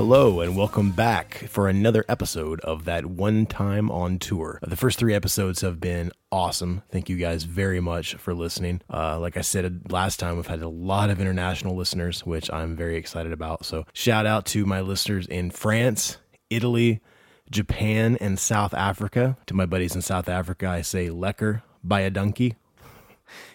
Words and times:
Hello 0.00 0.40
and 0.40 0.56
welcome 0.56 0.92
back 0.92 1.34
for 1.50 1.68
another 1.68 2.06
episode 2.08 2.58
of 2.60 2.86
that 2.86 3.04
one 3.04 3.44
time 3.44 3.90
on 3.90 4.18
tour. 4.18 4.58
The 4.62 4.74
first 4.74 4.98
three 4.98 5.12
episodes 5.12 5.60
have 5.60 5.78
been 5.78 6.10
awesome. 6.32 6.80
Thank 6.90 7.10
you 7.10 7.18
guys 7.18 7.44
very 7.44 7.80
much 7.80 8.14
for 8.14 8.32
listening. 8.32 8.80
Uh, 8.90 9.20
like 9.20 9.36
I 9.36 9.42
said 9.42 9.92
last 9.92 10.18
time, 10.18 10.36
we've 10.36 10.46
had 10.46 10.62
a 10.62 10.70
lot 10.70 11.10
of 11.10 11.20
international 11.20 11.76
listeners, 11.76 12.24
which 12.24 12.50
I'm 12.50 12.76
very 12.76 12.96
excited 12.96 13.30
about. 13.30 13.66
So 13.66 13.84
shout 13.92 14.24
out 14.24 14.46
to 14.46 14.64
my 14.64 14.80
listeners 14.80 15.26
in 15.26 15.50
France, 15.50 16.16
Italy, 16.48 17.02
Japan, 17.50 18.16
and 18.22 18.38
South 18.38 18.72
Africa. 18.72 19.36
To 19.48 19.54
my 19.54 19.66
buddies 19.66 19.94
in 19.94 20.00
South 20.00 20.30
Africa, 20.30 20.66
I 20.66 20.80
say 20.80 21.08
lekker 21.08 21.60
by 21.84 22.00
a 22.00 22.10
donkey. 22.10 22.56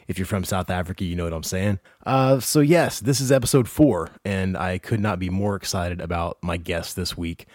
If 0.07 0.19
you're 0.19 0.25
from 0.25 0.43
South 0.43 0.69
Africa, 0.69 1.03
you 1.03 1.15
know 1.15 1.23
what 1.23 1.33
I'm 1.33 1.43
saying. 1.43 1.79
Uh, 2.05 2.39
so, 2.39 2.59
yes, 2.59 2.99
this 2.99 3.19
is 3.19 3.31
episode 3.31 3.67
four, 3.67 4.11
and 4.23 4.55
I 4.55 4.77
could 4.77 4.99
not 4.99 5.19
be 5.19 5.29
more 5.29 5.55
excited 5.55 5.99
about 5.99 6.37
my 6.43 6.57
guest 6.57 6.95
this 6.95 7.17
week. 7.17 7.47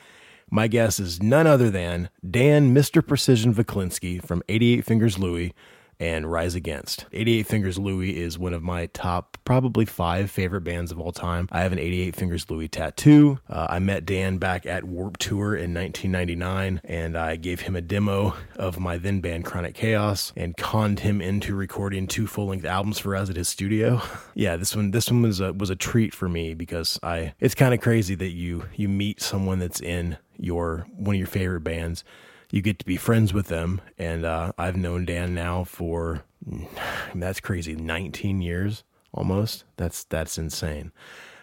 My 0.51 0.67
guest 0.67 0.99
is 0.99 1.23
none 1.23 1.47
other 1.47 1.71
than 1.71 2.11
Dan 2.29 2.75
Mr. 2.75 3.07
Precision 3.07 3.55
Wleklinski 3.55 4.25
from 4.25 4.43
88 4.49 4.85
Fingers 4.85 5.19
Louie 5.19 5.55
and 6.01 6.31
Rise 6.31 6.55
Against. 6.55 7.05
88 7.13 7.47
Fingers 7.47 7.79
Louie 7.79 8.19
is 8.19 8.39
one 8.39 8.55
of 8.55 8.63
my 8.63 8.87
top, 8.87 9.37
probably 9.45 9.85
five 9.85 10.31
favorite 10.31 10.63
bands 10.63 10.91
of 10.91 10.99
all 10.99 11.13
time. 11.13 11.47
I 11.53 11.61
have 11.61 11.73
an 11.73 11.79
88 11.79 12.17
Fingers 12.17 12.51
Louie 12.51 12.69
tattoo. 12.69 13.39
Uh, 13.49 13.67
I 13.69 13.79
met 13.79 14.07
Dan 14.07 14.39
back 14.39 14.65
at 14.65 14.85
Warp 14.85 15.19
Tour 15.19 15.55
in 15.55 15.75
1999, 15.75 16.81
and 16.85 17.17
I 17.17 17.37
gave 17.37 17.61
him 17.61 17.77
a 17.77 17.83
demo 17.83 18.35
of 18.57 18.81
my 18.81 18.97
then 18.97 19.21
band 19.21 19.45
Chronic 19.45 19.75
Chaos 19.75 20.33
and 20.35 20.57
conned 20.57 21.01
him 21.01 21.21
into 21.21 21.55
recording 21.55 22.07
two 22.07 22.27
full 22.27 22.47
length 22.47 22.65
albums 22.65 22.99
for 22.99 23.15
us 23.15 23.29
at 23.29 23.37
his 23.37 23.49
studio. 23.49 24.01
yeah, 24.35 24.57
this 24.57 24.75
one, 24.75 24.91
this 24.91 25.11
one 25.11 25.23
was 25.23 25.41
a, 25.41 25.53
was 25.53 25.69
a 25.71 25.77
treat 25.77 26.15
for 26.15 26.29
me 26.29 26.55
because 26.55 26.99
I. 27.03 27.35
It's 27.39 27.55
kind 27.55 27.75
of 27.75 27.81
crazy 27.81 28.15
that 28.15 28.31
you 28.31 28.65
you 28.75 28.89
meet 28.89 29.21
someone 29.21 29.59
that's 29.59 29.81
in 29.81 30.17
your 30.39 30.87
one 30.97 31.17
of 31.17 31.19
your 31.19 31.29
favorite 31.29 31.61
bands 31.61 32.05
you 32.51 32.63
get 32.63 32.79
to 32.81 32.85
be 32.85 32.97
friends 32.97 33.33
with 33.33 33.47
them. 33.47 33.81
And 33.99 34.25
uh, 34.25 34.53
I've 34.59 34.77
known 34.77 35.05
Dan 35.05 35.35
now 35.35 35.65
for 35.65 36.25
that's 37.15 37.41
crazy, 37.41 37.75
19 37.75 38.43
years 38.43 38.85
almost. 39.13 39.65
That's 39.77 40.05
that's 40.05 40.39
insane. 40.39 40.93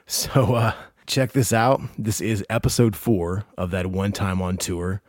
So 0.09 0.55
uh, 0.55 0.71
check 1.05 1.33
this 1.33 1.51
out. 1.51 1.81
This 1.97 2.21
is 2.21 2.41
episode 2.49 2.95
four 2.95 3.43
of 3.57 3.71
that 3.71 3.87
one 3.87 4.13
time 4.13 4.41
on 4.41 4.55
tour. 4.55 5.01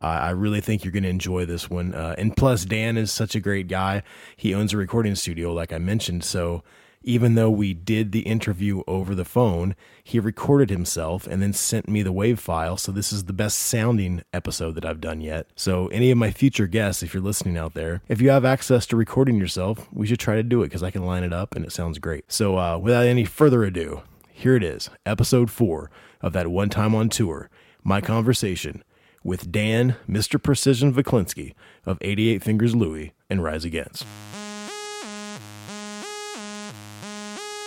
Uh, 0.00 0.06
I 0.06 0.30
really 0.30 0.60
think 0.60 0.84
you're 0.84 0.92
going 0.92 1.02
to 1.02 1.08
enjoy 1.08 1.46
this 1.46 1.68
one. 1.68 1.92
Uh, 1.92 2.14
and 2.16 2.36
plus, 2.36 2.64
Dan 2.64 2.96
is 2.96 3.10
such 3.10 3.34
a 3.34 3.40
great 3.40 3.66
guy. 3.66 4.04
He 4.36 4.54
owns 4.54 4.72
a 4.72 4.76
recording 4.76 5.16
studio, 5.16 5.52
like 5.52 5.72
I 5.72 5.78
mentioned. 5.78 6.22
So 6.22 6.62
even 7.06 7.36
though 7.36 7.48
we 7.48 7.72
did 7.72 8.10
the 8.10 8.20
interview 8.20 8.82
over 8.86 9.14
the 9.14 9.24
phone, 9.24 9.76
he 10.02 10.18
recorded 10.18 10.68
himself 10.68 11.26
and 11.26 11.40
then 11.40 11.52
sent 11.52 11.88
me 11.88 12.02
the 12.02 12.12
wave 12.12 12.40
file. 12.40 12.76
So 12.76 12.90
this 12.90 13.12
is 13.12 13.24
the 13.24 13.32
best 13.32 13.60
sounding 13.60 14.22
episode 14.34 14.74
that 14.74 14.84
I've 14.84 15.00
done 15.00 15.20
yet. 15.20 15.46
So 15.54 15.86
any 15.88 16.10
of 16.10 16.18
my 16.18 16.32
future 16.32 16.66
guests, 16.66 17.04
if 17.04 17.14
you're 17.14 17.22
listening 17.22 17.56
out 17.56 17.74
there, 17.74 18.02
if 18.08 18.20
you 18.20 18.30
have 18.30 18.44
access 18.44 18.86
to 18.86 18.96
recording 18.96 19.38
yourself, 19.38 19.88
we 19.92 20.06
should 20.06 20.18
try 20.18 20.34
to 20.34 20.42
do 20.42 20.62
it 20.62 20.66
because 20.66 20.82
I 20.82 20.90
can 20.90 21.06
line 21.06 21.22
it 21.22 21.32
up 21.32 21.54
and 21.54 21.64
it 21.64 21.72
sounds 21.72 22.00
great. 22.00 22.30
So 22.30 22.58
uh, 22.58 22.76
without 22.76 23.06
any 23.06 23.24
further 23.24 23.62
ado, 23.62 24.02
here 24.32 24.56
it 24.56 24.64
is, 24.64 24.90
episode 25.06 25.50
four 25.50 25.90
of 26.20 26.32
that 26.32 26.48
one 26.48 26.68
time 26.68 26.94
on 26.94 27.08
tour. 27.08 27.48
My 27.84 28.00
conversation 28.00 28.82
with 29.22 29.52
Dan, 29.52 29.94
Mr. 30.08 30.42
Precision 30.42 30.92
Wleklinski 30.92 31.54
of 31.84 31.98
88 32.00 32.42
Fingers 32.42 32.74
Louie 32.74 33.12
and 33.30 33.44
Rise 33.44 33.64
Against. 33.64 34.04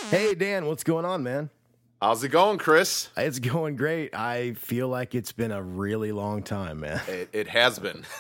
Hey 0.09 0.34
Dan, 0.34 0.66
what's 0.66 0.84
going 0.84 1.06
on, 1.06 1.22
man? 1.22 1.52
How's 2.02 2.24
it 2.24 2.30
going, 2.30 2.58
Chris? 2.58 3.09
It's 3.16 3.38
going 3.38 3.75
great. 3.75 4.16
I 4.16 4.53
feel 4.53 4.88
like 4.88 5.14
it's 5.14 5.31
been 5.31 5.52
a 5.52 5.62
really 5.62 6.12
long 6.12 6.42
time, 6.42 6.80
man. 6.80 7.00
It, 7.08 7.30
it 7.31 7.47
has 7.50 7.78
been. 7.80 8.06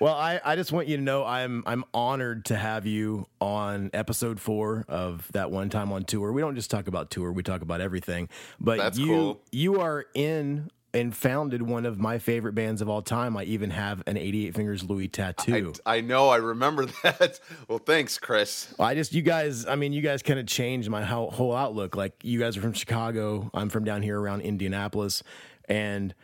Well, 0.00 0.14
I, 0.14 0.40
I 0.44 0.56
just 0.56 0.72
want 0.72 0.88
you 0.88 0.96
to 0.96 1.02
know 1.02 1.24
I'm 1.24 1.62
I'm 1.66 1.84
honored 1.94 2.46
to 2.46 2.56
have 2.56 2.84
you 2.84 3.26
on 3.40 3.90
episode 3.94 4.40
four 4.40 4.84
of 4.88 5.30
that 5.32 5.52
one 5.52 5.70
time 5.70 5.92
on 5.92 6.02
tour. 6.04 6.32
We 6.32 6.40
don't 6.42 6.56
just 6.56 6.68
talk 6.68 6.88
about 6.88 7.10
tour, 7.12 7.30
we 7.30 7.44
talk 7.44 7.62
about 7.62 7.80
everything. 7.80 8.28
But 8.58 8.78
That's 8.78 8.98
you 8.98 9.06
cool. 9.06 9.40
you 9.52 9.80
are 9.80 10.04
in 10.14 10.68
and 10.94 11.14
founded 11.14 11.60
one 11.62 11.84
of 11.84 11.98
my 11.98 12.18
favorite 12.18 12.54
bands 12.54 12.80
of 12.80 12.88
all 12.88 13.02
time. 13.02 13.36
I 13.36 13.44
even 13.44 13.70
have 13.70 14.02
an 14.06 14.16
88 14.16 14.54
Fingers 14.54 14.82
Louie 14.84 15.08
tattoo. 15.08 15.74
I 15.84 16.00
know. 16.00 16.28
I 16.30 16.36
remember 16.36 16.86
that. 17.02 17.38
Well, 17.68 17.78
thanks, 17.78 18.18
Chris. 18.18 18.72
I 18.78 18.94
just, 18.94 19.12
you 19.12 19.22
guys, 19.22 19.66
I 19.66 19.74
mean, 19.74 19.92
you 19.92 20.00
guys 20.00 20.22
kind 20.22 20.38
of 20.40 20.46
changed 20.46 20.88
my 20.88 21.04
whole, 21.04 21.30
whole 21.30 21.54
outlook. 21.54 21.96
Like, 21.96 22.14
you 22.22 22.38
guys 22.38 22.56
are 22.56 22.62
from 22.62 22.72
Chicago. 22.72 23.50
I'm 23.52 23.68
from 23.68 23.84
down 23.84 24.02
here 24.02 24.18
around 24.18 24.40
Indianapolis. 24.42 25.22
And 25.68 26.14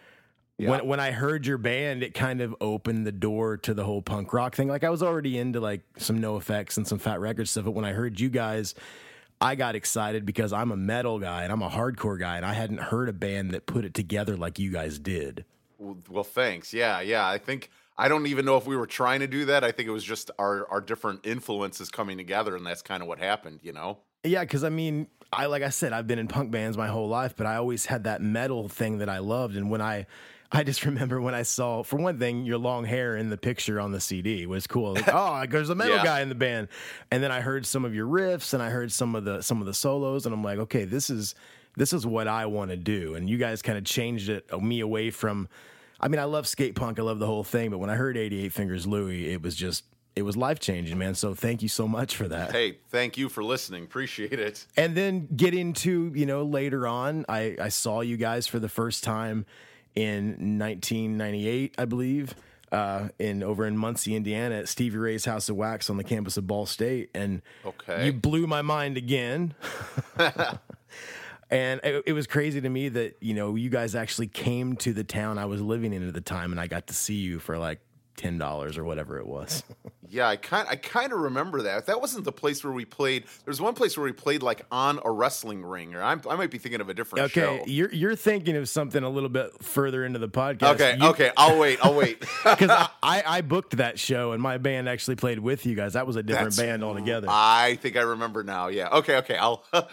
when, 0.56 0.86
when 0.86 1.00
I 1.00 1.10
heard 1.10 1.44
your 1.46 1.58
band, 1.58 2.02
it 2.02 2.14
kind 2.14 2.40
of 2.40 2.54
opened 2.60 3.06
the 3.06 3.12
door 3.12 3.56
to 3.58 3.74
the 3.74 3.84
whole 3.84 4.00
punk 4.00 4.32
rock 4.32 4.54
thing. 4.54 4.68
Like, 4.68 4.84
I 4.84 4.90
was 4.90 5.02
already 5.02 5.36
into 5.38 5.60
like 5.60 5.82
some 5.98 6.20
NOFX 6.20 6.76
and 6.76 6.86
some 6.86 6.98
Fat 6.98 7.20
Wreck 7.20 7.36
Chords 7.36 7.50
stuff. 7.50 7.64
But 7.64 7.72
when 7.72 7.84
I 7.84 7.92
heard 7.92 8.20
you 8.20 8.28
guys, 8.30 8.74
I 9.42 9.56
got 9.56 9.74
excited 9.74 10.24
because 10.24 10.52
I'm 10.52 10.70
a 10.70 10.76
metal 10.76 11.18
guy 11.18 11.42
and 11.42 11.52
I'm 11.52 11.62
a 11.62 11.68
hardcore 11.68 12.18
guy. 12.18 12.36
And 12.36 12.46
I 12.46 12.52
hadn't 12.52 12.78
heard 12.78 13.08
a 13.08 13.12
band 13.12 13.50
that 13.50 13.66
put 13.66 13.84
it 13.84 13.92
together 13.92 14.36
like 14.36 14.58
you 14.58 14.70
guys 14.70 14.98
did. 14.98 15.44
Well, 15.78 15.98
well, 16.08 16.24
thanks. 16.24 16.72
Yeah, 16.72 17.00
yeah. 17.00 17.26
I 17.26 17.38
think 17.38 17.68
I 17.98 18.08
don't 18.08 18.26
even 18.28 18.44
know 18.44 18.56
if 18.56 18.66
we 18.66 18.76
were 18.76 18.86
trying 18.86 19.20
to 19.20 19.26
do 19.26 19.44
that. 19.46 19.64
I 19.64 19.72
think 19.72 19.88
it 19.88 19.92
was 19.92 20.04
just 20.04 20.30
our 20.38 20.70
our 20.70 20.80
different 20.80 21.26
influences 21.26 21.90
coming 21.90 22.16
together, 22.16 22.54
and 22.54 22.64
that's 22.64 22.82
kind 22.82 23.02
of 23.02 23.08
what 23.08 23.18
happened. 23.18 23.60
You 23.62 23.72
know. 23.72 23.98
Yeah, 24.24 24.42
because 24.42 24.62
I 24.62 24.68
mean, 24.68 25.08
I 25.32 25.46
like 25.46 25.62
I 25.62 25.70
said, 25.70 25.92
I've 25.92 26.06
been 26.06 26.20
in 26.20 26.28
punk 26.28 26.52
bands 26.52 26.76
my 26.76 26.86
whole 26.86 27.08
life, 27.08 27.34
but 27.36 27.46
I 27.46 27.56
always 27.56 27.86
had 27.86 28.04
that 28.04 28.22
metal 28.22 28.68
thing 28.68 28.98
that 28.98 29.08
I 29.08 29.18
loved. 29.18 29.56
And 29.56 29.70
when 29.70 29.80
I, 29.80 30.06
I 30.54 30.64
just 30.64 30.84
remember 30.84 31.20
when 31.20 31.34
I 31.34 31.42
saw, 31.42 31.82
for 31.82 31.96
one 31.96 32.18
thing, 32.18 32.44
your 32.44 32.58
long 32.58 32.84
hair 32.84 33.16
in 33.16 33.30
the 33.30 33.36
picture 33.38 33.80
on 33.80 33.90
the 33.92 34.00
CD 34.00 34.44
was 34.46 34.66
cool. 34.66 34.92
Like, 34.94 35.08
oh, 35.12 35.44
there's 35.48 35.70
a 35.70 35.74
metal 35.74 35.96
Yeah. 35.96 36.04
guy 36.04 36.20
in 36.20 36.28
the 36.28 36.34
band. 36.34 36.68
And 37.10 37.22
then 37.22 37.32
I 37.32 37.40
heard 37.40 37.64
some 37.64 37.84
of 37.84 37.94
your 37.94 38.06
riffs, 38.06 38.52
and 38.52 38.62
I 38.62 38.70
heard 38.70 38.92
some 38.92 39.14
of 39.14 39.24
the 39.24 39.40
some 39.42 39.60
of 39.60 39.66
the 39.66 39.74
solos, 39.74 40.26
and 40.26 40.34
I'm 40.34 40.44
like, 40.44 40.58
okay, 40.58 40.84
this 40.84 41.08
is 41.10 41.34
this 41.76 41.92
is 41.94 42.06
what 42.06 42.28
I 42.28 42.46
want 42.46 42.70
to 42.70 42.76
do. 42.76 43.14
And 43.14 43.30
you 43.30 43.38
guys 43.38 43.62
kind 43.62 43.78
of 43.78 43.84
changed 43.84 44.28
it 44.28 44.46
uh, 44.52 44.58
me 44.58 44.80
away 44.80 45.10
from. 45.10 45.48
I 46.00 46.08
mean, 46.08 46.18
I 46.20 46.24
love 46.24 46.46
skate 46.48 46.74
punk, 46.74 46.98
I 46.98 47.02
love 47.02 47.18
the 47.20 47.26
whole 47.26 47.44
thing, 47.44 47.70
but 47.70 47.78
when 47.78 47.88
I 47.88 47.94
heard 47.94 48.16
88 48.16 48.52
Fingers 48.52 48.86
Louie, 48.86 49.32
it 49.32 49.40
was 49.42 49.54
just. 49.56 49.84
It 50.14 50.22
was 50.24 50.36
life 50.36 50.60
changing, 50.60 50.98
man. 50.98 51.14
So 51.14 51.34
thank 51.34 51.62
you 51.62 51.68
so 51.70 51.88
much 51.88 52.16
for 52.16 52.28
that. 52.28 52.52
Hey, 52.52 52.76
thank 52.90 53.16
you 53.16 53.30
for 53.30 53.42
listening. 53.42 53.84
Appreciate 53.84 54.38
it. 54.38 54.66
And 54.76 54.94
then 54.94 55.26
get 55.34 55.54
into, 55.54 56.12
you 56.14 56.26
know, 56.26 56.42
later 56.42 56.86
on, 56.86 57.24
I, 57.30 57.56
I 57.58 57.70
saw 57.70 58.02
you 58.02 58.18
guys 58.18 58.46
for 58.46 58.58
the 58.58 58.68
first 58.68 59.02
time 59.04 59.46
in 59.94 60.58
1998, 60.58 61.74
I 61.78 61.84
believe, 61.84 62.34
uh, 62.70 63.08
in 63.18 63.42
over 63.42 63.66
in 63.66 63.76
Muncie, 63.76 64.16
Indiana, 64.16 64.56
at 64.56 64.68
Stevie 64.68 64.96
Ray's 64.98 65.24
House 65.24 65.48
of 65.48 65.56
Wax 65.56 65.90
on 65.90 65.96
the 65.98 66.04
campus 66.04 66.36
of 66.36 66.46
Ball 66.46 66.66
State. 66.66 67.10
And 67.14 67.42
Okay. 67.64 68.06
you 68.06 68.12
blew 68.12 68.46
my 68.46 68.62
mind 68.62 68.96
again. 68.96 69.54
and 71.50 71.80
it, 71.84 72.02
it 72.06 72.12
was 72.12 72.26
crazy 72.26 72.60
to 72.60 72.68
me 72.68 72.88
that, 72.90 73.16
you 73.20 73.34
know, 73.34 73.54
you 73.56 73.68
guys 73.70 73.94
actually 73.94 74.28
came 74.28 74.76
to 74.76 74.92
the 74.92 75.04
town 75.04 75.38
I 75.38 75.44
was 75.44 75.60
living 75.60 75.92
in 75.92 76.06
at 76.06 76.14
the 76.14 76.20
time 76.20 76.50
and 76.52 76.60
I 76.60 76.66
got 76.66 76.86
to 76.88 76.94
see 76.94 77.16
you 77.16 77.38
for 77.38 77.58
like 77.58 77.80
$10 78.22 78.78
or 78.78 78.84
whatever 78.84 79.18
it 79.18 79.26
was. 79.26 79.62
Yeah, 80.14 80.28
I 80.28 80.36
kind 80.36 80.68
I 80.68 80.76
kind 80.76 81.10
of 81.10 81.20
remember 81.20 81.62
that. 81.62 81.86
That 81.86 81.98
wasn't 81.98 82.26
the 82.26 82.32
place 82.32 82.62
where 82.62 82.72
we 82.74 82.84
played. 82.84 83.24
There's 83.46 83.62
one 83.62 83.72
place 83.72 83.96
where 83.96 84.04
we 84.04 84.12
played 84.12 84.42
like 84.42 84.60
on 84.70 85.00
a 85.06 85.10
wrestling 85.10 85.64
ring, 85.64 85.94
or 85.94 86.02
I'm, 86.02 86.20
I 86.28 86.36
might 86.36 86.50
be 86.50 86.58
thinking 86.58 86.82
of 86.82 86.90
a 86.90 86.92
different 86.94 87.24
Okay, 87.34 87.40
show. 87.40 87.64
you're 87.66 87.90
you're 87.94 88.14
thinking 88.14 88.54
of 88.56 88.68
something 88.68 89.02
a 89.02 89.08
little 89.08 89.30
bit 89.30 89.62
further 89.64 90.04
into 90.04 90.18
the 90.18 90.28
podcast. 90.28 90.74
Okay, 90.74 90.96
You- 91.00 91.06
okay, 91.06 91.30
I'll 91.34 91.58
wait. 91.58 91.78
I'll 91.82 91.94
wait. 91.94 92.20
because 92.44 92.68
I, 92.68 92.90
I, 93.02 93.22
I 93.26 93.40
booked 93.40 93.78
that 93.78 93.98
show 93.98 94.32
and 94.32 94.42
my 94.42 94.58
band 94.58 94.86
actually 94.86 95.16
played 95.16 95.38
with 95.38 95.64
you 95.64 95.74
guys. 95.74 95.94
That 95.94 96.06
was 96.06 96.16
a 96.16 96.22
different 96.22 96.56
That's- 96.56 96.68
band 96.70 96.84
altogether. 96.84 97.28
I 97.30 97.78
think 97.80 97.96
I 97.96 98.02
remember 98.02 98.44
now. 98.44 98.68
Yeah. 98.68 98.90
Okay. 98.90 99.16
Okay. 99.16 99.38
I'll 99.38 99.64
I'll 99.72 99.88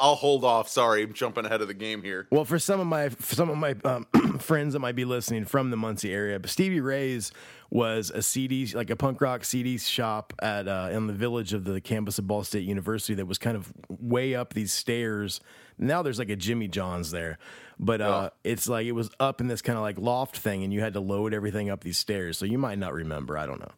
I'll 0.00 0.14
hold 0.14 0.42
off. 0.42 0.70
Sorry, 0.70 1.02
I'm 1.02 1.12
jumping 1.12 1.44
ahead 1.44 1.60
of 1.60 1.68
the 1.68 1.74
game 1.74 2.02
here. 2.02 2.28
well, 2.30 2.46
for 2.46 2.58
some 2.58 2.80
of 2.80 2.86
my 2.86 3.10
some 3.18 3.50
of 3.50 3.58
my 3.58 3.74
um, 3.84 4.06
friends 4.38 4.72
that 4.72 4.78
might 4.80 4.96
be 4.96 5.04
listening 5.04 5.44
from 5.44 5.68
the 5.68 5.76
Muncie 5.76 6.14
area, 6.14 6.38
but 6.40 6.48
Stevie 6.48 6.80
Ray's 6.80 7.30
was 7.70 8.10
a 8.10 8.20
CD, 8.22 8.66
like 8.74 8.90
a 8.90 8.96
punk 8.96 9.20
rock 9.20 9.44
CD 9.44 9.78
shop 9.78 10.32
at 10.40 10.66
uh, 10.66 10.88
in 10.92 11.06
the 11.06 11.12
village 11.12 11.52
of 11.52 11.64
the 11.64 11.80
campus 11.80 12.18
of 12.18 12.26
Ball 12.26 12.42
State 12.42 12.64
University 12.64 13.14
that 13.14 13.26
was 13.26 13.38
kind 13.38 13.56
of 13.56 13.72
way 13.88 14.34
up 14.34 14.54
these 14.54 14.72
stairs. 14.72 15.40
Now 15.78 16.02
there's 16.02 16.18
like 16.18 16.30
a 16.30 16.36
Jimmy 16.36 16.68
John's 16.68 17.10
there, 17.10 17.38
but 17.78 18.00
uh, 18.00 18.30
it's 18.44 18.68
like 18.68 18.86
it 18.86 18.92
was 18.92 19.10
up 19.20 19.40
in 19.40 19.46
this 19.46 19.62
kind 19.62 19.76
of 19.78 19.82
like 19.82 19.98
loft 19.98 20.36
thing, 20.36 20.64
and 20.64 20.72
you 20.72 20.80
had 20.80 20.92
to 20.94 21.00
load 21.00 21.32
everything 21.32 21.70
up 21.70 21.82
these 21.82 21.96
stairs. 21.96 22.36
So 22.36 22.44
you 22.44 22.58
might 22.58 22.78
not 22.78 22.92
remember. 22.92 23.38
I 23.38 23.46
don't 23.46 23.60
know. 23.60 23.72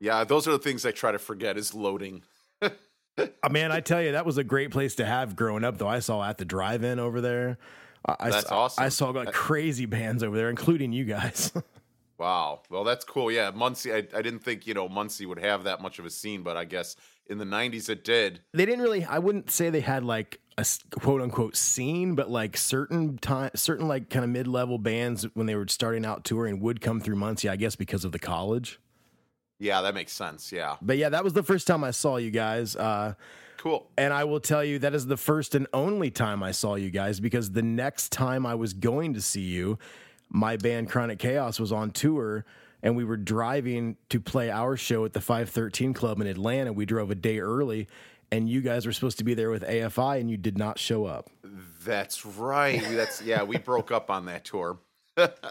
Yeah, 0.00 0.24
those 0.24 0.46
are 0.46 0.50
the 0.52 0.58
things 0.58 0.84
I 0.84 0.90
try 0.90 1.12
to 1.12 1.18
forget 1.18 1.56
is 1.56 1.74
loading. 1.74 2.22
Uh, 3.18 3.48
man, 3.48 3.72
I 3.72 3.80
tell 3.80 4.02
you, 4.02 4.12
that 4.12 4.26
was 4.26 4.36
a 4.36 4.44
great 4.44 4.70
place 4.70 4.96
to 4.96 5.06
have 5.06 5.36
growing 5.36 5.64
up. 5.64 5.78
Though 5.78 5.88
I 5.88 6.00
saw 6.00 6.22
at 6.22 6.36
the 6.36 6.44
drive-in 6.44 6.98
over 6.98 7.22
there. 7.22 7.56
I, 8.04 8.16
I 8.20 8.30
That's 8.30 8.46
saw- 8.46 8.64
awesome. 8.64 8.84
I 8.84 8.88
saw 8.90 9.08
like 9.08 9.32
crazy 9.32 9.86
bands 9.86 10.22
over 10.22 10.36
there, 10.36 10.50
including 10.50 10.92
you 10.92 11.06
guys. 11.06 11.50
Wow. 12.18 12.62
Well, 12.70 12.84
that's 12.84 13.04
cool. 13.04 13.30
Yeah, 13.30 13.50
Muncie. 13.54 13.92
I, 13.92 13.98
I 13.98 14.22
didn't 14.22 14.40
think 14.40 14.66
you 14.66 14.74
know 14.74 14.88
Muncie 14.88 15.26
would 15.26 15.38
have 15.38 15.64
that 15.64 15.80
much 15.82 15.98
of 15.98 16.06
a 16.06 16.10
scene, 16.10 16.42
but 16.42 16.56
I 16.56 16.64
guess 16.64 16.96
in 17.28 17.38
the 17.38 17.44
'90s 17.44 17.88
it 17.88 18.04
did. 18.04 18.40
they 18.52 18.64
didn't 18.64 18.82
really. 18.82 19.04
I 19.04 19.18
wouldn't 19.18 19.50
say 19.50 19.70
they 19.70 19.80
had 19.80 20.04
like 20.04 20.40
a 20.58 20.64
quote 20.98 21.20
unquote 21.20 21.56
scene, 21.56 22.14
but 22.14 22.30
like 22.30 22.56
certain 22.56 23.18
time, 23.18 23.50
certain 23.54 23.86
like 23.88 24.08
kind 24.08 24.24
of 24.24 24.30
mid-level 24.30 24.78
bands 24.78 25.26
when 25.34 25.46
they 25.46 25.54
were 25.54 25.66
starting 25.68 26.06
out 26.06 26.24
touring 26.24 26.60
would 26.60 26.80
come 26.80 27.00
through 27.00 27.16
Muncie. 27.16 27.48
I 27.48 27.56
guess 27.56 27.76
because 27.76 28.04
of 28.04 28.12
the 28.12 28.18
college. 28.18 28.80
Yeah, 29.58 29.80
that 29.82 29.94
makes 29.94 30.12
sense. 30.12 30.52
Yeah. 30.52 30.76
But 30.82 30.98
yeah, 30.98 31.08
that 31.10 31.24
was 31.24 31.32
the 31.32 31.42
first 31.42 31.66
time 31.66 31.82
I 31.82 31.90
saw 31.90 32.16
you 32.16 32.30
guys. 32.30 32.76
Uh, 32.76 33.14
Cool. 33.58 33.90
And 33.96 34.12
I 34.12 34.24
will 34.24 34.38
tell 34.38 34.62
you 34.62 34.78
that 34.80 34.94
is 34.94 35.06
the 35.06 35.16
first 35.16 35.54
and 35.54 35.66
only 35.72 36.10
time 36.10 36.42
I 36.42 36.52
saw 36.52 36.74
you 36.74 36.90
guys 36.90 37.18
because 37.18 37.50
the 37.50 37.62
next 37.62 38.12
time 38.12 38.46
I 38.46 38.54
was 38.54 38.72
going 38.74 39.14
to 39.14 39.20
see 39.22 39.40
you, 39.40 39.78
my 40.28 40.56
band 40.56 40.90
Chronic 40.90 41.18
Chaos 41.18 41.58
was 41.58 41.72
on 41.72 41.90
tour 41.90 42.44
and 42.82 42.96
we 42.96 43.04
were 43.04 43.16
driving 43.16 43.96
to 44.10 44.20
play 44.20 44.50
our 44.50 44.76
show 44.76 45.04
at 45.04 45.12
the 45.12 45.20
513 45.20 45.92
Club 45.92 46.20
in 46.20 46.26
Atlanta. 46.26 46.72
We 46.72 46.86
drove 46.86 47.10
a 47.10 47.14
day 47.14 47.40
early 47.40 47.88
and 48.30 48.48
you 48.48 48.60
guys 48.60 48.86
were 48.86 48.92
supposed 48.92 49.18
to 49.18 49.24
be 49.24 49.34
there 49.34 49.50
with 49.50 49.62
AFI 49.62 50.20
and 50.20 50.30
you 50.30 50.36
did 50.36 50.58
not 50.58 50.78
show 50.78 51.04
up. 51.04 51.30
That's 51.84 52.26
right. 52.26 52.82
That's 52.90 53.22
yeah. 53.22 53.44
We 53.44 53.58
broke 53.58 53.92
up 53.92 54.10
on 54.10 54.26
that 54.26 54.44
tour. 54.44 54.78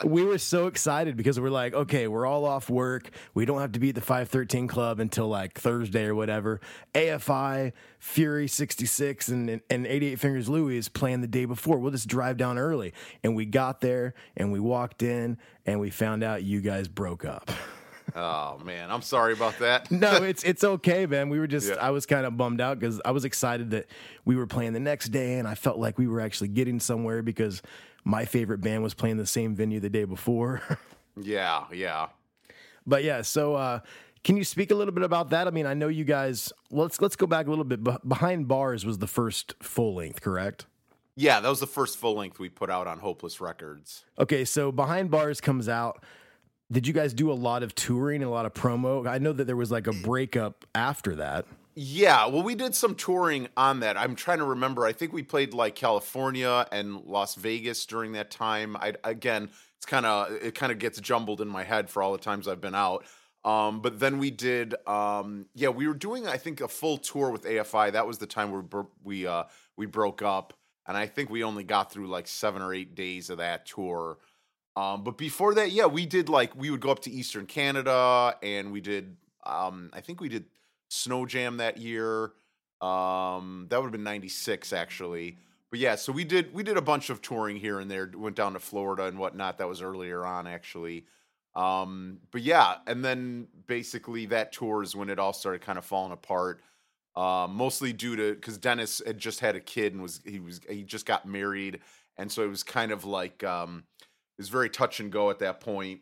We 0.03 0.23
were 0.23 0.37
so 0.37 0.67
excited 0.67 1.17
because 1.17 1.39
we're 1.39 1.49
like, 1.49 1.73
okay, 1.73 2.07
we're 2.07 2.25
all 2.25 2.45
off 2.45 2.69
work. 2.69 3.09
We 3.33 3.45
don't 3.45 3.61
have 3.61 3.71
to 3.73 3.79
be 3.79 3.89
at 3.89 3.95
the 3.95 4.01
513 4.01 4.67
club 4.67 4.99
until 4.99 5.27
like 5.27 5.59
Thursday 5.59 6.05
or 6.05 6.15
whatever. 6.15 6.61
AFI, 6.93 7.73
Fury 7.99 8.47
66, 8.47 9.27
and, 9.29 9.61
and 9.69 9.87
88 9.87 10.19
Fingers 10.19 10.49
Louie 10.49 10.77
is 10.77 10.89
playing 10.89 11.21
the 11.21 11.27
day 11.27 11.45
before. 11.45 11.77
We'll 11.79 11.91
just 11.91 12.07
drive 12.07 12.37
down 12.37 12.57
early. 12.57 12.93
And 13.23 13.35
we 13.35 13.45
got 13.45 13.81
there 13.81 14.13
and 14.37 14.51
we 14.51 14.59
walked 14.59 15.01
in 15.01 15.37
and 15.65 15.79
we 15.79 15.89
found 15.89 16.23
out 16.23 16.43
you 16.43 16.61
guys 16.61 16.87
broke 16.87 17.25
up. 17.25 17.51
Oh 18.15 18.59
man, 18.63 18.89
I'm 18.91 19.01
sorry 19.01 19.33
about 19.33 19.59
that. 19.59 19.91
no, 19.91 20.15
it's 20.23 20.43
it's 20.43 20.63
okay, 20.63 21.05
man. 21.05 21.29
We 21.29 21.37
were 21.39 21.47
just 21.47 21.69
Yeah. 21.69 21.75
I 21.75 21.89
was 21.91 22.05
kind 22.05 22.25
of 22.25 22.37
bummed 22.37 22.61
out 22.61 22.79
because 22.79 23.01
I 23.03 23.11
was 23.11 23.25
excited 23.25 23.71
that 23.71 23.87
we 24.23 24.35
were 24.35 24.47
playing 24.47 24.73
the 24.73 24.79
next 24.79 25.09
day, 25.09 25.37
and 25.37 25.47
I 25.47 25.55
felt 25.55 25.77
like 25.77 25.97
we 25.97 26.07
were 26.07 26.21
actually 26.21 26.47
getting 26.47 26.79
somewhere 26.79 27.21
because 27.21 27.61
my 28.05 28.23
favorite 28.25 28.61
band 28.61 28.83
was 28.83 28.93
playing 28.93 29.17
the 29.17 29.25
same 29.25 29.55
venue 29.55 29.79
the 29.79 29.89
day 29.89 30.05
before. 30.05 30.61
Yeah, 31.21 31.63
yeah. 31.71 32.07
But 32.85 33.05
yeah, 33.05 33.21
so 33.21 33.55
uh, 33.55 33.79
can 34.25 34.35
you 34.35 34.43
speak 34.43 34.69
a 34.71 34.75
little 34.75 34.93
bit 34.93 35.03
about 35.03 35.29
that? 35.29 35.47
I 35.47 35.51
mean, 35.51 35.65
I 35.65 35.73
know 35.73 35.87
you 35.87 36.03
guys. 36.03 36.51
Let's 36.71 36.99
let's 36.99 37.15
go 37.15 37.25
back 37.25 37.47
a 37.47 37.49
little 37.49 37.63
bit. 37.63 37.79
Behind 38.05 38.49
Bars 38.49 38.85
was 38.85 38.97
the 38.97 39.07
first 39.07 39.53
full 39.63 39.95
length, 39.95 40.19
correct? 40.21 40.65
Yeah, 41.15 41.39
that 41.39 41.47
was 41.47 41.61
the 41.61 41.67
first 41.67 41.97
full 41.97 42.15
length 42.15 42.37
we 42.37 42.49
put 42.49 42.69
out 42.69 42.85
on 42.87 42.99
Hopeless 42.99 43.39
Records. 43.39 44.03
Okay, 44.19 44.43
so 44.43 44.73
Behind 44.73 45.09
Bars 45.09 45.39
comes 45.39 45.69
out. 45.69 46.03
Did 46.71 46.87
you 46.87 46.93
guys 46.93 47.13
do 47.13 47.31
a 47.31 47.33
lot 47.33 47.61
of 47.61 47.75
touring 47.75 48.23
a 48.23 48.29
lot 48.29 48.45
of 48.45 48.53
promo? 48.53 49.07
I 49.07 49.19
know 49.19 49.33
that 49.33 49.45
there 49.45 49.55
was 49.55 49.71
like 49.71 49.85
a 49.85 49.93
breakup 49.93 50.65
after 50.73 51.15
that. 51.15 51.45
Yeah, 51.75 52.27
well, 52.27 52.41
we 52.41 52.55
did 52.55 52.73
some 52.73 52.95
touring 52.95 53.49
on 53.57 53.81
that. 53.81 53.97
I'm 53.97 54.15
trying 54.15 54.39
to 54.39 54.45
remember. 54.45 54.85
I 54.85 54.93
think 54.93 55.11
we 55.13 55.21
played 55.23 55.53
like 55.53 55.75
California 55.75 56.65
and 56.71 57.01
Las 57.01 57.35
Vegas 57.35 57.85
during 57.85 58.13
that 58.13 58.31
time. 58.31 58.77
I 58.77 58.93
again, 59.03 59.49
it's 59.77 59.85
kind 59.85 60.05
of 60.05 60.31
it 60.31 60.55
kind 60.55 60.71
of 60.71 60.79
gets 60.79 60.99
jumbled 61.01 61.41
in 61.41 61.49
my 61.49 61.63
head 61.63 61.89
for 61.89 62.01
all 62.01 62.13
the 62.13 62.17
times 62.17 62.47
I've 62.47 62.61
been 62.61 62.75
out. 62.75 63.05
Um, 63.43 63.81
but 63.81 63.99
then 63.99 64.17
we 64.17 64.31
did, 64.31 64.73
um, 64.87 65.45
yeah, 65.53 65.69
we 65.69 65.87
were 65.87 65.93
doing 65.93 66.27
I 66.27 66.37
think 66.37 66.61
a 66.61 66.67
full 66.67 66.97
tour 66.97 67.29
with 67.29 67.43
AFI. 67.43 67.91
That 67.91 68.07
was 68.07 68.17
the 68.17 68.25
time 68.25 68.51
where 68.51 68.85
we 69.03 69.27
uh, 69.27 69.43
we 69.75 69.85
broke 69.85 70.21
up, 70.21 70.53
and 70.87 70.97
I 70.97 71.05
think 71.05 71.29
we 71.29 71.43
only 71.43 71.65
got 71.65 71.91
through 71.91 72.07
like 72.07 72.27
seven 72.27 72.61
or 72.61 72.73
eight 72.73 72.95
days 72.95 73.29
of 73.29 73.37
that 73.37 73.67
tour. 73.67 74.17
Um, 74.75 75.03
but 75.03 75.17
before 75.17 75.53
that, 75.55 75.71
yeah, 75.71 75.85
we 75.85 76.05
did 76.05 76.29
like 76.29 76.55
we 76.55 76.69
would 76.69 76.81
go 76.81 76.91
up 76.91 76.99
to 77.03 77.11
Eastern 77.11 77.45
Canada, 77.45 78.35
and 78.43 78.71
we 78.71 78.81
did. 78.81 79.15
Um, 79.45 79.89
I 79.93 80.01
think 80.01 80.19
we 80.19 80.29
did 80.29 80.45
Snow 80.89 81.25
Jam 81.25 81.57
that 81.57 81.77
year. 81.77 82.33
Um, 82.81 83.67
that 83.69 83.77
would 83.77 83.85
have 83.85 83.91
been 83.91 84.03
'96 84.03 84.73
actually. 84.73 85.37
But 85.71 85.79
yeah, 85.79 85.95
so 85.95 86.11
we 86.11 86.23
did 86.23 86.53
we 86.53 86.63
did 86.63 86.77
a 86.77 86.81
bunch 86.81 87.09
of 87.09 87.21
touring 87.21 87.57
here 87.57 87.79
and 87.79 87.89
there. 87.89 88.11
Went 88.15 88.35
down 88.35 88.53
to 88.53 88.59
Florida 88.59 89.05
and 89.05 89.17
whatnot. 89.17 89.57
That 89.57 89.67
was 89.67 89.81
earlier 89.81 90.25
on 90.25 90.47
actually. 90.47 91.05
Um, 91.55 92.19
but 92.31 92.41
yeah, 92.41 92.75
and 92.85 93.03
then 93.03 93.47
basically 93.65 94.25
that 94.27 94.51
tour 94.51 94.83
is 94.83 94.95
when 94.95 95.09
it 95.09 95.19
all 95.19 95.33
started 95.33 95.61
kind 95.61 95.77
of 95.77 95.85
falling 95.85 96.11
apart. 96.11 96.61
Uh, 97.15 97.47
mostly 97.49 97.93
due 97.93 98.17
to 98.17 98.35
because 98.35 98.57
Dennis 98.57 99.01
had 99.05 99.17
just 99.17 99.39
had 99.39 99.55
a 99.55 99.61
kid 99.61 99.93
and 99.93 100.01
was 100.01 100.19
he 100.25 100.39
was 100.39 100.59
he 100.69 100.83
just 100.83 101.05
got 101.05 101.25
married, 101.25 101.79
and 102.17 102.29
so 102.29 102.43
it 102.43 102.49
was 102.49 102.61
kind 102.61 102.91
of 102.91 103.05
like 103.05 103.41
um, 103.45 103.85
it 104.37 104.41
was 104.41 104.49
very 104.49 104.69
touch 104.69 104.99
and 104.99 105.11
go 105.11 105.29
at 105.29 105.39
that 105.39 105.61
point. 105.61 106.01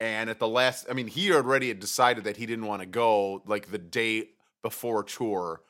And 0.00 0.28
at 0.28 0.38
the 0.38 0.48
last, 0.48 0.86
I 0.90 0.92
mean, 0.92 1.06
he 1.06 1.32
already 1.32 1.68
had 1.68 1.78
decided 1.80 2.24
that 2.24 2.36
he 2.36 2.46
didn't 2.46 2.66
want 2.66 2.82
to 2.82 2.86
go 2.86 3.42
like 3.46 3.70
the 3.70 3.78
day 3.78 4.30
before 4.62 5.02
tour, 5.04 5.60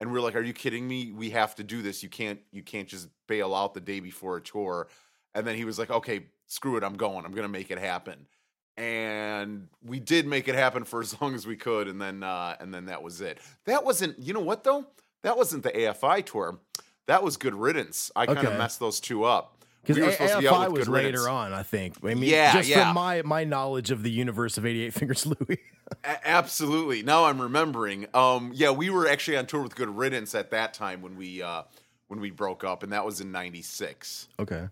and 0.00 0.12
we 0.12 0.18
are 0.18 0.22
like, 0.22 0.36
"Are 0.36 0.42
you 0.42 0.52
kidding 0.52 0.86
me? 0.86 1.12
We 1.12 1.30
have 1.30 1.54
to 1.56 1.64
do 1.64 1.82
this. 1.82 2.02
You 2.02 2.08
can't 2.08 2.40
you 2.52 2.62
can't 2.62 2.88
just 2.88 3.08
bail 3.26 3.54
out 3.54 3.74
the 3.74 3.80
day 3.80 4.00
before 4.00 4.36
a 4.36 4.40
tour." 4.40 4.88
And 5.34 5.46
then 5.46 5.56
he 5.56 5.64
was 5.64 5.78
like, 5.78 5.90
"Okay, 5.90 6.26
screw 6.46 6.76
it. 6.76 6.84
I'm 6.84 6.96
going. 6.96 7.24
I'm 7.24 7.32
gonna 7.32 7.48
make 7.48 7.70
it 7.70 7.78
happen." 7.78 8.26
And 8.76 9.68
we 9.84 10.00
did 10.00 10.26
make 10.26 10.48
it 10.48 10.54
happen 10.54 10.84
for 10.84 11.00
as 11.00 11.20
long 11.20 11.34
as 11.34 11.46
we 11.46 11.56
could, 11.56 11.88
and 11.88 12.00
then 12.00 12.22
uh, 12.22 12.56
and 12.60 12.72
then 12.74 12.86
that 12.86 13.02
was 13.02 13.20
it. 13.20 13.38
That 13.66 13.84
wasn't. 13.84 14.18
You 14.18 14.34
know 14.34 14.40
what 14.40 14.64
though? 14.64 14.86
That 15.22 15.36
wasn't 15.36 15.62
the 15.62 15.70
AFI 15.70 16.24
tour. 16.24 16.58
That 17.06 17.22
was 17.22 17.36
Good 17.36 17.54
Riddance. 17.54 18.10
I 18.16 18.26
kind 18.26 18.38
of 18.38 18.44
Okay. 18.46 18.58
messed 18.58 18.80
those 18.80 18.98
two 19.00 19.24
up. 19.24 19.53
Because 19.84 19.96
We 19.96 20.02
were 20.02 20.12
supposed 20.12 20.32
to 20.32 20.38
AFI 20.40 20.70
was 20.72 20.88
Riddance. 20.88 21.16
later 21.18 21.28
on, 21.28 21.52
I 21.52 21.62
think. 21.62 21.96
I 22.02 22.14
mean, 22.14 22.22
Yeah, 22.24 22.52
just 22.54 22.68
yeah. 22.68 22.86
from 22.86 22.94
my 22.94 23.22
my 23.22 23.44
knowledge 23.44 23.90
of 23.90 24.02
the 24.02 24.10
universe 24.10 24.56
of 24.58 24.64
88 24.66 24.94
Fingers 24.94 25.26
Louie. 25.26 25.58
A- 26.02 26.28
absolutely. 26.28 27.02
Now 27.02 27.26
I'm 27.26 27.40
remembering. 27.40 28.06
Um, 28.14 28.52
yeah, 28.54 28.70
we 28.70 28.88
were 28.90 29.06
actually 29.08 29.36
on 29.36 29.46
tour 29.46 29.62
with 29.62 29.74
Good 29.76 29.90
Riddance 29.90 30.34
at 30.34 30.50
that 30.52 30.72
time 30.74 31.02
when 31.02 31.16
we 31.16 31.42
uh, 31.42 31.62
when 32.08 32.20
we 32.20 32.30
broke 32.30 32.64
up, 32.64 32.82
and 32.82 32.92
that 32.92 33.04
was 33.04 33.20
in 33.20 33.30
'96. 33.32 34.28
okay. 34.40 34.68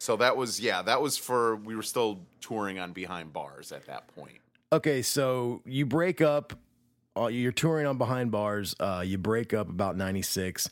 So 0.00 0.16
that 0.16 0.36
was 0.36 0.60
yeah, 0.60 0.80
that 0.82 1.02
was 1.02 1.16
for 1.18 1.56
we 1.56 1.74
were 1.74 1.82
still 1.82 2.20
touring 2.40 2.78
on 2.78 2.92
Behind 2.92 3.32
Bars 3.32 3.72
at 3.72 3.86
that 3.86 4.06
point. 4.14 4.38
Okay, 4.72 5.02
so 5.02 5.60
you 5.64 5.84
break 5.86 6.20
up. 6.20 6.52
Uh, 7.16 7.26
you're 7.26 7.50
touring 7.50 7.84
on 7.86 7.98
Behind 7.98 8.30
Bars. 8.30 8.76
Uh, 8.78 9.02
you 9.04 9.18
break 9.18 9.52
up 9.52 9.68
about 9.68 9.96
'96. 9.96 10.70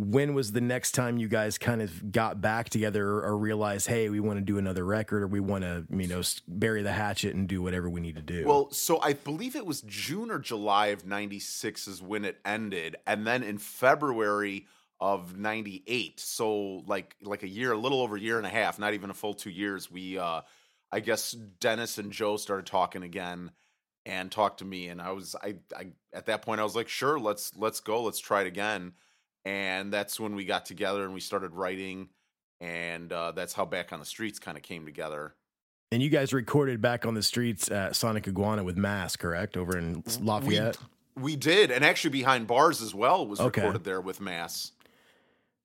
When 0.00 0.32
was 0.32 0.52
the 0.52 0.60
next 0.60 0.92
time 0.92 1.18
you 1.18 1.26
guys 1.26 1.58
kind 1.58 1.82
of 1.82 2.12
got 2.12 2.40
back 2.40 2.68
together 2.68 3.04
or, 3.04 3.36
realized, 3.36 3.88
hey, 3.88 4.08
we 4.08 4.20
want 4.20 4.38
to 4.38 4.44
do 4.44 4.56
another 4.56 4.84
record 4.84 5.24
or 5.24 5.26
we 5.26 5.40
want 5.40 5.64
to, 5.64 5.84
you 5.90 6.06
know, 6.06 6.22
bury 6.46 6.82
the 6.82 6.92
hatchet 6.92 7.34
and 7.34 7.48
do 7.48 7.60
whatever 7.60 7.90
we 7.90 8.00
need 8.00 8.14
to 8.14 8.22
do? 8.22 8.46
Well, 8.46 8.70
so 8.70 9.00
I 9.00 9.14
believe 9.14 9.56
it 9.56 9.66
was 9.66 9.80
June 9.82 10.30
or 10.30 10.38
July 10.38 10.88
of 10.88 11.04
'96 11.04 11.88
is 11.88 12.00
when 12.00 12.24
it 12.24 12.38
ended, 12.44 12.96
and 13.06 13.26
then 13.26 13.42
in 13.42 13.58
February 13.58 14.66
of 15.00 15.36
'98, 15.36 16.20
so 16.20 16.84
like 16.86 17.16
like 17.22 17.42
a 17.42 17.48
year, 17.48 17.72
a 17.72 17.76
little 17.76 18.00
over 18.00 18.16
a 18.16 18.20
year 18.20 18.38
and 18.38 18.46
a 18.46 18.50
half, 18.50 18.78
not 18.78 18.94
even 18.94 19.10
a 19.10 19.14
full 19.14 19.34
two 19.34 19.50
years, 19.50 19.90
we 19.90 20.16
uh, 20.16 20.42
I 20.92 21.00
guess 21.00 21.32
Dennis 21.32 21.98
and 21.98 22.12
Joe 22.12 22.36
started 22.36 22.66
talking 22.66 23.02
again 23.02 23.50
and 24.06 24.30
talked 24.30 24.60
to 24.60 24.64
me, 24.64 24.88
and 24.88 25.02
I 25.02 25.10
was 25.10 25.34
I, 25.42 25.56
I 25.76 25.88
at 26.12 26.26
that 26.26 26.42
point 26.42 26.60
I 26.60 26.64
was 26.64 26.76
like, 26.76 26.88
sure, 26.88 27.18
let's 27.18 27.56
let's 27.56 27.80
go, 27.80 28.02
let's 28.02 28.20
try 28.20 28.42
it 28.42 28.46
again, 28.46 28.92
and 29.48 29.90
that's 29.92 30.20
when 30.20 30.34
we 30.34 30.44
got 30.44 30.66
together 30.66 31.04
and 31.04 31.14
we 31.14 31.20
started 31.20 31.54
writing, 31.54 32.08
and 32.60 33.10
uh, 33.12 33.32
that's 33.32 33.54
how 33.54 33.64
Back 33.64 33.92
on 33.92 33.98
the 34.00 34.04
Streets 34.04 34.38
kind 34.38 34.56
of 34.58 34.62
came 34.62 34.84
together. 34.84 35.34
and 35.90 36.02
you 36.02 36.10
guys 36.10 36.34
recorded 36.34 36.82
back 36.82 37.06
on 37.06 37.14
the 37.14 37.22
streets 37.22 37.70
at 37.70 37.96
Sonic 37.96 38.28
Iguana 38.28 38.62
with 38.62 38.76
Mass, 38.76 39.16
correct? 39.16 39.56
Over 39.56 39.78
in 39.78 40.02
Lafayette. 40.20 40.76
We 41.16 41.34
did, 41.34 41.70
and 41.70 41.82
actually 41.84 42.10
behind 42.10 42.46
bars 42.46 42.82
as 42.82 42.94
well 42.94 43.26
was 43.26 43.40
Okay. 43.40 43.62
recorded 43.62 43.84
there 43.84 44.00
with 44.02 44.20
Mass. 44.20 44.72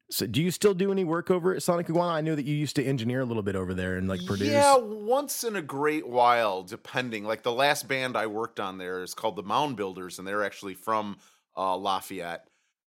So, 0.10 0.26
do 0.28 0.42
you 0.42 0.50
still 0.52 0.74
do 0.74 0.92
any 0.92 1.04
work 1.04 1.30
over 1.30 1.54
at 1.56 1.62
Sonic 1.64 1.90
Iguana? 1.90 2.14
I 2.14 2.22
know 2.22 2.36
that 2.36 2.46
you 2.46 2.56
used 2.56 2.76
to 2.78 2.84
engineer 2.84 3.22
a 3.22 3.26
little 3.26 3.44
bit 3.44 3.56
over 3.56 3.74
there 3.74 3.98
and 3.98 4.08
like 4.08 4.26
produce. 4.26 4.48
Yeah, 4.48 4.78
once 4.78 5.44
in 5.44 5.56
a 5.58 5.62
great 5.62 6.08
while, 6.08 6.64
depending. 6.64 7.26
Like 7.26 7.42
the 7.44 7.52
last 7.52 7.88
band 7.88 8.16
I 8.16 8.28
worked 8.28 8.60
on 8.60 8.78
there 8.78 9.02
is 9.04 9.14
called 9.14 9.36
the 9.36 9.44
Mound 9.44 9.76
Builders, 9.76 10.20
and 10.20 10.28
they're 10.28 10.44
actually 10.44 10.76
from 10.76 11.18
uh, 11.58 11.76
Lafayette, 11.78 12.48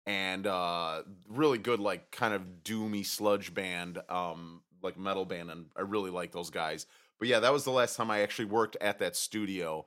and 0.06 0.48
uh, 0.48 1.04
really 1.30 1.58
good, 1.58 1.80
like 1.80 2.12
kind 2.12 2.34
of 2.34 2.42
doomy 2.64 3.06
sludge 3.06 3.54
band. 3.54 4.00
Um, 4.10 4.62
like 4.84 4.98
metal 4.98 5.26
band, 5.26 5.52
and 5.52 5.66
I 5.76 5.82
really 5.82 6.12
like 6.12 6.32
those 6.32 6.50
guys. 6.50 6.86
But 7.20 7.28
yeah, 7.28 7.40
that 7.40 7.54
was 7.54 7.64
the 7.64 7.72
last 7.72 7.96
time 7.96 8.10
I 8.10 8.22
actually 8.22 8.46
worked 8.46 8.78
at 8.82 9.00
that 9.00 9.16
studio. 9.16 9.86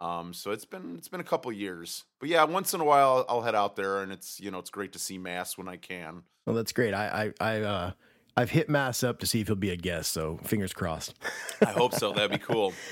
Um, 0.00 0.32
so 0.32 0.50
it's 0.50 0.64
been 0.64 0.94
it's 0.96 1.08
been 1.08 1.20
a 1.20 1.24
couple 1.24 1.52
years, 1.52 2.04
but 2.20 2.28
yeah, 2.28 2.42
once 2.44 2.72
in 2.72 2.80
a 2.80 2.84
while 2.84 3.26
I'll 3.28 3.42
head 3.42 3.54
out 3.54 3.76
there, 3.76 4.00
and 4.00 4.10
it's 4.10 4.40
you 4.40 4.50
know 4.50 4.58
it's 4.58 4.70
great 4.70 4.92
to 4.92 4.98
see 4.98 5.18
Mass 5.18 5.58
when 5.58 5.68
I 5.68 5.76
can. 5.76 6.22
Well, 6.46 6.56
that's 6.56 6.72
great. 6.72 6.94
I 6.94 7.32
I, 7.40 7.52
I 7.52 7.60
uh, 7.60 7.90
I've 8.36 8.50
hit 8.50 8.70
Mass 8.70 9.04
up 9.04 9.18
to 9.18 9.26
see 9.26 9.42
if 9.42 9.48
he'll 9.48 9.56
be 9.56 9.70
a 9.70 9.76
guest, 9.76 10.12
so 10.12 10.38
fingers 10.42 10.72
crossed. 10.72 11.14
I 11.60 11.72
hope 11.72 11.92
so. 11.92 12.12
That'd 12.12 12.32
be 12.32 12.38
cool. 12.38 12.72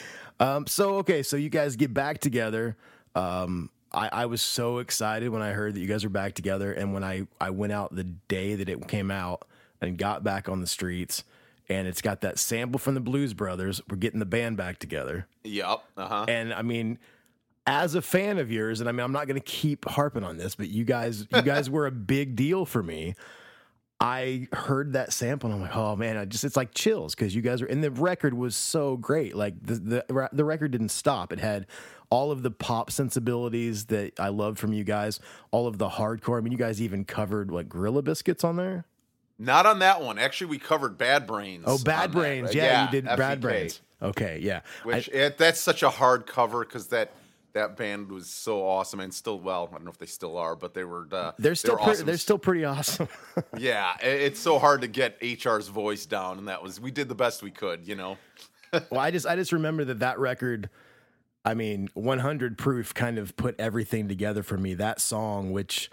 Um, 0.41 0.69
so 0.69 0.99
okay, 0.99 1.25
so 1.25 1.37
you 1.37 1.49
guys 1.49 1.75
get 1.75 1.93
back 1.93 2.21
together. 2.21 2.77
Um, 3.17 3.71
I, 3.92 4.09
I 4.12 4.26
was 4.26 4.42
so 4.42 4.78
excited 4.78 5.30
when 5.30 5.42
I 5.42 5.52
heard 5.52 5.75
that 5.75 5.80
you 5.80 5.87
guys 5.87 6.04
were 6.04 6.11
back 6.11 6.35
together, 6.35 6.73
and 6.73 6.92
when 6.92 7.02
I 7.04 7.26
I 7.40 7.50
went 7.50 7.73
out 7.73 7.95
the 7.95 8.04
day 8.04 8.54
that 8.54 8.68
it 8.68 8.87
came 8.88 9.11
out 9.11 9.47
and 9.80 9.97
got 9.97 10.23
back 10.25 10.49
on 10.49 10.61
the 10.61 10.66
streets, 10.66 11.25
and 11.68 11.88
it's 11.88 12.02
got 12.02 12.21
that 12.23 12.38
sample 12.38 12.78
from 12.78 12.95
the 12.95 13.00
Blues 13.00 13.35
Brothers. 13.35 13.80
We're 13.88 13.97
getting 13.97 14.21
the 14.21 14.26
band 14.26 14.57
back 14.57 14.78
together, 14.78 15.26
Yep. 15.45 15.80
Uh 15.97 16.07
huh. 16.07 16.25
and 16.28 16.52
I 16.52 16.62
mean. 16.62 16.99
As 17.71 17.95
a 17.95 18.00
fan 18.00 18.38
of 18.38 18.50
yours, 18.50 18.80
and 18.80 18.88
I 18.88 18.92
mean, 18.92 19.04
I'm 19.04 19.12
not 19.12 19.26
going 19.26 19.38
to 19.38 19.45
keep 19.45 19.87
harping 19.87 20.25
on 20.25 20.38
this, 20.38 20.54
but 20.54 20.71
you 20.71 20.87
guys, 20.87 21.26
you 21.30 21.42
guys 21.42 21.68
were 21.71 21.85
a 21.87 21.90
big 21.90 22.35
deal 22.35 22.64
for 22.64 22.83
me. 22.83 23.14
I 24.00 24.49
heard 24.54 24.95
that 24.95 25.12
sample 25.12 25.50
and 25.50 25.57
I'm 25.57 25.62
like, 25.62 25.76
oh 25.76 25.95
man, 25.95 26.16
I 26.16 26.25
just 26.25 26.45
it's 26.45 26.57
like 26.57 26.73
chills 26.73 27.14
because 27.14 27.35
you 27.35 27.42
guys 27.42 27.61
are 27.61 27.66
and 27.66 27.85
the 27.85 27.90
record 27.90 28.33
was 28.33 28.57
so 28.57 28.97
great. 28.97 29.37
Like 29.37 29.54
the 29.61 29.75
the 30.09 30.28
the 30.33 30.45
record 30.47 30.71
didn't 30.71 30.90
stop. 30.90 31.30
It 31.30 31.40
had 31.40 31.66
all 32.11 32.31
of 32.31 32.43
the 32.43 32.50
pop 32.50 32.91
sensibilities 32.91 33.87
that 33.87 34.19
I 34.19 34.29
loved 34.29 34.59
from 34.59 34.73
you 34.73 34.85
guys, 34.85 35.21
all 35.50 35.67
of 35.67 35.79
the 35.79 35.88
hardcore. 35.88 36.38
I 36.38 36.41
mean, 36.41 36.53
you 36.53 36.59
guys 36.59 36.81
even 36.81 37.05
covered 37.05 37.50
like 37.50 37.69
Gorilla 37.69 38.03
Biscuits 38.03 38.45
on 38.45 38.57
there. 38.57 38.85
Not 39.38 39.67
on 39.67 39.79
that 39.81 40.00
one. 40.03 40.19
Actually, 40.19 40.49
we 40.49 40.59
covered 40.59 40.99
Bad 40.99 41.27
Brains. 41.27 41.65
Oh, 41.67 41.79
Bad 41.79 42.11
Brains. 42.12 42.47
right? 42.47 42.55
Yeah, 42.57 42.85
you 42.87 42.91
did 42.91 43.05
Bad 43.05 43.41
Brains. 43.41 43.81
Okay, 44.03 44.38
yeah. 44.43 44.61
Which 44.85 45.09
it, 45.09 45.38
that's 45.38 45.61
such 45.61 45.83
a 45.83 45.91
hard 45.91 46.27
cover 46.27 46.65
because 46.65 46.88
that 46.88 47.12
that 47.53 47.77
band 47.77 48.11
was 48.11 48.29
so 48.29 48.65
awesome 48.67 49.00
and 49.00 49.12
still 49.12 49.38
well. 49.38 49.69
I 49.71 49.75
don't 49.77 49.85
know 49.85 49.91
if 49.91 49.99
they 49.99 50.07
still 50.07 50.37
are, 50.37 50.55
but 50.57 50.75
they 50.75 50.85
were. 50.85 51.07
Uh, 51.11 51.33
they're 51.38 51.55
still 51.55 51.75
were 51.75 51.79
pretty, 51.79 51.91
awesome. 51.93 52.07
they're 52.07 52.17
still 52.19 52.38
pretty 52.38 52.65
awesome. 52.65 53.09
yeah. 53.59 53.95
it- 54.03 54.23
It's 54.23 54.41
so 54.41 54.59
hard 54.59 54.81
to 54.83 54.88
get 54.88 55.19
HR's 55.23 55.69
voice 55.69 56.05
down, 56.07 56.38
and 56.38 56.49
that 56.49 56.62
was 56.62 56.81
we 56.81 56.91
did 56.91 57.09
the 57.09 57.15
best 57.15 57.43
we 57.43 57.50
could. 57.50 57.87
You 57.87 57.95
know. 57.97 58.19
well, 58.91 59.00
I 59.00 59.11
just 59.11 59.27
I 59.27 59.37
just 59.37 59.53
remember 59.53 59.85
that 59.85 60.00
that 60.00 60.19
record. 60.19 60.69
I 61.45 61.54
mean, 61.54 61.88
100 61.95 62.59
proof 62.59 62.92
kind 62.95 63.18
of 63.18 63.37
put 63.37 63.59
everything 63.59 64.09
together 64.09 64.42
for 64.42 64.59
me. 64.59 64.75
That 64.75 65.00
song, 65.00 65.50
which, 65.52 65.88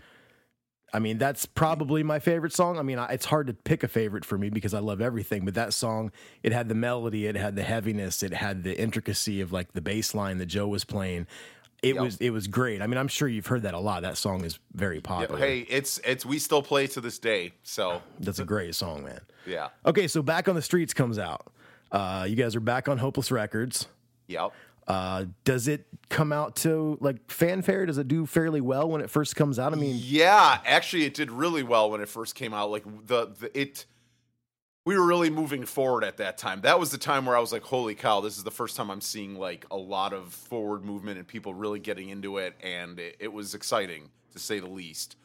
I 0.93 0.99
mean, 0.99 1.17
that's 1.17 1.45
probably 1.45 2.03
my 2.03 2.19
favorite 2.19 2.51
song. 2.53 2.77
I 2.77 2.81
mean, 2.81 2.97
I, 2.99 3.13
it's 3.13 3.25
hard 3.25 3.47
to 3.47 3.53
pick 3.53 3.83
a 3.83 3.87
favorite 3.87 4.25
for 4.25 4.37
me 4.37 4.49
because 4.49 4.73
I 4.73 4.79
love 4.79 5.01
everything. 5.01 5.45
But 5.45 5.53
that 5.53 5.73
song, 5.73 6.11
it 6.43 6.51
had 6.51 6.67
the 6.67 6.75
melody, 6.75 7.25
it 7.27 7.35
had 7.35 7.55
the 7.55 7.63
heaviness, 7.63 8.23
it 8.23 8.33
had 8.33 8.63
the 8.63 8.77
intricacy 8.79 9.39
of 9.41 9.51
like 9.53 9.73
the 9.73 9.81
bass 9.81 10.13
line 10.15 10.39
that 10.39 10.47
Joe 10.47 10.67
was 10.67 10.83
playing. 10.83 11.27
It 11.83 11.93
Yep. 11.95 12.03
was 12.03 12.17
it 12.17 12.29
was 12.31 12.47
great. 12.47 12.81
I 12.81 12.87
mean, 12.87 12.97
I'm 12.97 13.07
sure 13.09 13.27
you've 13.27 13.45
heard 13.45 13.61
that 13.63 13.75
a 13.75 13.79
lot. 13.79 14.01
That 14.01 14.17
song 14.17 14.43
is 14.43 14.57
very 14.73 15.01
popular. 15.01 15.37
hey, 15.39 15.59
it's 15.69 15.99
it's 15.99 16.25
we 16.25 16.39
still 16.39 16.63
play 16.63 16.87
to 16.87 17.01
this 17.01 17.19
day. 17.19 17.53
So 17.63 18.01
That's 18.19 18.39
a 18.39 18.45
great 18.45 18.73
song, 18.73 19.03
man. 19.03 19.19
yeah. 19.45 19.67
Okay, 19.85 20.07
so 20.07 20.23
Back 20.23 20.49
on 20.49 20.55
the 20.55 20.61
Streets 20.63 20.93
comes 20.93 21.19
out. 21.19 21.45
Uh, 21.91 22.25
you 22.27 22.35
guys 22.35 22.55
are 22.55 22.59
back 22.61 22.89
on 22.89 22.97
Hopeless 22.97 23.29
Records. 23.31 23.87
Yep. 24.27 24.53
Uh, 24.88 25.25
does 25.44 25.68
it 25.68 25.88
come 26.10 26.32
out 26.32 26.56
to 26.58 26.98
like 27.01 27.32
fanfare? 27.32 27.86
Does 27.86 27.98
it 27.98 28.08
do 28.08 28.25
fairly 28.25 28.62
well 28.62 28.89
when 28.89 29.01
it 29.01 29.10
first 29.10 29.36
comes 29.36 29.58
out? 29.58 29.74
I 29.74 29.75
mean, 29.75 29.96
Yeah, 30.00 30.60
actually, 30.65 31.06
it 31.06 31.13
did 31.13 31.32
really 31.32 31.63
well 31.63 31.89
when 31.89 32.01
it 32.01 32.10
first 32.10 32.36
came 32.36 32.54
out. 32.54 32.70
Like 32.70 32.84
the, 33.08 33.27
the 33.39 33.60
it, 33.60 33.86
we 34.86 34.96
were 34.98 35.06
really 35.06 35.32
moving 35.32 35.65
forward 35.65 36.04
at 36.04 36.18
that 36.18 36.38
time. 36.38 36.62
That 36.62 36.80
was 36.80 36.92
the 36.92 37.00
time 37.00 37.25
where 37.25 37.36
I 37.36 37.39
was 37.39 37.51
like, 37.51 37.63
"Holy 37.63 37.96
cow! 37.96 38.22
This 38.22 38.38
is 38.38 38.44
the 38.44 38.51
first 38.51 38.75
time 38.75 38.92
I'm 38.92 39.01
seeing 39.01 39.36
like 39.39 39.65
a 39.72 39.77
lot 39.77 40.13
of 40.13 40.32
forward 40.32 40.86
movement 40.86 41.18
and 41.18 41.27
people 41.27 41.56
really 41.56 41.80
getting 41.80 42.10
into 42.10 42.38
it." 42.38 42.54
And 42.62 43.00
it, 43.00 43.15
it 43.20 43.34
was 43.34 43.56
exciting 43.56 44.12
to 44.34 44.39
say 44.39 44.60
the 44.60 44.70
least. 44.70 45.15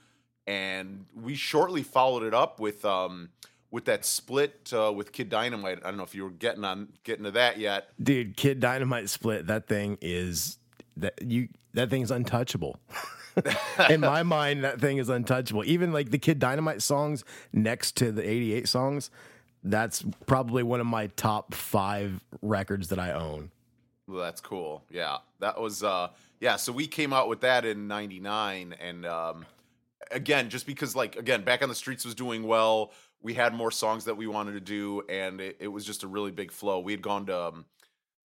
And 0.46 1.04
we 1.14 1.34
shortly 1.34 1.82
followed 1.82 2.22
it 2.22 2.32
up 2.32 2.58
with 2.58 2.84
um 2.86 3.28
with 3.70 3.84
that 3.84 4.04
split 4.04 4.72
uh, 4.72 4.92
with 4.92 5.12
Kid 5.12 5.28
Dynamite. 5.28 5.78
I 5.84 5.88
don't 5.88 5.96
know 5.96 6.02
if 6.02 6.14
you 6.14 6.24
were 6.24 6.30
getting 6.30 6.64
on 6.64 6.88
getting 7.04 7.24
to 7.24 7.30
that 7.32 7.58
yet. 7.58 7.88
dude, 8.02 8.36
Kid 8.36 8.60
Dynamite 8.60 9.08
split. 9.08 9.46
That 9.46 9.66
thing 9.66 9.98
is 10.00 10.58
that 10.96 11.20
you. 11.22 11.48
That 11.72 11.88
thing's 11.88 12.10
untouchable. 12.10 12.80
In 13.90 14.00
my 14.00 14.24
mind, 14.24 14.64
that 14.64 14.80
thing 14.80 14.98
is 14.98 15.08
untouchable. 15.08 15.64
Even 15.64 15.92
like 15.92 16.10
the 16.10 16.18
Kid 16.18 16.40
Dynamite 16.40 16.82
songs 16.82 17.24
next 17.52 17.96
to 17.98 18.10
the 18.10 18.28
'88 18.28 18.68
songs. 18.68 19.10
That's 19.62 20.04
probably 20.26 20.64
one 20.64 20.80
of 20.80 20.86
my 20.86 21.08
top 21.08 21.54
five 21.54 22.24
records 22.42 22.88
that 22.88 22.98
I 22.98 23.12
own. 23.12 23.52
Well, 24.08 24.22
that's 24.22 24.40
cool. 24.40 24.82
Yeah, 24.90 25.18
that 25.38 25.60
was 25.60 25.84
uh 25.84 26.08
yeah. 26.40 26.56
So 26.56 26.72
we 26.72 26.86
came 26.88 27.12
out 27.12 27.28
with 27.28 27.42
that 27.42 27.64
in 27.64 27.86
'99, 27.86 28.74
and 28.80 29.06
um, 29.06 29.46
again, 30.10 30.50
just 30.50 30.66
because 30.66 30.96
like 30.96 31.16
again, 31.16 31.42
back 31.42 31.62
on 31.62 31.68
the 31.68 31.74
streets 31.74 32.04
was 32.04 32.14
doing 32.14 32.42
well. 32.42 32.92
We 33.22 33.34
had 33.34 33.54
more 33.54 33.70
songs 33.70 34.06
that 34.06 34.16
we 34.16 34.26
wanted 34.26 34.52
to 34.52 34.60
do, 34.60 35.02
and 35.08 35.40
it, 35.40 35.58
it 35.60 35.68
was 35.68 35.84
just 35.84 36.02
a 36.04 36.08
really 36.08 36.30
big 36.30 36.50
flow. 36.50 36.80
We 36.80 36.92
had 36.92 37.02
gone 37.02 37.26
to 37.26 37.38
um, 37.38 37.64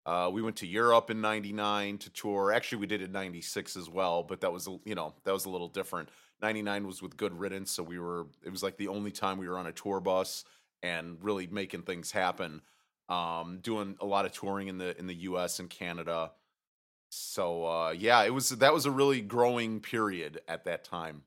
uh, 0.05 0.29
we 0.31 0.41
went 0.41 0.57
to 0.57 0.67
Europe 0.67 1.09
in 1.09 1.21
'99 1.21 1.97
to 1.99 2.09
tour. 2.11 2.51
Actually, 2.51 2.79
we 2.79 2.87
did 2.87 3.01
it 3.01 3.05
in 3.05 3.11
'96 3.11 3.75
as 3.75 3.89
well, 3.89 4.23
but 4.23 4.41
that 4.41 4.51
was 4.51 4.67
you 4.85 4.95
know 4.95 5.13
that 5.23 5.33
was 5.33 5.45
a 5.45 5.49
little 5.49 5.69
different. 5.69 6.09
'99 6.41 6.85
was 6.85 7.01
with 7.01 7.17
Good 7.17 7.33
Riddance, 7.33 7.71
so 7.71 7.81
we 7.81 7.99
were 7.99 8.27
it 8.43 8.49
was 8.49 8.61
like 8.61 8.77
the 8.77 8.87
only 8.89 9.11
time 9.11 9.37
we 9.37 9.47
were 9.47 9.57
on 9.57 9.67
a 9.67 9.71
tour 9.71 9.99
bus 9.99 10.43
and 10.83 11.17
really 11.21 11.47
making 11.47 11.81
things 11.81 12.11
happen 12.11 12.61
um, 13.09 13.59
doing 13.61 13.95
a 14.01 14.05
lot 14.05 14.25
of 14.25 14.31
touring 14.31 14.67
in 14.67 14.77
the 14.77 14.97
in 14.97 15.07
the 15.07 15.15
U.S. 15.15 15.59
and 15.59 15.69
Canada. 15.69 16.31
So 17.09 17.65
uh, 17.65 17.91
yeah, 17.91 18.23
it 18.23 18.33
was 18.33 18.49
that 18.49 18.73
was 18.73 18.85
a 18.85 18.91
really 18.91 19.21
growing 19.21 19.79
period 19.79 20.41
at 20.47 20.65
that 20.65 20.83
time. 20.83 21.23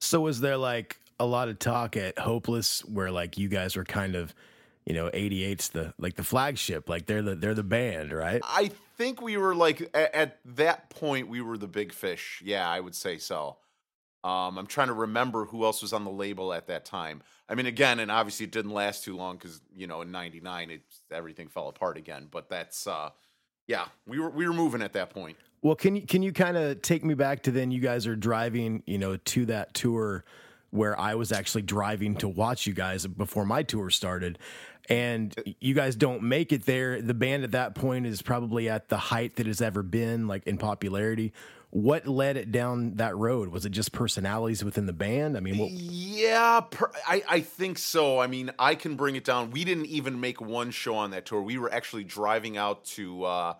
So 0.00 0.20
was 0.20 0.40
there 0.40 0.56
like 0.56 1.00
a 1.20 1.26
lot 1.26 1.48
of 1.48 1.58
talk 1.58 1.96
at 1.96 2.18
Hopeless 2.18 2.84
where 2.84 3.10
like 3.10 3.38
you 3.38 3.48
guys 3.48 3.76
were 3.76 3.84
kind 3.84 4.14
of, 4.14 4.34
you 4.86 4.94
know, 4.94 5.10
88's 5.10 5.70
the 5.70 5.94
like 5.98 6.16
the 6.16 6.24
flagship, 6.24 6.88
like 6.88 7.06
they're 7.06 7.22
the 7.22 7.34
they're 7.34 7.54
the 7.54 7.62
band, 7.62 8.12
right? 8.12 8.40
I 8.44 8.70
think 8.96 9.20
we 9.20 9.36
were 9.36 9.54
like 9.54 9.82
at, 9.94 10.14
at 10.14 10.38
that 10.44 10.90
point 10.90 11.28
we 11.28 11.40
were 11.40 11.58
the 11.58 11.68
big 11.68 11.92
fish. 11.92 12.42
Yeah, 12.44 12.68
I 12.68 12.80
would 12.80 12.94
say 12.94 13.18
so. 13.18 13.56
Um, 14.24 14.58
I'm 14.58 14.66
trying 14.66 14.88
to 14.88 14.94
remember 14.94 15.44
who 15.44 15.64
else 15.64 15.80
was 15.80 15.92
on 15.92 16.04
the 16.04 16.10
label 16.10 16.52
at 16.52 16.66
that 16.66 16.84
time. 16.84 17.22
I 17.48 17.54
mean, 17.54 17.66
again, 17.66 18.00
and 18.00 18.10
obviously 18.10 18.44
it 18.44 18.52
didn't 18.52 18.72
last 18.72 19.04
too 19.04 19.16
long 19.16 19.36
because 19.36 19.60
you 19.74 19.86
know 19.86 20.02
in 20.02 20.10
'99 20.10 20.70
it 20.70 20.82
everything 21.10 21.48
fell 21.48 21.68
apart 21.68 21.96
again. 21.96 22.28
But 22.30 22.48
that's 22.48 22.86
uh, 22.86 23.10
yeah, 23.66 23.86
we 24.06 24.18
were 24.18 24.30
we 24.30 24.46
were 24.46 24.54
moving 24.54 24.82
at 24.82 24.92
that 24.94 25.10
point. 25.10 25.36
Well, 25.62 25.74
can 25.74 25.96
you 25.96 26.02
can 26.02 26.22
you 26.22 26.32
kind 26.32 26.56
of 26.56 26.82
take 26.82 27.04
me 27.04 27.14
back 27.14 27.42
to 27.44 27.50
then 27.50 27.70
you 27.70 27.80
guys 27.80 28.06
are 28.06 28.16
driving, 28.16 28.82
you 28.86 28.98
know, 28.98 29.16
to 29.16 29.46
that 29.46 29.74
tour 29.74 30.24
where 30.70 30.98
I 30.98 31.14
was 31.14 31.32
actually 31.32 31.62
driving 31.62 32.16
to 32.16 32.28
watch 32.28 32.66
you 32.66 32.74
guys 32.74 33.06
before 33.06 33.44
my 33.46 33.62
tour 33.62 33.90
started. 33.90 34.38
And 34.90 35.34
you 35.60 35.74
guys 35.74 35.96
don't 35.96 36.22
make 36.22 36.50
it 36.52 36.64
there. 36.64 37.02
The 37.02 37.14
band 37.14 37.44
at 37.44 37.52
that 37.52 37.74
point 37.74 38.06
is 38.06 38.22
probably 38.22 38.68
at 38.70 38.88
the 38.88 38.96
height 38.96 39.36
that 39.36 39.46
it's 39.46 39.60
ever 39.60 39.82
been, 39.82 40.26
like 40.28 40.46
in 40.46 40.56
popularity. 40.56 41.32
What 41.70 42.06
led 42.06 42.38
it 42.38 42.50
down 42.50 42.94
that 42.94 43.14
road? 43.14 43.50
Was 43.50 43.66
it 43.66 43.70
just 43.70 43.92
personalities 43.92 44.64
within 44.64 44.86
the 44.86 44.94
band? 44.94 45.36
I 45.36 45.40
mean, 45.40 45.58
what, 45.58 45.70
Yeah, 45.70 46.60
per, 46.60 46.90
I 47.06 47.22
I 47.28 47.40
think 47.40 47.76
so. 47.76 48.18
I 48.18 48.26
mean, 48.26 48.50
I 48.58 48.74
can 48.74 48.96
bring 48.96 49.16
it 49.16 49.24
down. 49.24 49.50
We 49.50 49.64
didn't 49.64 49.86
even 49.86 50.18
make 50.18 50.40
one 50.40 50.70
show 50.70 50.94
on 50.94 51.10
that 51.10 51.26
tour. 51.26 51.42
We 51.42 51.58
were 51.58 51.70
actually 51.70 52.04
driving 52.04 52.56
out 52.56 52.86
to 52.86 53.24
uh 53.24 53.54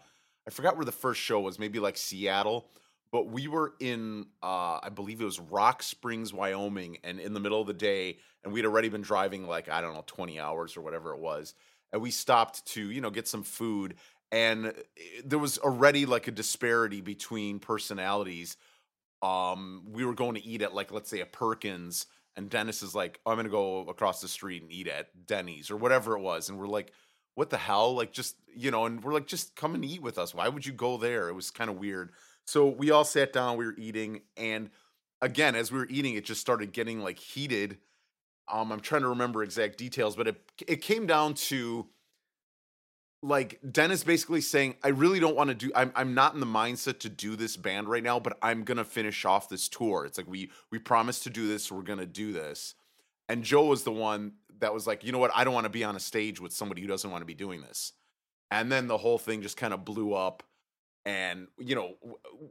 I 0.47 0.51
forgot 0.51 0.77
where 0.77 0.87
the 0.87 0.93
first 0.93 1.21
show 1.21 1.41
was, 1.41 1.59
maybe 1.59 1.79
like 1.79 1.99
Seattle, 1.99 2.71
but 3.11 3.29
we 3.29 3.49
were 3.49 3.75
in 3.81 4.27
uh 4.43 4.79
I 4.83 4.91
believe 4.95 5.21
it 5.21 5.25
was 5.25 5.41
Rock 5.41 5.83
Springs, 5.83 6.33
Wyoming, 6.33 6.99
and 7.05 7.21
in 7.21 7.35
the 7.35 7.41
middle 7.41 7.61
of 7.61 7.67
the 7.67 7.75
day 7.75 8.19
and 8.45 8.53
we'd 8.53 8.65
already 8.65 8.89
been 8.89 9.03
driving 9.03 9.47
like 9.47 9.69
I 9.69 9.81
don't 9.81 9.95
know 9.95 10.05
20 10.07 10.39
hours 10.41 10.77
or 10.77 10.81
whatever 10.83 11.13
it 11.13 11.21
was. 11.21 11.55
And 11.93 12.03
we 12.03 12.11
stopped 12.11 12.67
to, 12.75 12.91
you 12.91 13.01
know, 13.01 13.11
get 13.11 13.29
some 13.29 13.43
food 13.43 13.95
and 14.31 14.67
eh, 14.67 14.73
there 15.25 15.39
was 15.39 15.59
already 15.59 16.07
like 16.07 16.29
a 16.29 16.33
disparity 16.33 17.01
between 17.01 17.59
personalities. 17.59 18.57
Um 19.23 19.85
we 19.91 20.05
were 20.05 20.15
going 20.15 20.35
to 20.35 20.45
eat 20.47 20.63
at 20.63 20.75
like 20.75 20.93
let's 20.93 21.11
say 21.11 21.21
a 21.21 21.27
Perkins 21.27 22.07
and 22.37 22.51
Dennis 22.51 22.83
is 22.83 22.95
like 22.95 23.21
oh, 23.27 23.33
I'm 23.33 23.43
to 23.43 23.49
go 23.49 23.81
across 23.89 24.21
the 24.21 24.29
street 24.29 24.63
and 24.63 24.71
eat 24.71 24.89
at 24.89 25.27
Denny's 25.27 25.71
or 25.71 25.77
whatever 25.77 26.17
it 26.17 26.21
was 26.21 26.49
and 26.49 26.59
we're 26.59 26.69
like 26.69 26.93
what 27.35 27.51
the 27.51 27.57
hell? 27.57 27.95
Like 27.95 28.13
just 28.13 28.37
you 28.55 28.71
know 28.71 28.85
and 28.87 29.03
we're 29.03 29.15
like 29.15 29.27
just 29.27 29.55
come 29.57 29.75
and 29.75 29.85
eat 29.85 30.03
with 30.03 30.19
us. 30.19 30.35
Why 30.35 30.49
would 30.49 30.67
you 30.67 30.73
go 30.73 30.97
there? 30.97 31.29
It 31.29 31.35
was 31.35 31.51
kind 31.51 31.71
of 31.71 31.79
weird 31.79 32.13
so 32.49 32.67
we 32.67 32.91
all 32.91 33.05
sat 33.05 33.33
down 33.33 33.57
we 33.57 33.67
were 33.67 33.75
eating 33.77 34.23
and 34.37 34.71
again 35.21 35.55
as 35.55 35.71
we 35.73 35.79
were 35.79 35.89
eating 35.91 36.15
it 36.15 36.25
just 36.25 36.41
started 36.41 36.73
getting 36.73 37.01
like 37.01 37.19
heated 37.19 37.79
um 38.49 38.73
I'm 38.73 38.81
trying 38.81 39.03
to 39.03 39.09
remember 39.09 39.43
exact 39.43 39.79
details 39.79 40.17
but 40.17 40.29
it 40.29 40.37
it 40.67 40.83
came 40.83 41.07
down 41.07 41.35
to 41.35 41.87
like 43.23 43.59
Dennis 43.71 44.05
basically 44.05 44.41
saying, 44.41 44.77
I 44.83 44.89
really 44.89 45.19
don't 45.21 45.37
want 45.37 45.49
to 45.49 45.55
do 45.55 45.71
I'm 45.75 45.93
I'm 45.95 46.15
not 46.15 46.35
in 46.35 46.41
the 46.41 46.47
mindset 46.47 47.01
to 47.01 47.09
do 47.09 47.37
this 47.37 47.57
band 47.57 47.89
right 47.89 48.03
now, 48.03 48.21
but 48.21 48.39
I'm 48.43 48.63
gonna 48.65 48.85
finish 48.85 49.25
off 49.25 49.49
this 49.49 49.69
tour. 49.69 50.05
It's 50.05 50.19
like 50.19 50.29
we 50.29 50.51
we 50.71 50.79
promised 50.79 51.25
to 51.25 51.31
do 51.31 51.49
this, 51.49 51.71
we're 51.71 51.83
gonna 51.83 52.07
do 52.07 52.33
this. 52.33 52.75
And 53.29 53.43
Joe 53.43 53.67
was 53.67 53.83
the 53.83 53.93
one 53.93 54.33
that 54.61 54.73
was 54.73 54.87
like, 54.87 55.05
you 55.05 55.13
know 55.13 55.19
what, 55.19 55.33
I 55.35 55.45
don't 55.45 55.55
want 55.55 55.65
to 55.65 55.71
be 55.71 55.85
on 55.85 55.97
a 55.97 56.01
stage 56.01 56.41
with 56.41 56.53
somebody 56.53 56.81
who 56.81 56.89
doesn't 56.89 57.11
want 57.11 57.23
to 57.23 57.27
be 57.27 57.35
doing 57.35 57.61
this. 57.61 57.93
And 58.51 58.73
then 58.73 58.87
the 58.87 58.97
whole 58.97 59.19
thing 59.19 59.43
just 59.43 59.57
kind 59.57 59.75
of 59.75 59.85
blew 59.85 60.15
up. 60.15 60.43
And 61.09 61.47
you 61.59 61.75
know, 61.75 61.95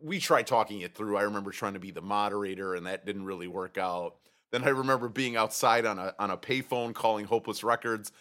we 0.01 0.19
tried 0.19 0.47
talking 0.47 0.81
it 0.81 0.95
through. 0.95 1.15
I 1.15 1.21
remember 1.21 1.51
trying 1.51 1.73
to 1.73 1.79
be 1.79 1.91
the 1.91 2.01
moderator, 2.01 2.73
and 2.73 2.87
that 2.87 3.05
didn't 3.05 3.25
really 3.25 3.47
work 3.47 3.77
out. 3.77 4.15
Then 4.51 4.63
I 4.63 4.69
remember 4.69 5.09
being 5.09 5.37
outside 5.37 5.85
on 5.85 5.99
a 5.99 6.15
on 6.17 6.31
a 6.31 6.37
payphone 6.37 6.95
calling 6.95 7.25
Hopeless 7.25 7.63
Records, 7.63 8.11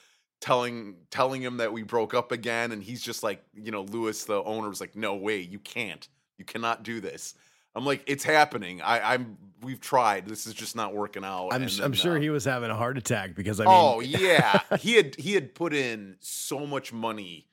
telling 0.42 0.96
telling 1.10 1.40
him 1.40 1.56
that 1.56 1.72
we 1.72 1.84
broke 1.84 2.12
up 2.12 2.32
again, 2.32 2.72
and 2.72 2.82
he's 2.82 3.00
just 3.00 3.22
like, 3.22 3.42
you 3.54 3.70
know, 3.72 3.84
Louis, 3.84 4.22
the 4.24 4.42
owner, 4.42 4.68
was 4.68 4.78
like, 4.78 4.94
"No 4.94 5.14
way, 5.14 5.40
you 5.40 5.58
can't, 5.58 6.06
you 6.36 6.44
cannot 6.44 6.82
do 6.82 7.00
this." 7.00 7.32
I'm 7.74 7.86
like, 7.86 8.02
"It's 8.06 8.24
happening. 8.24 8.82
I, 8.82 9.14
I'm. 9.14 9.38
We've 9.62 9.80
tried. 9.80 10.28
This 10.28 10.46
is 10.46 10.52
just 10.52 10.76
not 10.76 10.94
working 10.94 11.24
out." 11.24 11.48
I'm, 11.48 11.62
And 11.62 11.80
I'm 11.82 11.94
sure 11.94 12.18
uh, 12.18 12.20
he 12.20 12.28
was 12.28 12.44
having 12.44 12.70
a 12.70 12.76
heart 12.76 12.98
attack 12.98 13.34
because 13.34 13.58
I 13.58 13.64
mean, 13.64 13.72
oh 13.74 14.00
yeah, 14.00 14.60
he 14.80 14.96
had 14.96 15.16
he 15.16 15.32
had 15.32 15.54
put 15.54 15.72
in 15.72 16.16
so 16.20 16.66
much 16.66 16.92
money 16.92 17.46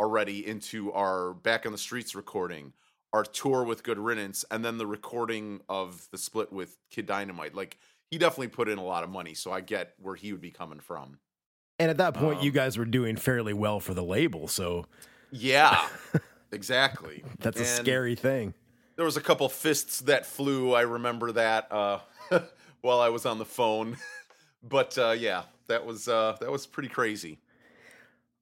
already 0.00 0.46
into 0.46 0.90
our 0.92 1.34
back 1.34 1.66
on 1.66 1.72
the 1.72 1.78
streets 1.78 2.14
recording, 2.14 2.72
our 3.12 3.22
tour 3.22 3.64
with 3.64 3.82
Good 3.82 3.98
Riddance, 3.98 4.46
and 4.50 4.64
then 4.64 4.78
the 4.78 4.86
recording 4.86 5.60
of 5.68 6.08
the 6.10 6.16
split 6.18 6.50
with 6.50 6.78
Kid 6.90 7.04
Dynamite. 7.06 7.54
Like 7.54 7.76
he 8.10 8.16
definitely 8.16 8.48
put 8.48 8.68
in 8.68 8.78
a 8.78 8.84
lot 8.84 9.04
of 9.04 9.10
money, 9.10 9.34
so 9.34 9.52
I 9.52 9.60
get 9.60 9.92
where 10.00 10.14
he 10.16 10.32
would 10.32 10.40
be 10.40 10.50
coming 10.50 10.80
from. 10.80 11.18
and 11.78 11.90
at 11.90 11.98
that 11.98 12.14
point, 12.14 12.42
you 12.42 12.50
um, 12.50 12.54
guys 12.54 12.78
were 12.78 12.86
doing 12.86 13.16
fairly 13.16 13.52
well 13.52 13.78
for 13.78 13.92
the 13.92 14.02
label, 14.02 14.48
so 14.48 14.86
Yeah, 15.30 15.86
exactly. 16.50 17.22
that's 17.38 17.60
a 17.60 17.64
scary 17.66 18.16
thing. 18.16 18.54
There 18.96 19.04
was 19.04 19.16
a 19.18 19.20
couple 19.20 19.48
fists 19.50 20.00
that 20.00 20.24
flew. 20.26 20.74
I 20.74 20.82
remember 20.82 21.32
that 21.32 21.70
uh, 21.70 21.98
while 22.80 23.00
I 23.00 23.10
was 23.10 23.26
on 23.26 23.38
the 23.38 23.44
phone, 23.44 23.98
but 24.62 24.96
uh, 24.96 25.10
yeah, 25.10 25.42
that 25.68 25.84
was 25.84 26.08
uh, 26.08 26.36
that 26.40 26.50
was 26.50 26.66
pretty 26.66 26.88
crazy. 26.88 27.38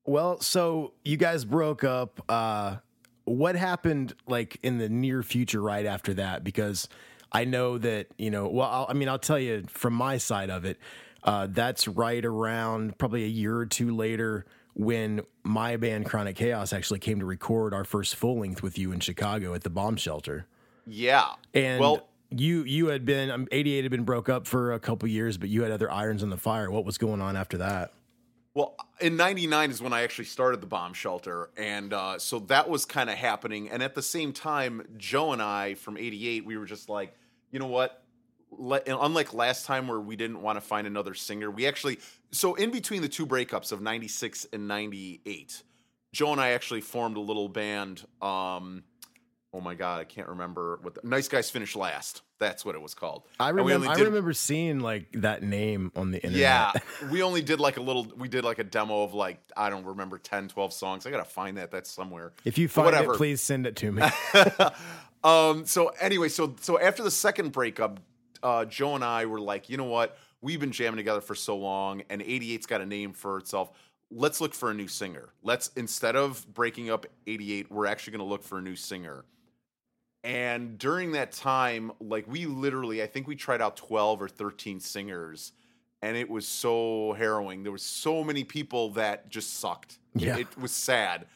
Well, 0.09 0.41
so 0.41 0.95
you 1.05 1.19
guys 1.19 1.45
broke 1.45 1.85
up. 1.85 2.23
Uh, 2.31 2.77
what 3.25 3.57
happened 3.57 4.15
like 4.27 4.59
in 4.63 4.79
the 4.79 4.89
near 4.89 5.23
future 5.23 5.61
right 5.61 5.85
after 5.85 6.15
that? 6.15 6.43
Because 6.43 6.89
I 7.31 7.45
know 7.45 7.77
that, 7.77 8.07
you 8.17 8.31
know, 8.31 8.49
well, 8.49 8.69
I'll, 8.71 8.87
I 8.89 8.95
mean, 8.95 9.11
I'll 9.11 9.19
tell 9.19 9.39
you 9.39 9.65
from 9.69 9.93
my 9.93 10.17
side 10.17 10.49
of 10.49 10.65
it, 10.65 10.79
uh, 11.25 11.49
that's 11.51 11.87
right 11.87 12.25
around 12.25 12.97
probably 12.97 13.25
a 13.25 13.29
year 13.29 13.55
or 13.55 13.67
two 13.67 13.95
later 13.95 14.47
when 14.73 15.21
my 15.43 15.77
band 15.77 16.07
Chronic 16.07 16.37
Chaos 16.37 16.73
actually 16.73 17.01
came 17.01 17.21
to 17.21 17.27
record 17.27 17.75
our 17.75 17.85
first 17.85 18.17
full 18.17 18.41
length 18.41 18.63
with 18.63 18.79
you 18.79 18.93
in 18.93 19.01
Chicago 19.01 19.53
at 19.53 19.63
the 19.63 19.71
bomb 19.71 19.97
shelter. 19.97 20.47
Yeah, 20.87 21.33
And 21.53 21.81
well, 21.81 22.09
you 22.31 22.63
you 22.63 22.87
had 22.87 23.05
been 23.05 23.31
um, 23.31 23.47
88 23.53 23.83
had 23.83 23.91
been 23.91 24.05
broke 24.05 24.31
up 24.31 24.47
for 24.47 24.73
a 24.73 24.81
couple 24.81 25.07
years, 25.07 25.37
but 25.37 25.51
you 25.51 25.65
had 25.65 25.71
other 25.71 25.91
irons 25.91 26.23
in 26.23 26.31
the 26.31 26.39
fire. 26.39 26.71
What 26.71 26.87
was 26.87 26.97
going 26.97 27.21
on 27.21 27.37
after 27.37 27.59
that? 27.59 27.93
Well, 28.59 28.75
in 29.01 29.17
'99 29.17 29.71
is 29.71 29.81
when 29.81 29.93
I 29.93 30.03
actually 30.03 30.25
started 30.25 30.61
the 30.61 30.67
bomb 30.67 30.93
shelter, 30.93 31.51
and 31.57 31.93
uh, 31.93 32.19
so 32.19 32.41
that 32.41 32.69
was 32.69 32.85
kind 32.85 33.09
of 33.09 33.17
happening. 33.17 33.71
And 33.71 33.85
at 33.85 33.95
the 33.95 34.03
same 34.03 34.33
time, 34.33 34.83
Joe 34.97 35.33
and 35.33 35.41
I 35.41 35.75
from 35.75 35.97
'88, 35.97 36.45
we 36.45 36.57
were 36.57 36.65
just 36.65 36.89
like, 36.89 37.15
you 37.53 37.61
know 37.61 37.69
what? 37.69 38.03
Let, 38.51 38.89
unlike 38.89 39.33
last 39.33 39.65
time 39.65 39.87
where 39.87 40.01
we 40.01 40.17
didn't 40.17 40.43
want 40.43 40.57
to 40.57 40.61
find 40.61 40.89
another 40.89 41.15
singer, 41.15 41.53
we 41.53 41.69
actually 41.69 42.01
so 42.33 42.57
in 42.57 42.73
between 42.73 43.01
the 43.01 43.09
two 43.09 43.29
breakups 43.29 43.71
of 43.71 43.81
'96 43.81 44.49
and 44.53 44.67
'98, 44.67 45.63
Joe 46.13 46.33
and 46.33 46.41
I 46.41 46.49
actually 46.49 46.81
formed 46.81 47.17
a 47.17 47.21
little 47.21 47.49
band. 47.49 48.05
Um, 48.21 48.83
oh 49.53 49.61
my 49.61 49.75
god, 49.75 50.01
I 50.01 50.05
can't 50.05 50.29
remember 50.29 50.79
what 50.83 50.95
the, 50.95 51.01
Nice 51.05 51.29
Guys 51.29 51.51
Finish 51.51 51.75
Last. 51.77 52.23
That's 52.39 52.65
what 52.65 52.75
it 52.75 52.83
was 52.83 52.95
called. 52.95 53.25
I 53.41 53.49
remember. 53.49 53.75
only 53.75 53.89
I 53.89 53.95
remember 54.05 54.33
seeing 54.33 54.81
like 54.81 55.09
that 55.15 55.43
name 55.43 55.91
on 55.97 56.11
the 56.13 56.19
internet. 56.23 56.39
yeah, 56.39 56.73
we 57.11 57.23
only 57.23 57.43
did 57.43 57.61
like 57.61 57.77
a 57.77 57.81
little. 57.81 58.07
We 58.17 58.29
did 58.29 58.45
like 58.45 58.59
a 58.59 58.65
demo 58.65 59.03
of 59.03 59.15
like 59.15 59.41
I 59.57 59.71
don't 59.71 59.85
remember 59.85 60.19
10, 60.19 60.49
12 60.49 60.73
songs. 60.73 61.07
I 61.07 61.11
gotta 61.11 61.25
find 61.25 61.57
that. 61.57 61.71
That's 61.71 61.91
somewhere. 61.91 62.33
If 62.45 62.59
you 62.59 62.69
But 62.69 62.73
find 62.73 62.85
whatever. 62.87 63.15
it, 63.15 63.17
please 63.17 63.41
send 63.41 63.67
it 63.67 63.77
to 63.77 63.93
me. 63.93 64.03
um. 65.25 65.67
So 65.67 65.93
anyway, 66.01 66.29
so 66.29 66.55
so 66.61 66.79
after 66.79 67.03
the 67.03 67.11
second 67.11 67.53
breakup, 67.53 68.01
uh, 68.43 68.65
Joe 68.67 68.95
and 68.95 69.05
I 69.05 69.27
were 69.27 69.41
like, 69.41 69.69
you 69.69 69.77
know 69.77 69.85
what? 69.85 70.17
We've 70.41 70.61
been 70.61 70.71
jamming 70.71 70.99
together 70.99 71.21
for 71.21 71.35
so 71.35 71.57
long, 71.57 72.03
and 72.11 72.23
88's 72.23 72.67
got 72.67 72.81
a 72.81 72.87
name 72.87 73.13
for 73.13 73.39
itself. 73.39 73.73
Let's 74.11 74.41
look 74.41 74.55
for 74.55 74.71
a 74.71 74.75
new 74.75 74.87
singer. 74.87 75.31
Let's 75.43 75.71
instead 75.77 76.15
of 76.15 76.47
breaking 76.55 76.91
up 76.91 77.07
88, 77.27 77.71
we're 77.73 77.87
actually 77.87 78.13
going 78.13 78.25
to 78.25 78.31
look 78.31 78.45
for 78.45 78.59
a 78.59 78.63
new 78.63 78.77
singer. 78.77 79.25
And 80.25 80.79
during 80.79 81.13
that 81.13 81.33
time, 81.33 81.93
like 82.01 82.27
we 82.27 82.47
literally, 82.47 83.03
I 83.03 83.07
think 83.07 83.29
we 83.29 83.37
tried 83.37 83.63
out 83.63 83.77
12 83.77 84.23
or 84.23 84.29
13 84.29 84.81
singers, 84.81 85.53
and 86.03 86.17
it 86.17 86.29
was 86.29 86.47
so 86.47 87.15
harrowing. 87.17 87.63
There 87.63 87.73
was 87.73 87.83
so 87.83 88.25
many 88.25 88.45
people 88.45 88.91
that 88.91 89.29
just 89.29 89.59
sucked. 89.59 89.99
Yeah. 90.15 90.39
It, 90.39 90.59
was 90.59 90.73
sad. 90.73 91.27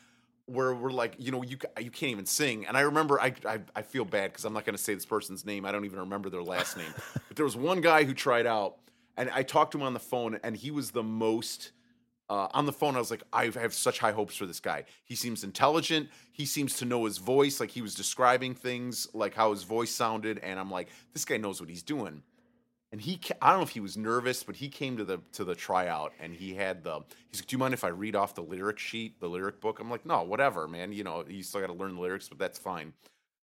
Where 0.46 0.74
we're 0.74 0.90
like, 0.90 1.14
you 1.18 1.30
know, 1.30 1.42
you 1.42 1.56
you 1.80 1.90
can't 1.90 2.10
even 2.10 2.26
sing. 2.26 2.66
And 2.66 2.76
I 2.76 2.80
remember, 2.80 3.20
I 3.20 3.32
I, 3.46 3.60
I 3.76 3.82
feel 3.82 4.04
bad 4.04 4.32
because 4.32 4.44
I'm 4.44 4.52
not 4.52 4.64
going 4.64 4.76
to 4.76 4.82
say 4.82 4.92
this 4.94 5.06
person's 5.06 5.46
name. 5.46 5.64
I 5.64 5.72
don't 5.72 5.84
even 5.84 6.00
remember 6.00 6.28
their 6.28 6.42
last 6.42 6.76
name. 6.76 6.92
but 7.28 7.36
there 7.36 7.44
was 7.44 7.56
one 7.56 7.80
guy 7.80 8.02
who 8.02 8.12
tried 8.12 8.46
out, 8.46 8.78
and 9.16 9.30
I 9.30 9.44
talked 9.44 9.72
to 9.72 9.78
him 9.78 9.84
on 9.84 9.94
the 9.94 10.00
phone, 10.00 10.40
and 10.42 10.56
he 10.56 10.72
was 10.72 10.90
the 10.90 11.04
most 11.04 11.70
uh, 12.32 12.48
on 12.54 12.64
the 12.64 12.72
phone, 12.72 12.96
I 12.96 12.98
was 12.98 13.10
like, 13.10 13.22
I 13.30 13.50
have 13.50 13.74
such 13.74 13.98
high 13.98 14.12
hopes 14.12 14.34
for 14.34 14.46
this 14.46 14.58
guy. 14.58 14.84
He 15.04 15.14
seems 15.14 15.44
intelligent. 15.44 16.08
He 16.32 16.46
seems 16.46 16.78
to 16.78 16.86
know 16.86 17.04
his 17.04 17.18
voice. 17.18 17.60
Like 17.60 17.70
he 17.70 17.82
was 17.82 17.94
describing 17.94 18.54
things, 18.54 19.06
like 19.12 19.34
how 19.34 19.50
his 19.50 19.64
voice 19.64 19.90
sounded, 19.90 20.38
and 20.38 20.58
I'm 20.58 20.70
like, 20.70 20.88
this 21.12 21.26
guy 21.26 21.36
knows 21.36 21.60
what 21.60 21.68
he's 21.68 21.82
doing. 21.82 22.22
And 22.90 23.02
he, 23.02 23.20
I 23.42 23.50
don't 23.50 23.58
know 23.58 23.64
if 23.64 23.68
he 23.68 23.80
was 23.80 23.98
nervous, 23.98 24.44
but 24.44 24.56
he 24.56 24.70
came 24.70 24.96
to 24.96 25.04
the 25.04 25.18
to 25.32 25.44
the 25.44 25.54
tryout, 25.54 26.14
and 26.20 26.32
he 26.32 26.54
had 26.54 26.84
the. 26.84 27.00
He's 27.30 27.42
like, 27.42 27.48
"Do 27.48 27.54
you 27.54 27.58
mind 27.58 27.74
if 27.74 27.84
I 27.84 27.88
read 27.88 28.16
off 28.16 28.34
the 28.34 28.42
lyric 28.42 28.78
sheet, 28.78 29.20
the 29.20 29.28
lyric 29.28 29.60
book?" 29.60 29.78
I'm 29.78 29.90
like, 29.90 30.06
"No, 30.06 30.22
whatever, 30.22 30.66
man. 30.66 30.92
You 30.92 31.04
know, 31.04 31.24
you 31.28 31.42
still 31.42 31.60
got 31.60 31.66
to 31.66 31.74
learn 31.74 31.96
the 31.96 32.00
lyrics, 32.00 32.30
but 32.30 32.38
that's 32.38 32.58
fine." 32.58 32.94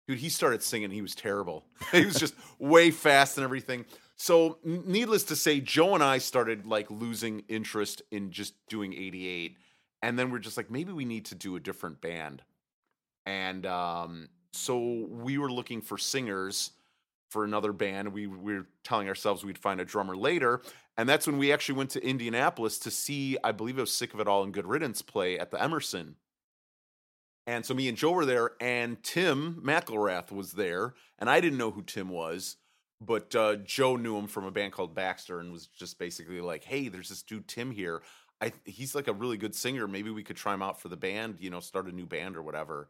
Dude, 0.06 0.18
he 0.18 0.28
started 0.28 0.62
singing. 0.62 0.90
He 0.90 1.00
was 1.00 1.14
terrible. 1.14 1.64
he 1.92 2.04
was 2.04 2.16
just 2.16 2.34
way 2.58 2.90
fast 2.90 3.38
and 3.38 3.44
everything. 3.44 3.86
So, 4.16 4.58
needless 4.64 5.24
to 5.24 5.36
say, 5.36 5.60
Joe 5.60 5.94
and 5.94 6.02
I 6.02 6.18
started 6.18 6.66
like 6.66 6.90
losing 6.90 7.44
interest 7.48 8.02
in 8.10 8.30
just 8.30 8.54
doing 8.68 8.94
88. 8.94 9.56
And 10.02 10.18
then 10.18 10.30
we're 10.30 10.38
just 10.38 10.56
like, 10.56 10.70
maybe 10.70 10.92
we 10.92 11.04
need 11.04 11.24
to 11.26 11.34
do 11.34 11.56
a 11.56 11.60
different 11.60 12.00
band. 12.00 12.42
And 13.26 13.66
um, 13.66 14.28
so 14.52 15.06
we 15.08 15.38
were 15.38 15.50
looking 15.50 15.80
for 15.80 15.98
singers 15.98 16.72
for 17.30 17.44
another 17.44 17.72
band. 17.72 18.12
We, 18.12 18.26
we 18.26 18.54
were 18.54 18.66
telling 18.84 19.08
ourselves 19.08 19.44
we'd 19.44 19.58
find 19.58 19.80
a 19.80 19.84
drummer 19.84 20.16
later. 20.16 20.62
And 20.96 21.08
that's 21.08 21.26
when 21.26 21.38
we 21.38 21.52
actually 21.52 21.76
went 21.76 21.90
to 21.90 22.06
Indianapolis 22.06 22.78
to 22.80 22.90
see, 22.90 23.36
I 23.42 23.50
believe 23.50 23.78
it 23.78 23.80
was 23.80 23.92
Sick 23.92 24.14
of 24.14 24.20
It 24.20 24.28
All 24.28 24.44
and 24.44 24.54
Good 24.54 24.66
Riddance 24.66 25.02
play 25.02 25.38
at 25.38 25.50
the 25.50 25.60
Emerson. 25.60 26.16
And 27.46 27.66
so 27.66 27.74
me 27.74 27.88
and 27.88 27.98
Joe 27.98 28.12
were 28.12 28.24
there, 28.24 28.52
and 28.60 29.02
Tim 29.02 29.60
McIlrath 29.62 30.30
was 30.32 30.52
there, 30.52 30.94
and 31.18 31.28
I 31.28 31.40
didn't 31.40 31.58
know 31.58 31.72
who 31.72 31.82
Tim 31.82 32.08
was, 32.08 32.56
but 33.00 33.34
uh, 33.34 33.56
Joe 33.56 33.96
knew 33.96 34.16
him 34.16 34.26
from 34.26 34.44
a 34.44 34.50
band 34.50 34.72
called 34.72 34.94
Baxter, 34.94 35.40
and 35.40 35.52
was 35.52 35.66
just 35.66 35.98
basically 35.98 36.40
like, 36.40 36.64
"Hey, 36.64 36.88
there's 36.88 37.08
this 37.08 37.22
dude 37.22 37.48
Tim 37.48 37.70
here. 37.70 38.02
I 38.40 38.52
he's 38.64 38.94
like 38.94 39.08
a 39.08 39.12
really 39.12 39.36
good 39.36 39.54
singer. 39.54 39.86
Maybe 39.86 40.10
we 40.10 40.22
could 40.22 40.36
try 40.36 40.54
him 40.54 40.62
out 40.62 40.80
for 40.80 40.88
the 40.88 40.96
band. 40.96 41.36
You 41.40 41.50
know, 41.50 41.60
start 41.60 41.86
a 41.86 41.92
new 41.92 42.06
band 42.06 42.36
or 42.36 42.42
whatever." 42.42 42.88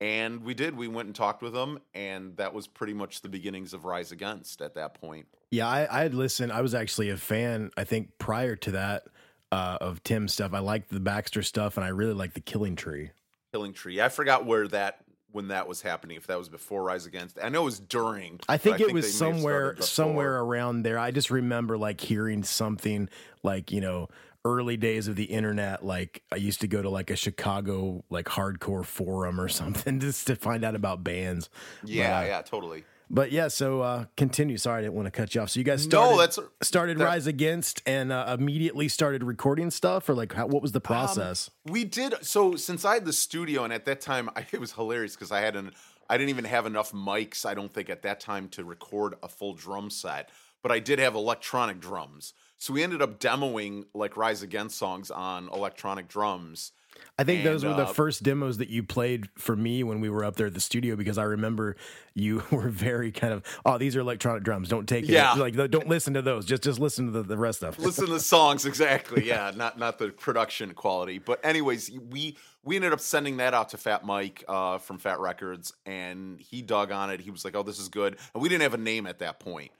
And 0.00 0.42
we 0.42 0.54
did. 0.54 0.76
We 0.76 0.88
went 0.88 1.06
and 1.06 1.14
talked 1.14 1.40
with 1.40 1.54
him, 1.54 1.78
and 1.94 2.36
that 2.36 2.52
was 2.52 2.66
pretty 2.66 2.94
much 2.94 3.22
the 3.22 3.28
beginnings 3.28 3.72
of 3.72 3.84
Rise 3.84 4.12
Against 4.12 4.60
at 4.60 4.74
that 4.74 5.00
point. 5.00 5.26
Yeah, 5.50 5.68
I, 5.68 6.00
I 6.00 6.02
had 6.02 6.14
listened. 6.14 6.52
I 6.52 6.62
was 6.62 6.74
actually 6.74 7.10
a 7.10 7.16
fan. 7.16 7.70
I 7.76 7.84
think 7.84 8.18
prior 8.18 8.56
to 8.56 8.72
that 8.72 9.04
uh, 9.52 9.78
of 9.80 10.02
Tim's 10.02 10.32
stuff, 10.32 10.52
I 10.52 10.58
liked 10.58 10.90
the 10.90 11.00
Baxter 11.00 11.42
stuff, 11.42 11.76
and 11.76 11.84
I 11.84 11.88
really 11.88 12.12
liked 12.12 12.34
the 12.34 12.40
Killing 12.40 12.74
Tree. 12.74 13.12
Killing 13.52 13.72
Tree. 13.72 14.00
I 14.00 14.08
forgot 14.08 14.44
where 14.44 14.66
that 14.68 15.03
when 15.34 15.48
that 15.48 15.66
was 15.66 15.82
happening. 15.82 16.16
If 16.16 16.28
that 16.28 16.38
was 16.38 16.48
before 16.48 16.84
Rise 16.84 17.06
Against, 17.06 17.38
I 17.42 17.48
know 17.48 17.62
it 17.62 17.64
was 17.64 17.80
during. 17.80 18.38
I 18.48 18.56
think 18.56 18.80
it 18.80 18.86
they 18.86 18.92
was 18.92 19.12
somewhere 19.12 19.76
somewhere 19.80 20.38
around 20.38 20.84
there. 20.84 20.96
I 20.96 21.10
just 21.10 21.30
remember 21.30 21.76
like 21.76 22.00
hearing 22.00 22.44
something 22.44 23.08
like 23.42 23.72
you 23.72 23.80
know 23.80 24.08
early 24.44 24.76
days 24.76 25.08
of 25.08 25.16
the 25.16 25.24
internet. 25.24 25.84
Like 25.84 26.22
I 26.30 26.36
used 26.36 26.60
to 26.60 26.68
go 26.68 26.82
to 26.82 26.88
like 26.88 27.10
a 27.10 27.16
Chicago 27.16 28.04
like 28.10 28.26
hardcore 28.26 28.84
forum 28.84 29.40
or 29.40 29.48
something 29.60 29.98
just 29.98 30.28
to 30.28 30.36
find 30.36 30.64
out 30.64 30.76
about 30.76 31.02
bands. 31.02 31.50
Yeah, 31.84 32.20
But, 32.20 32.24
uh, 32.24 32.26
yeah, 32.28 32.42
totally. 32.42 32.84
But 33.14 33.30
yeah, 33.30 33.46
so 33.46 33.80
uh, 33.80 34.06
continue. 34.16 34.56
Sorry, 34.56 34.80
I 34.80 34.82
didn't 34.82 34.94
want 34.94 35.06
to 35.06 35.12
cut 35.12 35.36
you 35.36 35.40
off. 35.40 35.50
So 35.50 35.60
you 35.60 35.64
guys 35.64 35.84
started, 35.84 36.10
No, 36.10 36.18
that's 36.18 36.38
started 36.62 36.98
that- 36.98 37.04
Rise 37.04 37.28
Against 37.28 37.80
and 37.86 38.10
uh, 38.10 38.36
immediately 38.36 38.88
started 38.88 39.22
recording 39.22 39.70
stuff, 39.70 40.08
or 40.08 40.14
like 40.14 40.32
how, 40.32 40.48
what 40.48 40.62
was 40.62 40.72
the 40.72 40.80
process? 40.80 41.48
We 41.64 41.84
did 41.84 42.14
so 42.22 42.56
since 42.56 42.84
I 42.84 42.94
had 42.94 43.04
the 43.04 43.12
studio, 43.12 43.62
and 43.62 43.72
at 43.72 43.84
that 43.84 44.00
time 44.00 44.28
I, 44.34 44.44
it 44.50 44.60
was 44.60 44.72
hilarious 44.72 45.14
because 45.14 45.30
I 45.30 45.40
had 45.40 45.54
an 45.54 45.70
I 46.10 46.18
didn't 46.18 46.30
even 46.30 46.44
have 46.44 46.66
enough 46.66 46.90
mics. 46.90 47.46
I 47.46 47.54
don't 47.54 47.72
think 47.72 47.88
at 47.88 48.02
that 48.02 48.18
time 48.18 48.48
to 48.50 48.64
record 48.64 49.14
a 49.22 49.28
full 49.28 49.54
drum 49.54 49.90
set, 49.90 50.30
but 50.62 50.72
I 50.72 50.80
did 50.80 50.98
have 50.98 51.14
electronic 51.14 51.78
drums. 51.80 52.34
So 52.58 52.72
we 52.72 52.82
ended 52.82 53.00
up 53.00 53.20
demoing 53.20 53.84
like 53.94 54.16
Rise 54.16 54.42
Against 54.42 54.76
songs 54.76 55.12
on 55.12 55.48
electronic 55.50 56.08
drums. 56.08 56.72
I 57.18 57.24
think 57.24 57.44
those 57.44 57.62
And, 57.62 57.72
were 57.72 57.76
the 57.76 57.88
uh, 57.88 57.92
first 57.92 58.22
demos 58.22 58.58
that 58.58 58.70
you 58.70 58.82
played 58.82 59.28
for 59.36 59.54
me 59.54 59.84
when 59.84 60.00
we 60.00 60.10
were 60.10 60.24
up 60.24 60.34
there 60.34 60.48
at 60.48 60.54
the 60.54 60.60
studio 60.60 60.96
because 60.96 61.16
I 61.16 61.22
remember 61.24 61.76
you 62.14 62.42
were 62.50 62.68
very 62.68 63.12
kind 63.12 63.32
of, 63.32 63.44
oh, 63.64 63.78
these 63.78 63.94
are 63.94 64.00
electronic 64.00 64.42
drums. 64.42 64.68
Don't 64.68 64.88
take 64.88 65.04
it. 65.04 65.10
Yeah. 65.10 65.34
Like, 65.34 65.54
don't 65.54 65.88
listen 65.88 66.14
to 66.14 66.22
those. 66.22 66.44
Just 66.44 66.62
just 66.62 66.80
listen 66.80 67.06
to 67.06 67.12
the, 67.12 67.22
the 67.22 67.36
rest 67.36 67.62
of 67.62 67.78
listen 67.78 68.06
to 68.06 68.12
the 68.12 68.20
songs 68.20 68.64
exactly 68.66 69.24
yeah 69.26 69.52
not 69.54 69.78
not 69.78 69.98
the 69.98 70.08
production 70.08 70.72
quality 70.74 71.18
but 71.18 71.44
anyways 71.44 71.90
we 72.10 72.36
we 72.62 72.76
ended 72.76 72.92
up 72.92 73.00
sending 73.00 73.36
that 73.36 73.54
out 73.54 73.68
to 73.70 73.76
fat 73.76 74.04
mike 74.04 74.44
uh, 74.48 74.78
from 74.78 74.98
fat 74.98 75.20
wreck 75.20 75.40
chords 75.40 75.72
and 75.86 76.40
he 76.40 76.62
dug 76.62 76.90
on 76.90 77.10
it 77.10 77.20
he 77.20 77.30
was 77.30 77.44
like 77.44 77.54
oh 77.54 77.62
this 77.62 77.78
is 77.78 77.88
good 77.88 78.16
and 78.34 78.42
we 78.42 78.48
didn't 78.48 78.62
have 78.62 78.74
a 78.74 78.78
name 78.78 79.06
at 79.06 79.18
that 79.18 79.40
point 79.40 79.70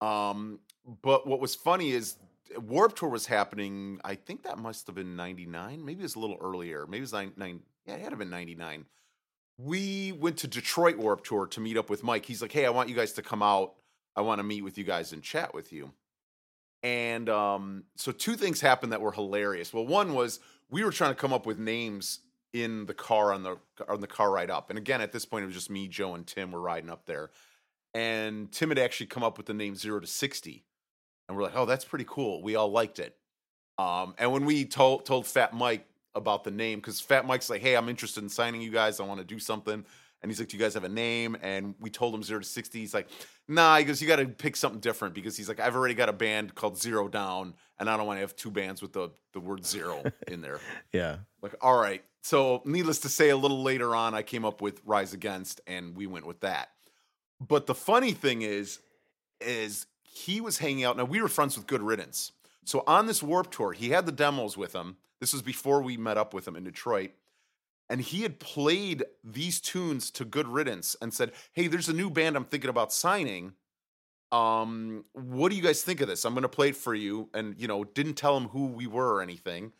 um, 0.00 0.58
but 1.02 1.26
what 1.26 1.40
was 1.40 1.54
funny 1.54 1.90
is 1.90 2.16
warp 2.58 2.96
tour 2.96 3.08
was 3.08 3.26
happening 3.26 4.00
i 4.04 4.14
think 4.14 4.42
that 4.42 4.58
must 4.58 4.86
have 4.86 4.96
been 4.96 5.16
99 5.16 5.84
maybe 5.84 6.00
it 6.00 6.02
was 6.02 6.14
a 6.14 6.20
little 6.20 6.38
earlier 6.40 6.86
maybe 6.86 6.98
it 6.98 7.02
was 7.02 7.12
nine, 7.12 7.32
nine 7.36 7.60
yeah 7.86 7.94
it 7.94 8.00
had 8.00 8.10
to 8.10 8.16
been 8.16 8.30
99 8.30 8.86
we 9.56 10.12
went 10.12 10.36
to 10.38 10.48
detroit 10.48 10.96
warp 10.96 11.24
tour 11.24 11.46
to 11.46 11.60
meet 11.60 11.76
up 11.76 11.90
with 11.90 12.02
mike 12.02 12.26
he's 12.26 12.42
like 12.42 12.52
hey 12.52 12.66
i 12.66 12.70
want 12.70 12.88
you 12.88 12.94
guys 12.94 13.12
to 13.12 13.22
come 13.22 13.42
out 13.42 13.74
i 14.16 14.20
want 14.20 14.38
to 14.38 14.42
meet 14.42 14.62
with 14.62 14.78
you 14.78 14.84
guys 14.84 15.12
and 15.12 15.22
chat 15.22 15.54
with 15.54 15.72
you 15.72 15.92
and 16.84 17.30
um, 17.30 17.84
so 17.96 18.12
two 18.12 18.36
things 18.36 18.60
happened 18.60 18.92
that 18.92 19.00
were 19.00 19.10
hilarious. 19.10 19.72
Well, 19.72 19.86
one 19.86 20.12
was 20.12 20.38
we 20.70 20.84
were 20.84 20.92
trying 20.92 21.12
to 21.12 21.16
come 21.16 21.32
up 21.32 21.46
with 21.46 21.58
names 21.58 22.20
in 22.52 22.84
the 22.84 22.92
car 22.92 23.32
on 23.32 23.42
the 23.42 23.56
on 23.88 24.00
the 24.00 24.06
car 24.06 24.30
ride 24.30 24.50
up. 24.50 24.68
And 24.68 24.78
again, 24.78 25.00
at 25.00 25.10
this 25.10 25.24
point, 25.24 25.44
it 25.44 25.46
was 25.46 25.56
just 25.56 25.70
me, 25.70 25.88
Joe, 25.88 26.14
and 26.14 26.26
Tim 26.26 26.52
were 26.52 26.60
riding 26.60 26.90
up 26.90 27.06
there. 27.06 27.30
And 27.94 28.52
Tim 28.52 28.68
had 28.68 28.78
actually 28.78 29.06
come 29.06 29.22
up 29.22 29.38
with 29.38 29.46
the 29.46 29.54
name 29.54 29.76
Zero 29.76 29.98
to 29.98 30.06
Sixty, 30.06 30.66
and 31.28 31.36
we're 31.36 31.42
like, 31.42 31.56
"Oh, 31.56 31.66
that's 31.66 31.84
pretty 31.84 32.06
cool." 32.08 32.42
We 32.42 32.56
all 32.56 32.70
liked 32.70 32.98
it. 32.98 33.16
Um, 33.78 34.14
and 34.18 34.32
when 34.32 34.44
we 34.44 34.64
told 34.64 35.04
told 35.04 35.26
Fat 35.26 35.52
Mike 35.52 35.86
about 36.14 36.44
the 36.44 36.50
name, 36.50 36.78
because 36.78 37.00
Fat 37.00 37.26
Mike's 37.26 37.50
like, 37.50 37.60
"Hey, 37.60 37.76
I'm 37.76 37.88
interested 37.88 38.22
in 38.22 38.28
signing 38.28 38.60
you 38.60 38.70
guys. 38.70 39.00
I 39.00 39.04
want 39.04 39.20
to 39.20 39.26
do 39.26 39.38
something." 39.38 39.84
And 40.22 40.30
he's 40.30 40.38
like, 40.38 40.48
"Do 40.48 40.56
you 40.56 40.62
guys 40.62 40.74
have 40.74 40.84
a 40.84 40.88
name?" 40.88 41.36
And 41.42 41.74
we 41.80 41.90
told 41.90 42.14
him 42.14 42.22
Zero 42.22 42.40
to 42.40 42.46
Sixty. 42.46 42.80
He's 42.80 42.94
like, 42.94 43.08
"Nah." 43.48 43.76
He 43.78 43.84
goes, 43.84 44.00
"You 44.00 44.08
got 44.08 44.16
to 44.16 44.26
pick 44.26 44.56
something 44.56 44.80
different 44.80 45.14
because 45.14 45.36
he's 45.36 45.48
like, 45.48 45.60
I've 45.60 45.76
already 45.76 45.94
got 45.94 46.08
a 46.08 46.14
band 46.14 46.54
called 46.54 46.78
Zero 46.78 47.08
Down, 47.08 47.54
and 47.78 47.90
I 47.90 47.96
don't 47.96 48.06
want 48.06 48.18
to 48.18 48.22
have 48.22 48.36
two 48.36 48.50
bands 48.50 48.80
with 48.80 48.92
the 48.92 49.10
the 49.32 49.40
word 49.40 49.66
zero 49.66 50.02
in 50.28 50.40
there." 50.40 50.60
Yeah. 50.92 51.16
Like, 51.42 51.56
all 51.60 51.78
right. 51.78 52.02
So, 52.22 52.62
needless 52.64 53.00
to 53.00 53.10
say, 53.10 53.28
a 53.28 53.36
little 53.36 53.62
later 53.62 53.94
on, 53.94 54.14
I 54.14 54.22
came 54.22 54.46
up 54.46 54.62
with 54.62 54.80
Rise 54.86 55.12
Against, 55.12 55.60
and 55.66 55.94
we 55.94 56.06
went 56.06 56.26
with 56.26 56.40
that. 56.40 56.70
But 57.38 57.66
the 57.66 57.74
funny 57.74 58.12
thing 58.12 58.40
is, 58.40 58.78
is 59.42 59.84
he 60.14 60.40
was 60.40 60.58
hanging 60.58 60.84
out. 60.84 60.96
Now 60.96 61.04
we 61.04 61.20
were 61.20 61.28
friends 61.28 61.56
with 61.56 61.66
Good 61.66 61.82
Riddance. 61.82 62.30
So 62.64 62.84
on 62.86 63.06
this 63.06 63.22
Warp 63.22 63.50
Tour, 63.50 63.72
he 63.72 63.90
had 63.90 64.06
the 64.06 64.12
demos 64.12 64.56
with 64.56 64.72
him. 64.72 64.96
This 65.20 65.32
was 65.32 65.42
before 65.42 65.82
we 65.82 65.96
met 65.96 66.16
up 66.16 66.32
with 66.32 66.46
him 66.46 66.54
in 66.54 66.62
Detroit. 66.62 67.10
And 67.90 68.00
he 68.00 68.22
had 68.22 68.38
played 68.38 69.04
these 69.24 69.60
tunes 69.60 70.10
to 70.12 70.24
Good 70.24 70.46
Riddance 70.46 70.96
and 71.02 71.12
said, 71.12 71.32
Hey, 71.52 71.66
there's 71.66 71.88
a 71.88 71.92
new 71.92 72.10
band 72.10 72.36
I'm 72.36 72.44
thinking 72.44 72.70
about 72.70 72.92
signing. 72.92 73.54
Um, 74.30 75.04
what 75.12 75.50
do 75.50 75.56
you 75.56 75.62
guys 75.62 75.82
think 75.82 76.00
of 76.00 76.06
this? 76.06 76.24
I'm 76.24 76.32
gonna 76.32 76.48
play 76.48 76.68
it 76.68 76.76
for 76.76 76.94
you. 76.94 77.28
And 77.34 77.56
you 77.58 77.66
know, 77.66 77.82
didn't 77.82 78.14
tell 78.14 78.36
him 78.36 78.48
who 78.48 78.66
we 78.68 78.86
were 78.86 79.14
or 79.14 79.20
anything. 79.20 79.72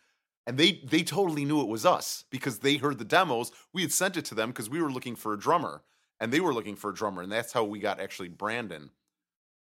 And 0.49 0.59
they 0.59 0.81
they 0.85 1.05
totally 1.05 1.45
knew 1.45 1.61
it 1.61 1.69
was 1.69 1.87
us 1.87 2.25
because 2.29 2.59
they 2.59 2.77
heard 2.77 2.99
the 2.99 3.05
demos. 3.05 3.53
We 3.73 3.83
had 3.83 3.93
sent 3.93 4.17
it 4.17 4.25
to 4.27 4.35
them 4.35 4.51
because 4.51 4.69
we 4.69 4.83
were 4.83 4.91
looking 4.91 5.15
for 5.15 5.33
a 5.33 5.39
drummer. 5.39 5.83
And 6.21 6.33
they 6.33 6.41
were 6.41 6.55
looking 6.55 6.77
for 6.77 6.91
a 6.91 6.95
drummer, 6.95 7.23
and 7.23 7.33
that's 7.33 7.53
how 7.53 7.65
we 7.65 7.81
got 7.81 8.01
actually 8.01 8.29
Brandon. 8.29 8.91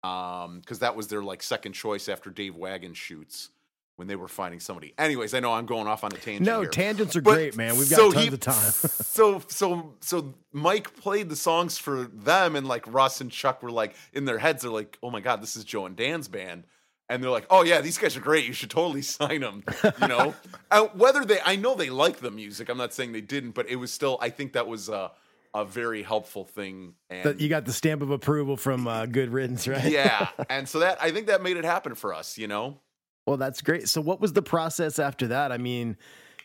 Um, 0.03 0.59
because 0.61 0.79
that 0.79 0.95
was 0.95 1.07
their 1.09 1.21
like 1.21 1.43
second 1.43 1.73
choice 1.73 2.09
after 2.09 2.29
Dave 2.31 2.55
Wagenschutz 2.55 3.49
when 3.97 4.07
they 4.07 4.15
were 4.15 4.27
finding 4.27 4.59
somebody. 4.59 4.95
Anyways, 4.97 5.33
I 5.35 5.39
know 5.41 5.53
I'm 5.53 5.67
going 5.67 5.85
off 5.85 6.03
on 6.03 6.11
a 6.11 6.17
tangent. 6.17 6.45
No, 6.45 6.61
here. 6.61 6.69
tangents 6.71 7.15
are 7.15 7.21
But 7.21 7.33
great, 7.35 7.55
man. 7.55 7.77
We've 7.77 7.87
got 7.89 7.97
so 7.97 8.11
tons 8.11 8.25
he- 8.27 8.33
of 8.33 8.39
time. 8.39 8.55
so 8.71 9.43
so 9.47 9.93
so 9.99 10.33
Mike 10.51 10.95
played 10.95 11.29
the 11.29 11.35
songs 11.35 11.77
for 11.77 12.05
them, 12.05 12.55
and 12.55 12.67
like 12.67 12.91
Russ 12.91 13.21
and 13.21 13.29
Chuck 13.31 13.61
were 13.61 13.69
like 13.71 13.95
in 14.13 14.25
their 14.25 14.39
heads, 14.39 14.63
they're 14.63 14.71
like, 14.71 14.97
"Oh 15.03 15.11
my 15.11 15.19
god, 15.19 15.41
this 15.41 15.55
is 15.55 15.63
Joe 15.63 15.85
and 15.85 15.95
Dan's 15.95 16.27
band." 16.27 16.63
And 17.07 17.21
they're 17.21 17.29
like, 17.29 17.45
"Oh 17.51 17.61
yeah, 17.63 17.81
these 17.81 17.97
guys 17.99 18.17
are 18.17 18.21
great. 18.21 18.47
You 18.47 18.53
should 18.53 18.71
totally 18.71 19.01
sign 19.17 19.41
them." 19.41 19.63
You 20.01 20.07
know, 20.07 20.33
uh, 20.71 20.85
whether 20.95 21.23
they, 21.23 21.39
I 21.45 21.57
know 21.57 21.75
they 21.75 21.91
like 21.91 22.17
the 22.21 22.31
music. 22.31 22.69
I'm 22.69 22.77
not 22.79 22.93
saying 22.93 23.11
they 23.11 23.21
didn't, 23.21 23.51
but 23.51 23.69
it 23.69 23.75
was 23.75 23.91
still. 23.91 24.17
I 24.19 24.29
think 24.31 24.53
that 24.53 24.65
was 24.65 24.89
a, 24.89 25.11
a 25.53 25.65
very 25.65 26.03
helpful 26.03 26.45
thing. 26.45 26.93
And 27.09 27.39
you 27.39 27.49
got 27.49 27.65
the 27.65 27.73
stamp 27.73 28.01
of 28.01 28.11
approval 28.11 28.57
from 28.57 28.87
uh, 28.87 29.05
Good 29.05 29.31
Riddance, 29.31 29.67
right? 29.67 29.91
yeah, 29.91 30.29
and 30.49 30.67
so 30.67 30.79
that 30.79 31.01
I 31.01 31.11
think 31.11 31.27
that 31.27 31.41
made 31.41 31.57
it 31.57 31.65
happen 31.65 31.95
for 31.95 32.13
us. 32.13 32.37
You 32.37 32.47
know, 32.47 32.79
Well, 33.25 33.37
that's 33.37 33.61
great. 33.61 33.89
So, 33.89 34.01
what 34.01 34.21
was 34.21 34.33
the 34.33 34.41
process 34.41 34.99
after 34.99 35.27
that? 35.27 35.51
I 35.51 35.57
mean, 35.57 35.97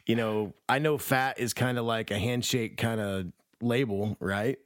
you 0.07 0.17
know, 0.17 0.55
I 0.69 0.79
know 0.79 0.99
Fat 0.99 1.39
is 1.39 1.55
kind 1.55 1.79
of 1.79 1.85
like 1.85 2.11
a 2.11 2.19
handshake 2.19 2.77
kind 2.77 3.01
of 3.01 3.27
label, 3.61 4.17
right? 4.21 4.59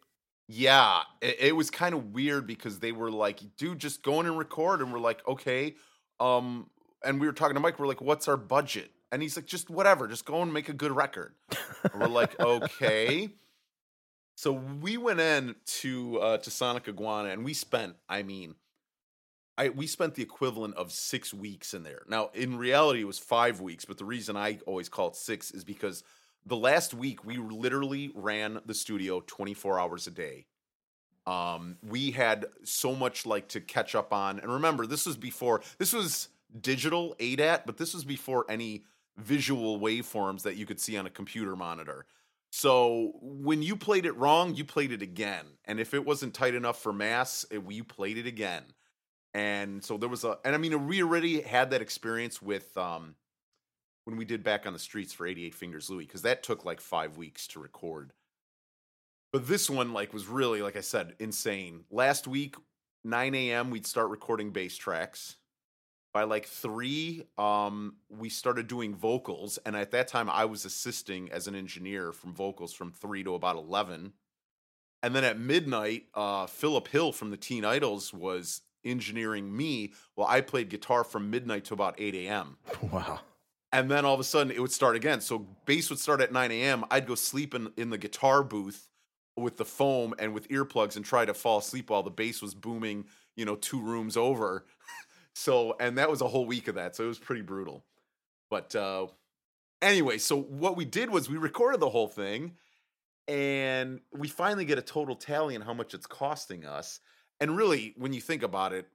Yeah, 0.48 1.02
it, 1.20 1.36
it 1.38 1.56
was 1.56 1.70
kind 1.70 1.94
of 1.94 2.12
weird 2.12 2.46
because 2.46 2.80
they 2.80 2.92
were 2.92 3.10
like, 3.10 3.40
"Dude, 3.56 3.78
just 3.78 4.02
go 4.02 4.20
in 4.20 4.26
and 4.26 4.38
record," 4.38 4.80
and 4.80 4.92
we're 4.92 4.98
like, 4.98 5.26
"Okay." 5.28 5.76
Um, 6.18 6.68
and 7.04 7.20
we 7.20 7.26
were 7.26 7.32
talking 7.32 7.54
to 7.54 7.60
Mike. 7.60 7.78
We're 7.78 7.86
like, 7.86 8.00
"What's 8.00 8.26
our 8.26 8.36
budget?" 8.36 8.90
And 9.12 9.22
he's 9.22 9.36
like, 9.36 9.46
"Just 9.46 9.70
whatever. 9.70 10.08
Just 10.08 10.24
go 10.24 10.42
and 10.42 10.52
make 10.52 10.68
a 10.68 10.72
good 10.72 10.92
record." 10.92 11.34
And 11.84 12.00
we're 12.00 12.08
like, 12.08 12.38
"Okay." 12.40 13.30
So 14.40 14.52
we 14.52 14.96
went 14.96 15.20
in 15.20 15.54
to 15.82 16.18
uh, 16.18 16.38
to 16.38 16.50
Sonic 16.50 16.88
Iguana, 16.88 17.28
and 17.28 17.44
we 17.44 17.52
spent, 17.52 17.96
I 18.08 18.22
mean, 18.22 18.54
I 19.58 19.68
we 19.68 19.86
spent 19.86 20.14
the 20.14 20.22
equivalent 20.22 20.76
of 20.76 20.92
six 20.92 21.34
weeks 21.34 21.74
in 21.74 21.82
there. 21.82 22.04
Now, 22.08 22.30
in 22.32 22.56
reality, 22.56 23.02
it 23.02 23.06
was 23.06 23.18
five 23.18 23.60
weeks, 23.60 23.84
but 23.84 23.98
the 23.98 24.06
reason 24.06 24.38
I 24.38 24.58
always 24.66 24.88
call 24.88 25.08
it 25.08 25.16
six 25.16 25.50
is 25.50 25.62
because 25.62 26.04
the 26.46 26.56
last 26.56 26.94
week 26.94 27.22
we 27.22 27.36
literally 27.36 28.12
ran 28.14 28.60
the 28.64 28.72
studio 28.72 29.22
24 29.26 29.78
hours 29.78 30.06
a 30.06 30.10
day 30.10 30.46
um 31.26 31.76
we 31.86 32.10
had 32.10 32.46
so 32.64 32.94
much 32.94 33.26
like 33.26 33.46
to 33.48 33.60
catch 33.60 33.94
up 33.94 34.10
on 34.10 34.40
and 34.40 34.50
remember 34.50 34.86
this 34.86 35.04
was 35.04 35.18
before 35.18 35.60
this 35.76 35.92
was 35.92 36.28
digital 36.62 37.14
adat 37.20 37.66
but 37.66 37.76
this 37.76 37.92
was 37.92 38.04
before 38.04 38.46
any 38.48 38.84
visual 39.18 39.78
waveforms 39.78 40.44
that 40.44 40.56
you 40.56 40.64
could 40.64 40.80
see 40.80 40.96
on 40.96 41.04
a 41.04 41.10
computer 41.10 41.54
monitor 41.54 42.06
so 42.50 43.12
when 43.20 43.62
you 43.62 43.76
played 43.76 44.06
it 44.06 44.16
wrong 44.16 44.54
you 44.54 44.64
played 44.64 44.92
it 44.92 45.02
again 45.02 45.46
and 45.64 45.78
if 45.78 45.94
it 45.94 46.04
wasn't 46.04 46.34
tight 46.34 46.54
enough 46.54 46.82
for 46.82 46.92
mass 46.92 47.46
it, 47.50 47.62
you 47.70 47.84
played 47.84 48.18
it 48.18 48.26
again. 48.26 48.64
And 49.32 49.84
so 49.84 49.96
there 49.96 50.08
was 50.08 50.24
a 50.24 50.38
and 50.44 50.56
i 50.56 50.58
mean 50.58 50.88
we 50.88 51.00
already 51.02 51.40
had 51.40 51.70
that 51.70 51.80
experience 51.80 52.42
with 52.42 52.76
um 52.76 53.14
when 54.04 54.16
we 54.16 54.24
did 54.24 54.42
back 54.42 54.66
on 54.66 54.72
the 54.72 54.78
streets 54.80 55.12
for 55.12 55.28
88 55.28 55.54
fingers 55.54 55.88
louie 55.88 56.04
because 56.04 56.22
that 56.22 56.42
took 56.42 56.64
like 56.64 56.80
five 56.80 57.16
weeks 57.16 57.46
to 57.48 57.60
record. 57.60 58.12
But 59.32 59.46
this 59.46 59.70
one 59.70 59.92
like 59.92 60.12
was 60.12 60.26
really 60.26 60.60
like 60.60 60.76
i 60.76 60.80
said 60.80 61.14
insane. 61.20 61.84
Last 61.88 62.26
week 62.26 62.56
9 63.04 63.34
a.m 63.36 63.70
we'd 63.70 63.86
start 63.86 64.10
recording 64.10 64.50
bass 64.50 64.76
tracks 64.76 65.36
by 66.12 66.24
like 66.24 66.46
three 66.46 67.24
um 67.38 67.94
we 68.08 68.28
started 68.28 68.66
doing 68.66 68.94
vocals 68.94 69.58
and 69.64 69.76
at 69.76 69.90
that 69.92 70.08
time 70.08 70.28
i 70.30 70.44
was 70.44 70.64
assisting 70.64 71.30
as 71.30 71.46
an 71.46 71.54
engineer 71.54 72.12
from 72.12 72.34
vocals 72.34 72.72
from 72.72 72.90
three 72.90 73.22
to 73.22 73.34
about 73.34 73.56
11 73.56 74.12
and 75.02 75.14
then 75.14 75.24
at 75.24 75.38
midnight 75.38 76.04
uh 76.14 76.46
philip 76.46 76.88
hill 76.88 77.12
from 77.12 77.30
the 77.30 77.36
teen 77.36 77.64
idols 77.64 78.12
was 78.12 78.62
engineering 78.84 79.54
me 79.56 79.92
while 80.14 80.28
i 80.28 80.40
played 80.40 80.68
guitar 80.68 81.04
from 81.04 81.30
midnight 81.30 81.64
to 81.64 81.74
about 81.74 81.94
8 81.98 82.14
a.m 82.14 82.56
Wow. 82.90 83.20
and 83.72 83.90
then 83.90 84.04
all 84.04 84.14
of 84.14 84.20
a 84.20 84.24
sudden 84.24 84.50
it 84.52 84.60
would 84.60 84.72
start 84.72 84.96
again. 84.96 85.20
So 85.20 85.46
bass 85.66 85.90
would 85.90 85.98
start 86.00 86.20
at 86.20 86.32
9 86.32 86.50
a.m. 86.50 86.84
I'd 86.90 87.06
go 87.06 87.14
sleep 87.14 87.54
in, 87.54 87.70
in 87.76 87.90
the 87.90 87.98
guitar 87.98 88.42
booth 88.42 88.88
with 89.36 89.58
the 89.58 89.64
foam 89.64 90.12
and 90.18 90.34
with 90.34 90.48
earplugs 90.48 90.96
and 90.96 91.04
try 91.04 91.24
to 91.24 91.34
fall 91.34 91.58
asleep 91.58 91.90
while 91.90 92.02
the 92.02 92.10
bass 92.10 92.42
was 92.42 92.52
booming, 92.54 93.04
you 93.36 93.44
know, 93.44 93.54
two 93.54 93.80
rooms 93.80 94.16
over. 94.16 94.64
So, 95.34 95.76
and 95.80 95.98
that 95.98 96.10
was 96.10 96.20
a 96.20 96.28
whole 96.28 96.46
week 96.46 96.68
of 96.68 96.74
that. 96.74 96.96
So 96.96 97.04
it 97.04 97.08
was 97.08 97.18
pretty 97.18 97.42
brutal. 97.42 97.84
But 98.50 98.74
uh, 98.74 99.06
anyway, 99.80 100.18
so 100.18 100.40
what 100.40 100.76
we 100.76 100.84
did 100.84 101.10
was 101.10 101.30
we 101.30 101.36
recorded 101.36 101.80
the 101.80 101.90
whole 101.90 102.08
thing 102.08 102.56
and 103.28 104.00
we 104.12 104.28
finally 104.28 104.64
get 104.64 104.78
a 104.78 104.82
total 104.82 105.14
tally 105.14 105.54
on 105.54 105.62
how 105.62 105.74
much 105.74 105.94
it's 105.94 106.06
costing 106.06 106.64
us. 106.64 107.00
And 107.38 107.56
really, 107.56 107.94
when 107.96 108.12
you 108.12 108.20
think 108.20 108.42
about 108.42 108.72
it, 108.72 108.88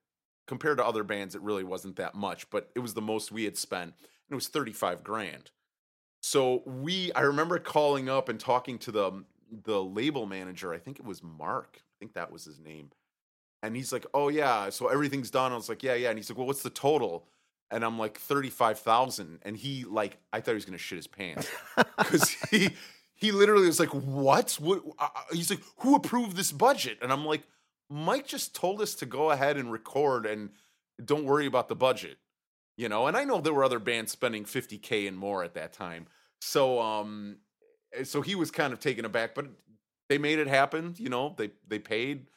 compared 0.47 0.77
to 0.77 0.85
other 0.85 1.03
bands, 1.03 1.35
it 1.35 1.41
really 1.41 1.63
wasn't 1.63 1.95
that 1.95 2.15
much, 2.15 2.49
but 2.49 2.69
it 2.75 2.79
was 2.79 2.93
the 2.93 3.01
most 3.01 3.31
we 3.31 3.45
had 3.45 3.57
spent. 3.57 3.93
And 3.93 4.31
it 4.31 4.35
was 4.35 4.47
35 4.47 5.03
grand. 5.03 5.51
So 6.21 6.63
we, 6.65 7.11
I 7.13 7.21
remember 7.21 7.59
calling 7.59 8.09
up 8.09 8.29
and 8.29 8.39
talking 8.39 8.77
to 8.79 8.91
the 8.91 9.23
the 9.63 9.81
label 9.81 10.25
manager. 10.25 10.73
I 10.73 10.79
think 10.79 10.99
it 10.99 11.05
was 11.05 11.21
Mark. 11.23 11.77
I 11.77 11.93
think 11.99 12.13
that 12.13 12.31
was 12.31 12.45
his 12.45 12.59
name. 12.59 12.89
And 13.65 13.75
he's 13.75 13.91
like, 13.91 14.05
"Oh 14.13 14.29
yeah, 14.29 14.69
so 14.69 14.87
everything's 14.87 15.31
done." 15.31 15.51
I 15.51 15.55
was 15.55 15.69
like, 15.69 15.83
"Yeah, 15.83 15.95
yeah." 15.95 16.09
And 16.09 16.17
he's 16.17 16.29
like, 16.29 16.37
"Well, 16.37 16.47
what's 16.47 16.63
the 16.63 16.69
total?" 16.69 17.27
And 17.71 17.83
I'm 17.83 17.97
like, 17.97 18.17
thirty-five 18.19 18.79
thousand. 18.79 19.39
And 19.43 19.57
he 19.57 19.83
like, 19.85 20.17
I 20.31 20.39
thought 20.39 20.51
he 20.51 20.55
was 20.55 20.65
gonna 20.65 20.77
shit 20.77 20.97
his 20.97 21.07
pants 21.07 21.49
because 21.97 22.29
he 22.51 22.69
he 23.13 23.31
literally 23.31 23.67
was 23.67 23.79
like, 23.79 23.89
"What?" 23.89 24.53
what? 24.59 24.83
Uh, 24.99 25.07
he's 25.31 25.49
like, 25.49 25.61
"Who 25.79 25.95
approved 25.95 26.35
this 26.35 26.51
budget?" 26.51 26.99
And 27.01 27.11
I'm 27.11 27.25
like, 27.25 27.43
"Mike 27.89 28.27
just 28.27 28.55
told 28.55 28.81
us 28.81 28.95
to 28.95 29.05
go 29.05 29.31
ahead 29.31 29.57
and 29.57 29.71
record 29.71 30.25
and 30.25 30.51
don't 31.03 31.25
worry 31.25 31.45
about 31.45 31.67
the 31.69 31.75
budget." 31.75 32.17
You 32.77 32.89
know, 32.89 33.07
and 33.07 33.15
I 33.15 33.23
know 33.23 33.39
there 33.39 33.53
were 33.53 33.63
other 33.63 33.79
bands 33.79 34.11
spending 34.11 34.43
50k 34.43 35.07
and 35.07 35.17
more 35.17 35.43
at 35.43 35.53
that 35.53 35.71
time. 35.73 36.07
so 36.41 36.79
um, 36.81 37.37
so 38.03 38.21
he 38.21 38.35
was 38.35 38.51
kind 38.51 38.73
of 38.73 38.79
taken 38.79 39.05
aback, 39.05 39.33
but 39.33 39.45
they 40.09 40.17
made 40.17 40.39
it 40.39 40.47
happen. 40.47 40.93
You 40.97 41.09
know, 41.09 41.33
they 41.37 41.51
they 41.67 41.79
paid, 41.79 42.27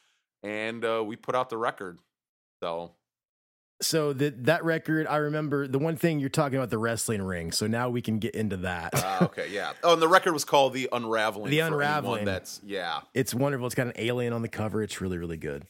and 0.42 0.84
uh, 0.84 1.02
we 1.04 1.16
put 1.16 1.34
out 1.34 1.50
the 1.50 1.56
record. 1.56 1.98
So 2.62 2.92
So 3.80 4.12
that 4.14 4.44
that 4.44 4.64
record, 4.64 5.06
I 5.06 5.16
remember 5.16 5.68
the 5.68 5.78
one 5.78 5.96
thing 5.96 6.18
you're 6.18 6.28
talking 6.28 6.58
about 6.58 6.70
the 6.70 6.78
wrestling 6.78 7.22
ring. 7.22 7.52
So 7.52 7.66
now 7.66 7.88
we 7.90 8.02
can 8.02 8.18
get 8.18 8.34
into 8.34 8.56
that. 8.58 8.94
uh, 8.94 9.18
okay, 9.22 9.48
yeah. 9.50 9.72
Oh, 9.84 9.92
and 9.92 10.02
the 10.02 10.08
record 10.08 10.32
was 10.32 10.44
called 10.44 10.72
the 10.72 10.88
Unraveling. 10.92 11.50
The 11.50 11.60
Unraveling. 11.60 12.24
That's 12.24 12.60
yeah. 12.64 13.00
it's 13.14 13.32
wonderful. 13.34 13.66
It's 13.66 13.74
got 13.74 13.86
an 13.86 13.92
alien 13.96 14.32
on 14.32 14.42
the 14.42 14.48
cover. 14.48 14.82
It's 14.82 15.00
really 15.00 15.18
really 15.18 15.36
good. 15.36 15.64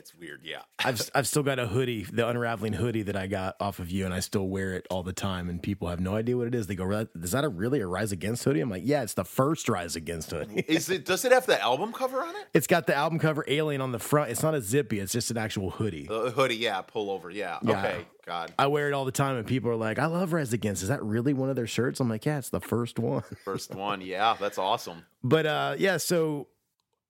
It's 0.00 0.14
weird. 0.14 0.40
Yeah. 0.42 0.62
I've 0.78 1.10
I've 1.14 1.26
still 1.28 1.42
got 1.42 1.58
a 1.58 1.66
hoodie, 1.66 2.04
the 2.04 2.26
unraveling 2.26 2.72
hoodie 2.72 3.02
that 3.02 3.16
I 3.16 3.26
got 3.26 3.54
off 3.60 3.80
of 3.80 3.90
you, 3.90 4.06
and 4.06 4.14
I 4.14 4.20
still 4.20 4.48
wear 4.48 4.72
it 4.72 4.86
all 4.88 5.02
the 5.02 5.12
time. 5.12 5.50
And 5.50 5.62
people 5.62 5.88
have 5.88 6.00
no 6.00 6.14
idea 6.14 6.38
what 6.38 6.46
it 6.46 6.54
is. 6.54 6.66
They 6.68 6.74
go, 6.74 6.90
"Is 6.90 7.32
that 7.32 7.44
a 7.44 7.50
really 7.50 7.80
a 7.80 7.86
Rise 7.86 8.10
Against 8.10 8.42
hoodie?" 8.44 8.60
I'm 8.60 8.70
like, 8.70 8.82
"Yeah, 8.86 9.02
it's 9.02 9.12
the 9.12 9.26
first 9.26 9.68
Rise 9.68 9.96
Against 9.96 10.30
hoodie." 10.30 10.60
Is 10.68 10.88
it? 10.88 11.04
Does 11.04 11.26
it 11.26 11.32
have 11.32 11.44
the 11.44 11.60
album 11.60 11.92
cover 11.92 12.22
on 12.22 12.34
it? 12.34 12.48
it's 12.54 12.66
got 12.66 12.86
the 12.86 12.94
album 12.94 13.18
cover 13.18 13.44
alien 13.46 13.82
on 13.82 13.92
the 13.92 13.98
front. 13.98 14.30
It's 14.30 14.42
not 14.42 14.54
a 14.54 14.62
zippy. 14.62 15.00
It's 15.00 15.12
just 15.12 15.30
an 15.30 15.36
actual 15.36 15.68
hoodie. 15.68 16.06
The 16.06 16.30
hoodie. 16.30 16.56
Yeah. 16.56 16.80
Pull 16.80 17.10
over. 17.10 17.30
Yeah. 17.30 17.58
Yeah. 17.62 17.78
Okay. 17.78 18.06
God. 18.24 18.54
I 18.58 18.68
wear 18.68 18.88
it 18.88 18.94
all 18.94 19.04
the 19.04 19.12
time, 19.12 19.36
and 19.36 19.46
people 19.46 19.70
are 19.70 19.76
like, 19.76 19.98
"I 19.98 20.06
love 20.06 20.32
Rise 20.32 20.54
Against." 20.54 20.82
Is 20.82 20.88
that 20.88 21.02
really 21.02 21.34
one 21.34 21.50
of 21.50 21.56
their 21.56 21.66
shirts? 21.66 22.00
I'm 22.00 22.08
like, 22.08 22.24
"Yeah, 22.24 22.38
it's 22.38 22.48
the 22.48 22.60
first 22.60 22.98
one." 22.98 23.22
First 23.44 23.74
one. 23.74 24.00
Yeah. 24.00 24.34
That's 24.40 24.56
awesome. 24.56 25.04
But 25.22 25.44
uh, 25.44 25.74
yeah, 25.76 25.98
so 25.98 26.48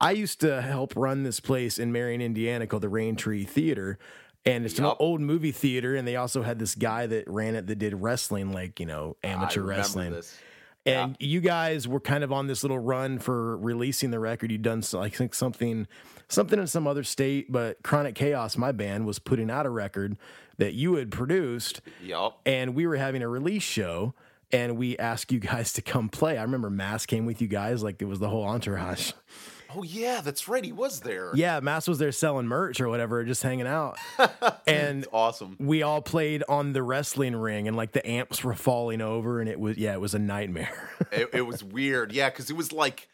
I 0.00 0.12
used 0.12 0.40
to 0.40 0.62
help 0.62 0.94
run 0.96 1.22
this 1.24 1.40
place 1.40 1.78
in 1.78 1.92
Marion, 1.92 2.20
Indiana 2.20 2.66
called 2.66 2.82
the 2.82 2.88
Rain 2.88 3.16
Tree 3.16 3.44
Theater. 3.44 3.98
And 4.46 4.64
it's 4.64 4.78
an 4.78 4.86
old 4.98 5.20
movie 5.20 5.52
theater, 5.52 5.94
and 5.94 6.08
they 6.08 6.16
also 6.16 6.42
had 6.42 6.58
this 6.58 6.74
guy 6.74 7.06
that 7.06 7.28
ran 7.28 7.54
it 7.54 7.66
that 7.66 7.78
did 7.78 8.00
wrestling, 8.00 8.52
like 8.54 8.80
you 8.80 8.86
know, 8.86 9.16
ah, 9.22 9.26
amateur 9.26 9.62
I 9.62 9.76
wrestling. 9.76 10.12
This. 10.12 10.38
And 10.86 11.14
you 11.20 11.42
guys 11.42 11.86
were 11.86 12.00
kind 12.00 12.24
of 12.24 12.32
on 12.32 12.46
this 12.46 12.64
little 12.64 12.78
run 12.78 13.18
for 13.18 13.58
releasing 13.58 14.10
the 14.10 14.18
record. 14.18 14.50
You'd 14.50 14.62
done, 14.62 14.82
I 14.96 15.10
think, 15.10 15.34
something, 15.34 15.86
something 16.28 16.58
in 16.58 16.66
some 16.66 16.86
other 16.86 17.04
state, 17.04 17.52
but 17.52 17.82
Chronic 17.82 18.14
Chaos, 18.14 18.56
my 18.56 18.72
band, 18.72 19.04
was 19.04 19.18
putting 19.18 19.50
out 19.50 19.66
a 19.66 19.70
record 19.70 20.16
that 20.56 20.72
you 20.72 20.94
had 20.94 21.10
produced, 21.10 21.82
Yup. 22.02 22.40
and 22.46 22.74
we 22.74 22.86
were 22.86 22.96
having 22.96 23.20
a 23.22 23.28
release 23.28 23.62
show 23.62 24.14
and 24.52 24.76
we 24.76 24.96
asked 24.98 25.32
you 25.32 25.38
guys 25.38 25.72
to 25.74 25.82
come 25.82 26.08
play. 26.08 26.38
I 26.38 26.42
remember 26.42 26.70
Mass 26.70 27.06
came 27.06 27.26
with 27.26 27.42
you 27.42 27.48
guys, 27.48 27.82
like 27.82 28.00
it 28.00 28.06
was 28.06 28.18
the 28.18 28.28
whole 28.28 28.44
entourage. 28.44 29.12
Oh 29.74 29.83
yeah, 29.83 30.20
that's 30.20 30.48
right. 30.48 30.64
He 30.64 30.72
was 30.72 31.00
there. 31.00 31.30
Yeah, 31.35 31.61
Mass 31.61 31.87
was 31.87 31.98
there 31.98 32.12
selling 32.12 32.46
merch 32.46 32.80
or 32.80 32.88
whatever, 32.88 33.24
just 33.24 33.42
hanging 33.42 33.66
out. 33.66 33.96
and 34.66 35.06
Awesome. 35.12 35.56
we 35.59 35.83
all 35.83 36.02
played 36.02 36.42
on 36.48 36.72
the 36.72 36.83
wrestling 36.83 37.37
ring 37.37 37.68
and 37.68 37.76
like 37.76 37.92
the 37.92 38.06
amps 38.09 38.42
were 38.42 38.54
falling 38.54 39.00
over 39.00 39.40
and 39.40 39.48
it 39.48 39.59
was 39.61 39.76
yeah, 39.76 39.92
it 39.92 40.00
was 40.00 40.14
a 40.14 40.18
nightmare. 40.18 40.90
it, 41.12 41.30
it 41.33 41.42
was 41.42 41.62
weird. 41.62 42.12
Yeah, 42.12 42.30
because 42.30 42.50
it 42.50 42.56
was 42.56 42.72
like, 42.72 43.09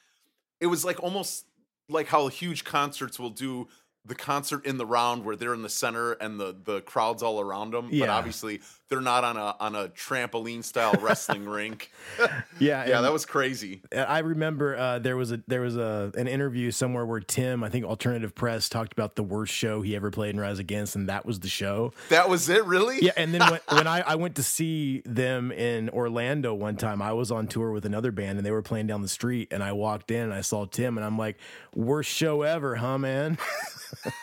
it 0.60 0.66
was 0.66 0.84
like 0.84 1.02
almost 1.02 1.46
like 1.88 2.06
how 2.08 2.28
huge 2.28 2.64
concerts 2.64 3.18
will 3.18 3.30
do 3.30 3.68
the 4.06 4.14
concert 4.14 4.64
in 4.64 4.78
the 4.78 4.86
round 4.86 5.24
where 5.24 5.36
they're 5.36 5.54
in 5.54 5.62
the 5.62 5.68
center 5.68 6.12
and 6.12 6.38
the 6.38 6.54
the 6.64 6.80
crowds 6.82 7.22
all 7.22 7.40
around 7.40 7.72
them. 7.72 7.88
yeah. 7.90 8.06
But 8.06 8.10
obviously 8.10 8.60
they're 8.88 9.00
not 9.00 9.24
on 9.24 9.36
a 9.36 9.56
on 9.58 9.74
a 9.74 9.88
trampoline 9.88 10.62
style 10.62 10.94
wrestling 11.00 11.44
rink. 11.48 11.90
yeah, 12.60 12.86
Yeah, 12.86 13.00
that 13.00 13.12
was 13.12 13.26
crazy. 13.26 13.82
I 13.94 14.20
remember 14.20 14.76
uh, 14.76 14.98
there 15.00 15.16
was 15.16 15.32
a 15.32 15.40
there 15.48 15.60
was 15.60 15.76
a 15.76 16.12
an 16.16 16.28
interview 16.28 16.70
somewhere 16.70 17.04
where 17.04 17.20
Tim, 17.20 17.64
I 17.64 17.68
think 17.68 17.84
Alternative 17.84 18.34
Press, 18.34 18.68
talked 18.68 18.92
about 18.92 19.16
the 19.16 19.22
worst 19.22 19.52
show 19.52 19.82
he 19.82 19.96
ever 19.96 20.10
played 20.10 20.34
in 20.34 20.40
Rise 20.40 20.58
Against, 20.58 20.94
and 20.94 21.08
that 21.08 21.26
was 21.26 21.40
the 21.40 21.48
show. 21.48 21.92
That 22.10 22.28
was 22.28 22.48
it, 22.48 22.64
really? 22.64 23.00
Yeah, 23.00 23.12
and 23.16 23.34
then 23.34 23.42
when, 23.50 23.60
when 23.70 23.86
I, 23.86 24.00
I 24.00 24.14
went 24.14 24.36
to 24.36 24.42
see 24.42 25.02
them 25.04 25.50
in 25.50 25.88
Orlando 25.90 26.54
one 26.54 26.76
time, 26.76 27.02
I 27.02 27.12
was 27.12 27.30
on 27.30 27.48
tour 27.48 27.72
with 27.72 27.84
another 27.84 28.12
band 28.12 28.38
and 28.38 28.46
they 28.46 28.50
were 28.50 28.62
playing 28.62 28.86
down 28.86 29.02
the 29.02 29.08
street, 29.08 29.48
and 29.50 29.62
I 29.62 29.72
walked 29.72 30.10
in 30.10 30.22
and 30.22 30.34
I 30.34 30.42
saw 30.42 30.64
Tim, 30.64 30.96
and 30.96 31.04
I'm 31.04 31.18
like, 31.18 31.38
"Worst 31.74 32.10
show 32.10 32.42
ever, 32.42 32.76
huh, 32.76 32.98
man?" 32.98 33.38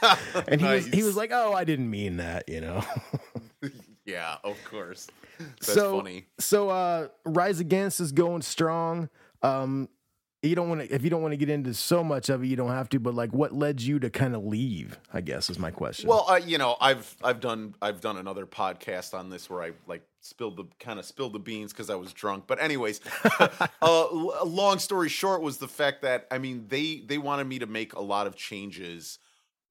and 0.47 0.61
he 0.61 0.67
was 0.67 0.85
he 0.87 1.03
was 1.03 1.15
like, 1.15 1.31
"Oh, 1.33 1.53
I 1.53 1.63
didn't 1.63 1.89
mean 1.89 2.17
that," 2.17 2.47
you 2.47 2.61
know. 2.61 2.83
Yeah, 4.05 4.35
of 4.43 4.57
course. 4.65 5.07
That's 5.39 5.73
so 5.73 5.97
funny. 5.97 6.25
so 6.37 6.69
uh, 6.69 7.07
Rise 7.25 7.61
Against 7.61 8.01
is 8.01 8.11
going 8.11 8.41
strong. 8.41 9.09
Um, 9.41 9.87
you 10.41 10.55
don't 10.55 10.67
want 10.67 10.81
to 10.81 10.93
if 10.93 11.03
you 11.03 11.09
don't 11.09 11.21
want 11.21 11.31
to 11.31 11.37
get 11.37 11.49
into 11.49 11.73
so 11.73 12.03
much 12.03 12.27
of 12.27 12.43
it, 12.43 12.47
you 12.47 12.57
don't 12.57 12.71
have 12.71 12.89
to. 12.89 12.99
But 12.99 13.15
like, 13.15 13.31
what 13.31 13.53
led 13.53 13.81
you 13.81 13.99
to 13.99 14.09
kind 14.09 14.35
of 14.35 14.43
leave? 14.43 14.99
I 15.13 15.21
guess 15.21 15.49
is 15.49 15.57
my 15.57 15.71
question. 15.71 16.09
Well, 16.09 16.25
uh, 16.29 16.35
you 16.35 16.57
know, 16.57 16.75
I've 16.81 17.15
I've 17.23 17.39
done 17.39 17.75
I've 17.81 18.01
done 18.01 18.17
another 18.17 18.45
podcast 18.45 19.17
on 19.17 19.29
this 19.29 19.49
where 19.49 19.63
I 19.63 19.71
like 19.87 20.03
spilled 20.19 20.57
the 20.57 20.65
kind 20.79 20.99
of 20.99 21.05
spilled 21.05 21.31
the 21.31 21.39
beans 21.39 21.71
because 21.71 21.89
I 21.89 21.95
was 21.95 22.11
drunk. 22.11 22.43
But 22.45 22.61
anyways, 22.61 22.99
uh, 23.81 24.07
long 24.43 24.79
story 24.79 25.07
short 25.07 25.41
was 25.41 25.59
the 25.59 25.67
fact 25.69 26.01
that 26.01 26.27
I 26.29 26.39
mean 26.39 26.65
they 26.67 27.03
they 27.05 27.17
wanted 27.17 27.45
me 27.47 27.59
to 27.59 27.65
make 27.65 27.93
a 27.93 28.01
lot 28.01 28.27
of 28.27 28.35
changes. 28.35 29.19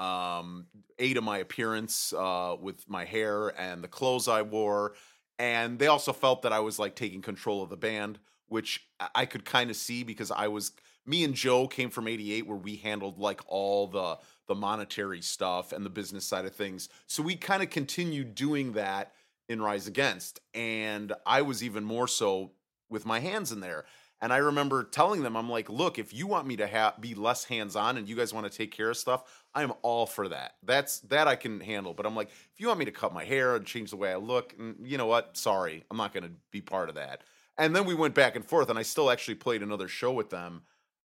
Um, 0.00 0.66
a 0.98 1.14
of 1.14 1.24
my 1.24 1.38
appearance 1.38 2.12
uh, 2.12 2.56
with 2.60 2.88
my 2.88 3.04
hair 3.04 3.48
and 3.60 3.82
the 3.84 3.88
clothes 3.88 4.28
I 4.28 4.42
wore, 4.42 4.94
and 5.38 5.78
they 5.78 5.86
also 5.86 6.12
felt 6.12 6.42
that 6.42 6.52
I 6.52 6.60
was 6.60 6.78
like 6.78 6.96
taking 6.96 7.22
control 7.22 7.62
of 7.62 7.70
the 7.70 7.76
band, 7.76 8.18
which 8.48 8.86
I- 9.00 9.08
I 9.14 9.26
could 9.26 9.44
kind 9.44 9.70
of 9.70 9.76
see 9.76 10.02
because 10.02 10.30
I 10.30 10.48
was 10.48 10.72
me 11.06 11.24
and 11.24 11.34
Joe 11.34 11.66
came 11.66 11.90
from 11.90 12.06
88 12.06 12.46
where 12.46 12.56
we 12.56 12.76
handled 12.76 13.18
like 13.18 13.40
all 13.46 13.86
the 13.88 14.18
the 14.48 14.54
monetary 14.54 15.22
stuff 15.22 15.72
and 15.72 15.86
the 15.86 15.90
business 15.90 16.26
side 16.26 16.44
of 16.44 16.54
things. 16.54 16.88
So 17.06 17.22
we 17.22 17.36
kind 17.36 17.62
of 17.62 17.70
continued 17.70 18.34
doing 18.34 18.72
that 18.72 19.12
in 19.48 19.62
Rise 19.62 19.86
Against 19.86 20.40
and 20.54 21.12
I 21.26 21.42
was 21.42 21.62
even 21.62 21.84
more 21.84 22.08
so 22.08 22.52
with 22.90 23.06
my 23.06 23.20
hands 23.20 23.52
in 23.52 23.60
there. 23.60 23.84
And 24.20 24.32
I 24.32 24.36
remember 24.36 24.84
telling 24.84 25.22
them 25.22 25.36
I'm 25.36 25.50
like, 25.50 25.68
"Look, 25.68 25.98
if 25.98 26.12
you 26.14 26.26
want 26.28 26.46
me 26.46 26.56
to 26.56 26.68
ha- 26.68 26.94
be 27.00 27.14
less 27.14 27.44
hands-on 27.44 27.96
and 27.96 28.08
you 28.08 28.14
guys 28.14 28.32
want 28.32 28.50
to 28.50 28.56
take 28.56 28.70
care 28.70 28.90
of 28.90 28.96
stuff, 28.96 29.41
I'm 29.54 29.72
all 29.82 30.06
for 30.06 30.28
that. 30.28 30.54
That's 30.62 31.00
that 31.00 31.28
I 31.28 31.36
can 31.36 31.60
handle. 31.60 31.94
But 31.94 32.06
I'm 32.06 32.16
like, 32.16 32.28
if 32.28 32.58
you 32.58 32.68
want 32.68 32.78
me 32.78 32.86
to 32.86 32.90
cut 32.90 33.12
my 33.12 33.24
hair 33.24 33.56
and 33.56 33.66
change 33.66 33.90
the 33.90 33.96
way 33.96 34.10
I 34.10 34.16
look, 34.16 34.54
you 34.82 34.96
know 34.96 35.06
what? 35.06 35.36
Sorry, 35.36 35.84
I'm 35.90 35.96
not 35.96 36.12
going 36.14 36.24
to 36.24 36.32
be 36.50 36.60
part 36.60 36.88
of 36.88 36.94
that." 36.94 37.22
And 37.58 37.76
then 37.76 37.84
we 37.84 37.94
went 37.94 38.14
back 38.14 38.34
and 38.34 38.44
forth 38.44 38.70
and 38.70 38.78
I 38.78 38.82
still 38.82 39.10
actually 39.10 39.34
played 39.34 39.62
another 39.62 39.86
show 39.86 40.12
with 40.12 40.30
them 40.30 40.62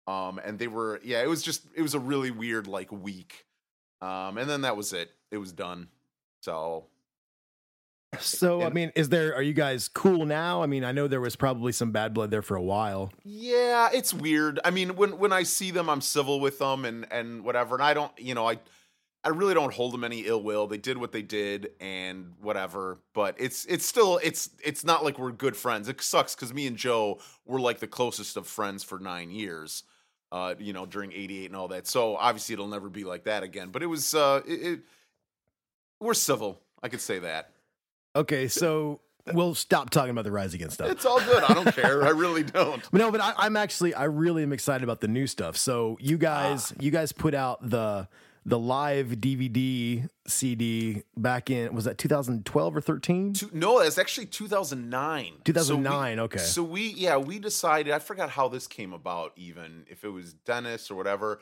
um 0.07 0.39
and 0.43 0.57
they 0.57 0.67
were 0.67 0.99
yeah 1.03 1.21
it 1.21 1.27
was 1.27 1.43
just 1.43 1.67
it 1.75 1.81
was 1.81 1.93
a 1.93 1.99
really 1.99 2.31
weird 2.31 2.65
like 2.65 2.91
week 2.91 3.45
um 4.01 4.37
and 4.37 4.49
then 4.49 4.61
that 4.61 4.75
was 4.75 4.93
it 4.93 5.11
it 5.31 5.37
was 5.37 5.51
done 5.51 5.89
so 6.41 6.85
so 8.19 8.61
I 8.61 8.69
mean, 8.69 8.91
is 8.95 9.09
there? 9.09 9.35
Are 9.35 9.41
you 9.41 9.53
guys 9.53 9.87
cool 9.89 10.25
now? 10.25 10.63
I 10.63 10.65
mean, 10.65 10.83
I 10.83 10.91
know 10.91 11.07
there 11.07 11.21
was 11.21 11.35
probably 11.35 11.71
some 11.71 11.91
bad 11.91 12.13
blood 12.13 12.31
there 12.31 12.41
for 12.41 12.55
a 12.55 12.61
while. 12.61 13.11
yeah 13.23 13.89
it's 13.93 14.13
weird. 14.13 14.59
I 14.63 14.71
mean 14.71 14.95
when 14.95 15.17
when 15.19 15.33
i 15.33 15.43
see 15.43 15.71
them 15.71 15.89
i'm 15.89 16.01
civil 16.01 16.39
with 16.39 16.59
them 16.59 16.85
and 16.85 17.05
and 17.11 17.43
whatever. 17.43 17.75
And 17.75 17.83
i 17.83 17.93
don't 17.93 18.11
you 18.17 18.33
know 18.33 18.47
i 18.47 18.59
i 19.23 19.29
really 19.29 19.53
don't 19.53 19.73
hold 19.73 19.93
them 19.93 20.03
any 20.03 20.21
ill 20.21 20.41
will. 20.41 20.67
They 20.67 20.77
did 20.77 20.97
what 20.97 21.11
they 21.11 21.21
did 21.21 21.71
and 21.81 22.33
whatever. 22.41 22.99
But 23.13 23.35
it's 23.37 23.65
it's 23.65 23.85
still 23.85 24.19
it's 24.23 24.49
it's 24.63 24.83
not 24.85 25.03
like 25.03 25.19
we're 25.19 25.31
good 25.31 25.57
friends. 25.57 25.89
It 25.89 26.01
sucks 26.01 26.33
because 26.33 26.53
me 26.53 26.65
and 26.65 26.77
joe 26.77 27.19
were 27.45 27.59
like 27.59 27.79
the 27.79 27.87
closest 27.87 28.37
of 28.37 28.47
friends 28.47 28.83
for 28.83 28.99
nine 28.99 29.31
years 29.31 29.83
uh 30.31 30.55
you 30.59 30.73
know 30.73 30.85
during 30.85 31.11
88 31.11 31.45
and 31.47 31.55
all 31.55 31.67
that. 31.69 31.87
So 31.87 32.15
obviously 32.15 32.53
it'll 32.53 32.67
never 32.67 32.89
be 32.89 33.03
like 33.03 33.25
that 33.25 33.43
again. 33.43 33.69
But 33.69 33.83
it 33.83 33.87
was 33.87 34.15
uh 34.15 34.41
it, 34.47 34.53
it 34.53 34.79
we're 35.99 36.13
civil. 36.13 36.61
I 36.81 36.89
could 36.89 37.01
say 37.01 37.19
that 37.19 37.51
Okay, 38.17 38.47
so 38.47 38.99
we'll 39.33 39.53
stop 39.55 39.89
talking 39.91 40.09
about 40.11 40.23
the 40.23 40.31
Rise 40.31 40.53
Against 40.53 40.75
stuff. 40.75 40.89
It's 40.89 41.05
all 41.05 41.19
good. 41.19 41.43
I 41.43 41.53
don't 41.53 41.73
care. 41.75 42.03
I 42.03 42.09
really 42.09 42.43
don't. 42.43 42.81
But 42.91 42.97
no, 42.99 43.11
but 43.11 43.21
I, 43.21 43.33
I'm 43.37 43.55
actually 43.55 43.93
I 43.93 44.05
really 44.05 44.43
am 44.43 44.51
excited 44.53 44.83
about 44.83 45.01
the 45.01 45.07
new 45.07 45.27
stuff. 45.27 45.55
So 45.57 45.97
you 46.01 46.17
guys, 46.17 46.73
you 46.79 46.91
guys 46.91 47.11
put 47.11 47.33
out 47.33 47.69
the 47.69 48.07
the 48.45 48.57
live 48.57 49.07
DVD 49.07 50.09
CD 50.25 51.03
back 51.17 51.49
in 51.51 51.75
was 51.75 51.83
that 51.83 51.97
2012 51.97 52.77
or 52.77 52.81
13? 52.81 53.33
No, 53.51 53.83
that's 53.83 53.97
actually 53.97 54.25
2009. 54.27 55.33
2009, 55.43 56.15
So 56.15 56.21
we- 56.21 56.23
okay. 56.23 56.37
So 56.39 56.63
we, 56.63 56.87
yeah, 56.93 57.17
we 57.17 57.39
decided. 57.39 57.91
I 57.93 57.99
forgot 57.99 58.29
how 58.29 58.47
this 58.47 58.65
came 58.65 58.93
about. 58.93 59.33
Even 59.35 59.85
if 59.89 60.05
it 60.05 60.09
was 60.09 60.31
Dennis 60.33 60.89
or 60.89 60.95
whatever, 60.95 61.39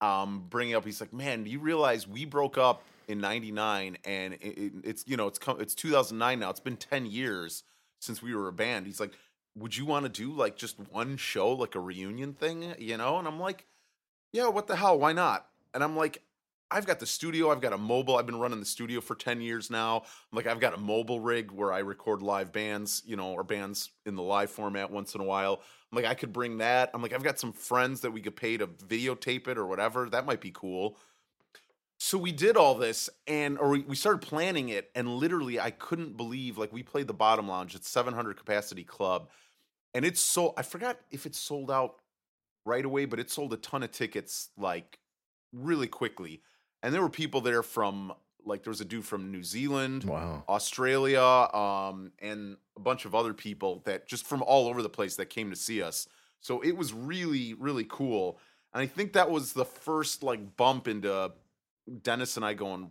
um, 0.00 0.46
bringing 0.50 0.74
up. 0.74 0.84
He's 0.84 1.00
like, 1.00 1.12
man, 1.12 1.44
do 1.44 1.50
you 1.50 1.60
realize 1.60 2.08
we 2.08 2.24
broke 2.24 2.58
up 2.58 2.82
in 3.08 3.20
'99, 3.20 3.98
and 4.04 4.34
it, 4.34 4.38
it, 4.40 4.72
it's 4.84 5.04
you 5.06 5.16
know 5.16 5.26
it's 5.26 5.38
come, 5.38 5.60
it's 5.60 5.74
2009 5.74 6.38
now. 6.38 6.50
It's 6.50 6.60
been 6.60 6.76
10 6.76 7.06
years 7.06 7.64
since 8.00 8.22
we 8.22 8.34
were 8.34 8.48
a 8.48 8.52
band. 8.52 8.86
He's 8.86 9.00
like, 9.00 9.12
would 9.58 9.76
you 9.76 9.84
want 9.84 10.04
to 10.04 10.08
do 10.08 10.32
like 10.32 10.56
just 10.56 10.78
one 10.90 11.16
show, 11.16 11.50
like 11.52 11.74
a 11.74 11.80
reunion 11.80 12.32
thing, 12.34 12.74
you 12.78 12.96
know? 12.96 13.18
And 13.18 13.26
I'm 13.26 13.40
like, 13.40 13.66
yeah, 14.32 14.48
what 14.48 14.66
the 14.66 14.76
hell? 14.76 14.98
Why 14.98 15.12
not? 15.12 15.46
And 15.74 15.82
I'm 15.82 15.96
like, 15.96 16.22
I've 16.70 16.86
got 16.86 17.00
the 17.00 17.06
studio. 17.06 17.50
I've 17.50 17.62
got 17.62 17.72
a 17.72 17.78
mobile. 17.78 18.16
I've 18.16 18.26
been 18.26 18.38
running 18.38 18.60
the 18.60 18.66
studio 18.66 19.00
for 19.00 19.14
10 19.14 19.40
years 19.40 19.70
now. 19.70 19.98
I'm 19.98 20.36
like, 20.36 20.46
I've 20.46 20.60
got 20.60 20.74
a 20.74 20.80
mobile 20.80 21.18
rig 21.18 21.50
where 21.50 21.72
I 21.72 21.78
record 21.78 22.20
live 22.20 22.52
bands, 22.52 23.02
you 23.06 23.16
know, 23.16 23.32
or 23.32 23.42
bands 23.42 23.90
in 24.04 24.16
the 24.16 24.22
live 24.22 24.50
format 24.50 24.90
once 24.90 25.14
in 25.14 25.20
a 25.20 25.24
while. 25.24 25.62
I'm 25.90 25.96
like, 25.96 26.04
I 26.04 26.14
could 26.14 26.32
bring 26.32 26.58
that. 26.58 26.90
I'm 26.92 27.00
like, 27.00 27.14
I've 27.14 27.22
got 27.22 27.38
some 27.38 27.52
friends 27.52 28.02
that 28.02 28.10
we 28.10 28.20
could 28.20 28.36
pay 28.36 28.58
to 28.58 28.66
videotape 28.66 29.48
it 29.48 29.56
or 29.56 29.66
whatever. 29.66 30.10
That 30.10 30.26
might 30.26 30.42
be 30.42 30.50
cool. 30.50 30.98
So 31.98 32.16
we 32.16 32.30
did 32.32 32.56
all 32.56 32.76
this 32.76 33.10
and 33.26 33.58
or 33.58 33.70
we, 33.70 33.96
started 33.96 34.26
planning 34.26 34.68
it 34.68 34.90
and 34.94 35.08
literally 35.08 35.58
I 35.58 35.70
couldn't 35.72 36.16
believe 36.16 36.56
like 36.56 36.72
we 36.72 36.82
played 36.82 37.08
the 37.08 37.14
bottom 37.14 37.48
lounge 37.48 37.74
at 37.74 37.84
700 37.84 38.36
capacity 38.36 38.84
club 38.84 39.28
and 39.94 40.04
it's 40.04 40.20
so 40.20 40.54
I 40.56 40.62
forgot 40.62 41.00
if 41.10 41.26
it 41.26 41.34
sold 41.34 41.70
out 41.70 41.96
right 42.64 42.84
away, 42.84 43.06
but 43.06 43.18
it 43.18 43.30
sold 43.30 43.52
a 43.52 43.56
ton 43.56 43.82
of 43.82 43.90
tickets 43.90 44.50
like 44.56 44.98
really 45.52 45.86
quickly. 45.88 46.42
And 46.82 46.94
there 46.94 47.02
were 47.02 47.08
people 47.08 47.40
there 47.40 47.62
from 47.62 48.12
like 48.44 48.62
there 48.62 48.70
was 48.70 48.80
a 48.80 48.84
dude 48.84 49.04
from 49.04 49.32
New 49.32 49.42
Zealand, 49.42 50.04
Wow. 50.04 50.44
Australia, 50.48 51.20
um, 51.20 52.12
and 52.20 52.56
a 52.76 52.80
bunch 52.80 53.04
of 53.04 53.14
other 53.14 53.34
people 53.34 53.82
that 53.84 54.06
just 54.06 54.26
from 54.26 54.42
all 54.42 54.68
over 54.68 54.82
the 54.82 54.88
place 54.88 55.16
that 55.16 55.26
came 55.26 55.50
to 55.50 55.56
see 55.56 55.82
us. 55.82 56.06
So 56.40 56.60
it 56.60 56.76
was 56.76 56.92
really, 56.92 57.54
really 57.54 57.84
cool. 57.88 58.38
And 58.72 58.80
I 58.80 58.86
think 58.86 59.14
that 59.14 59.30
was 59.30 59.52
the 59.52 59.64
first 59.64 60.22
like 60.22 60.56
bump 60.56 60.86
into 60.86 61.32
Dennis 62.02 62.36
and 62.36 62.44
I 62.44 62.54
going, 62.54 62.90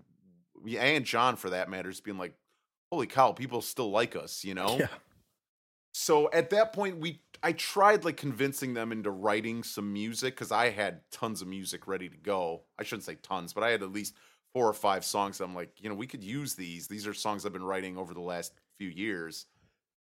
yeah, 0.66 0.84
and 0.84 1.06
John 1.06 1.36
for 1.36 1.52
that 1.52 1.70
matter, 1.70 1.90
just 1.90 2.04
being 2.04 2.18
like, 2.18 2.34
holy 2.92 3.08
cow, 3.08 3.32
people 3.32 3.62
still 3.62 3.92
like 3.92 4.16
us, 4.16 4.44
you 4.44 4.54
know? 4.54 4.78
Yeah. 4.80 4.88
So 5.94 6.30
at 6.32 6.52
that 6.52 6.74
point, 6.74 7.00
we 7.00 7.22
I 7.42 7.54
tried 7.54 8.06
like 8.06 8.18
convincing 8.18 8.76
them 8.76 8.92
into 8.92 9.10
writing 9.10 9.64
some 9.64 9.92
music 9.94 10.36
because 10.36 10.52
I 10.52 10.70
had 10.70 11.02
tons 11.12 11.42
of 11.42 11.48
music 11.48 11.88
ready 11.88 12.08
to 12.08 12.18
go. 12.18 12.62
I 12.78 12.84
shouldn't 12.84 13.06
say 13.06 13.16
tons, 13.16 13.52
but 13.52 13.64
I 13.64 13.72
had 13.72 13.82
at 13.82 13.92
least 13.92 14.14
four 14.54 14.68
or 14.68 14.74
five 14.74 15.04
songs. 15.04 15.40
I'm 15.42 15.56
like, 15.56 15.72
you 15.80 15.90
know, 15.90 15.96
we 15.96 16.06
could 16.06 16.24
use 16.24 16.54
these. 16.54 16.88
These 16.88 17.08
are 17.08 17.16
songs 17.16 17.46
I've 17.46 17.54
been 17.54 17.64
writing 17.64 17.98
over 17.98 18.14
the 18.14 18.22
last 18.22 18.54
few 18.78 18.90
years, 18.90 19.48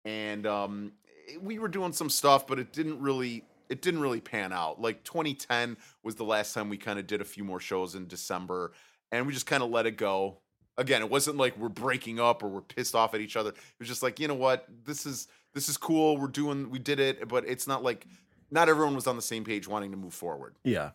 and 0.04 0.48
um, 0.48 0.92
we 1.40 1.60
were 1.60 1.68
doing 1.68 1.92
some 1.92 2.10
stuff, 2.10 2.46
but 2.46 2.58
it 2.58 2.72
didn't 2.72 3.00
really 3.00 3.44
it 3.68 3.82
didn't 3.82 4.00
really 4.00 4.20
pan 4.20 4.52
out. 4.52 4.80
Like 4.80 5.04
2010 5.04 5.76
was 6.02 6.14
the 6.14 6.24
last 6.24 6.54
time 6.54 6.68
we 6.68 6.76
kind 6.76 6.98
of 6.98 7.06
did 7.06 7.20
a 7.20 7.24
few 7.24 7.44
more 7.44 7.60
shows 7.60 7.94
in 7.94 8.06
December, 8.06 8.72
and 9.12 9.26
we 9.26 9.32
just 9.32 9.46
kind 9.46 9.62
of 9.62 9.70
let 9.70 9.86
it 9.86 9.96
go. 9.96 10.38
Again, 10.76 11.02
it 11.02 11.10
wasn't 11.10 11.36
like 11.36 11.58
we're 11.58 11.68
breaking 11.68 12.20
up 12.20 12.42
or 12.42 12.48
we're 12.48 12.60
pissed 12.60 12.94
off 12.94 13.14
at 13.14 13.20
each 13.20 13.36
other. 13.36 13.50
It 13.50 13.56
was 13.80 13.88
just 13.88 14.02
like, 14.02 14.20
you 14.20 14.28
know 14.28 14.34
what, 14.34 14.66
this 14.84 15.06
is 15.06 15.28
this 15.54 15.68
is 15.68 15.76
cool. 15.76 16.16
We're 16.16 16.28
doing, 16.28 16.70
we 16.70 16.78
did 16.78 17.00
it, 17.00 17.28
but 17.28 17.44
it's 17.48 17.66
not 17.66 17.82
like 17.82 18.06
not 18.50 18.68
everyone 18.68 18.94
was 18.94 19.06
on 19.06 19.16
the 19.16 19.22
same 19.22 19.44
page 19.44 19.66
wanting 19.66 19.90
to 19.90 19.96
move 19.96 20.14
forward. 20.14 20.54
Yeah. 20.64 20.90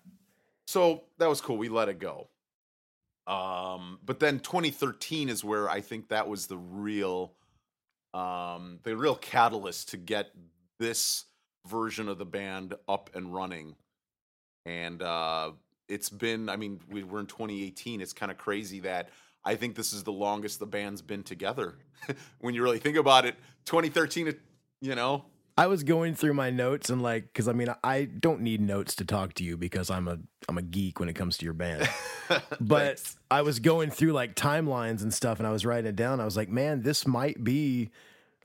So 0.67 1.03
that 1.17 1.27
was 1.27 1.41
cool. 1.41 1.57
We 1.57 1.69
let 1.69 1.89
it 1.89 1.99
go. 1.99 2.29
Um, 3.27 3.99
but 4.05 4.19
then 4.19 4.39
2013 4.39 5.29
is 5.29 5.43
where 5.43 5.69
I 5.69 5.81
think 5.81 6.09
that 6.09 6.27
was 6.27 6.47
the 6.47 6.57
real, 6.57 7.33
um, 8.13 8.79
the 8.83 8.95
real 8.95 9.15
catalyst 9.15 9.89
to 9.89 9.97
get 9.97 10.31
this 10.79 11.25
version 11.67 12.09
of 12.09 12.17
the 12.17 12.25
band 12.25 12.75
up 12.87 13.09
and 13.13 13.33
running. 13.33 13.75
And 14.65 15.01
uh, 15.01 15.51
it's 15.87 16.09
been, 16.09 16.49
I 16.49 16.55
mean, 16.55 16.79
we, 16.89 17.03
we're 17.03 17.19
in 17.19 17.27
2018. 17.27 18.01
It's 18.01 18.13
kind 18.13 18.31
of 18.31 18.37
crazy 18.37 18.81
that 18.81 19.09
I 19.45 19.55
think 19.55 19.75
this 19.75 19.93
is 19.93 20.03
the 20.03 20.11
longest 20.11 20.59
the 20.59 20.65
band's 20.65 21.01
been 21.01 21.23
together. 21.23 21.75
when 22.39 22.53
you 22.53 22.63
really 22.63 22.79
think 22.79 22.97
about 22.97 23.25
it, 23.25 23.35
2013, 23.65 24.35
you 24.81 24.95
know, 24.95 25.25
I 25.55 25.67
was 25.67 25.83
going 25.83 26.15
through 26.15 26.33
my 26.33 26.49
notes 26.49 26.89
and 26.89 27.01
like, 27.03 27.25
because 27.25 27.47
I 27.47 27.53
mean, 27.53 27.67
I 27.83 28.05
don't 28.05 28.41
need 28.41 28.59
notes 28.59 28.95
to 28.95 29.05
talk 29.05 29.35
to 29.35 29.43
you 29.43 29.55
because 29.55 29.91
I'm 29.91 30.07
a 30.07 30.17
I'm 30.49 30.57
a 30.57 30.63
geek 30.63 30.99
when 30.99 31.09
it 31.09 31.13
comes 31.13 31.37
to 31.37 31.45
your 31.45 31.53
band. 31.53 31.87
But. 32.59 33.01
I 33.29 33.41
was 33.41 33.59
going 33.59 33.89
through 33.89 34.13
like 34.13 34.35
timelines 34.35 35.01
and 35.01 35.13
stuff, 35.13 35.39
and 35.39 35.47
I 35.47 35.51
was 35.51 35.65
writing 35.65 35.87
it 35.87 35.95
down. 35.95 36.19
I 36.19 36.25
was 36.25 36.37
like, 36.37 36.49
man, 36.49 36.83
this 36.83 37.05
might 37.05 37.43
be 37.43 37.89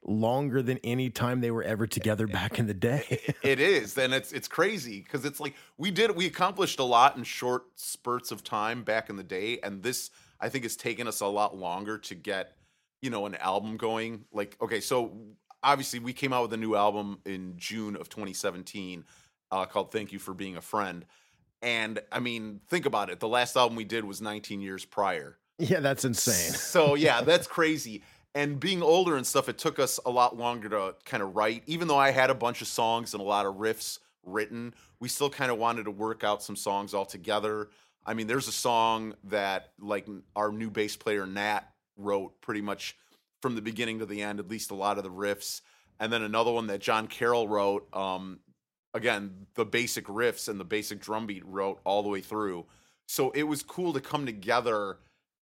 longer 0.04 0.62
than 0.62 0.78
any 0.84 1.10
time 1.10 1.40
they 1.40 1.50
were 1.50 1.62
ever 1.62 1.86
together 1.86 2.26
back 2.26 2.58
in 2.58 2.66
the 2.66 2.74
day. 2.74 3.20
it 3.42 3.60
is 3.60 3.96
and 3.98 4.14
it's 4.14 4.32
it's 4.32 4.48
crazy 4.48 5.00
because 5.00 5.24
it's 5.24 5.40
like 5.40 5.54
we 5.76 5.90
did 5.90 6.14
we 6.16 6.26
accomplished 6.26 6.78
a 6.78 6.84
lot 6.84 7.16
in 7.16 7.24
short 7.24 7.64
spurts 7.76 8.30
of 8.30 8.44
time 8.44 8.82
back 8.82 9.10
in 9.10 9.16
the 9.16 9.22
day 9.22 9.58
and 9.62 9.82
this 9.82 10.10
i 10.40 10.48
think 10.48 10.64
has 10.64 10.76
taken 10.76 11.06
us 11.06 11.20
a 11.20 11.26
lot 11.26 11.56
longer 11.56 11.98
to 11.98 12.14
get 12.14 12.56
you 13.02 13.10
know 13.10 13.26
an 13.26 13.34
album 13.36 13.76
going 13.76 14.24
like 14.32 14.56
okay 14.60 14.80
so 14.80 15.16
obviously 15.62 15.98
we 15.98 16.12
came 16.12 16.32
out 16.32 16.42
with 16.42 16.52
a 16.52 16.56
new 16.56 16.74
album 16.74 17.18
in 17.24 17.54
june 17.56 17.96
of 17.96 18.08
2017 18.08 19.04
uh, 19.50 19.64
called 19.64 19.90
thank 19.90 20.12
you 20.12 20.18
for 20.18 20.34
being 20.34 20.56
a 20.56 20.60
friend 20.60 21.04
and 21.62 22.00
i 22.12 22.20
mean 22.20 22.60
think 22.68 22.86
about 22.86 23.10
it 23.10 23.20
the 23.20 23.28
last 23.28 23.56
album 23.56 23.76
we 23.76 23.84
did 23.84 24.04
was 24.04 24.20
19 24.20 24.60
years 24.60 24.84
prior 24.84 25.38
yeah, 25.58 25.80
that's 25.80 26.04
insane. 26.04 26.52
so 26.52 26.94
yeah, 26.94 27.20
that's 27.22 27.46
crazy. 27.46 28.02
And 28.34 28.60
being 28.60 28.82
older 28.82 29.16
and 29.16 29.26
stuff, 29.26 29.48
it 29.48 29.58
took 29.58 29.78
us 29.78 29.98
a 30.04 30.10
lot 30.10 30.36
longer 30.36 30.68
to 30.68 30.94
kind 31.04 31.22
of 31.22 31.34
write. 31.34 31.62
Even 31.66 31.88
though 31.88 31.98
I 31.98 32.10
had 32.10 32.30
a 32.30 32.34
bunch 32.34 32.60
of 32.60 32.68
songs 32.68 33.14
and 33.14 33.20
a 33.20 33.26
lot 33.26 33.46
of 33.46 33.56
riffs 33.56 33.98
written, 34.22 34.74
we 35.00 35.08
still 35.08 35.30
kind 35.30 35.50
of 35.50 35.58
wanted 35.58 35.84
to 35.84 35.90
work 35.90 36.24
out 36.24 36.42
some 36.42 36.56
songs 36.56 36.94
all 36.94 37.06
together. 37.06 37.68
I 38.04 38.14
mean, 38.14 38.26
there's 38.26 38.48
a 38.48 38.52
song 38.52 39.14
that 39.24 39.72
like 39.80 40.06
our 40.36 40.52
new 40.52 40.70
bass 40.70 40.96
player 40.96 41.26
Nat 41.26 41.60
wrote 41.96 42.40
pretty 42.40 42.60
much 42.60 42.96
from 43.42 43.54
the 43.54 43.62
beginning 43.62 43.98
to 44.00 44.06
the 44.06 44.22
end, 44.22 44.40
at 44.40 44.48
least 44.48 44.70
a 44.70 44.74
lot 44.74 44.98
of 44.98 45.04
the 45.04 45.10
riffs. 45.10 45.60
And 46.00 46.12
then 46.12 46.22
another 46.22 46.52
one 46.52 46.68
that 46.68 46.80
John 46.80 47.06
Carroll 47.06 47.48
wrote. 47.48 47.88
Um, 47.94 48.40
again, 48.94 49.46
the 49.54 49.64
basic 49.64 50.06
riffs 50.06 50.48
and 50.48 50.60
the 50.60 50.64
basic 50.64 51.00
drum 51.00 51.26
beat 51.26 51.44
wrote 51.44 51.80
all 51.84 52.02
the 52.02 52.08
way 52.08 52.20
through. 52.20 52.66
So 53.06 53.30
it 53.30 53.44
was 53.44 53.62
cool 53.62 53.92
to 53.94 54.00
come 54.00 54.26
together 54.26 54.98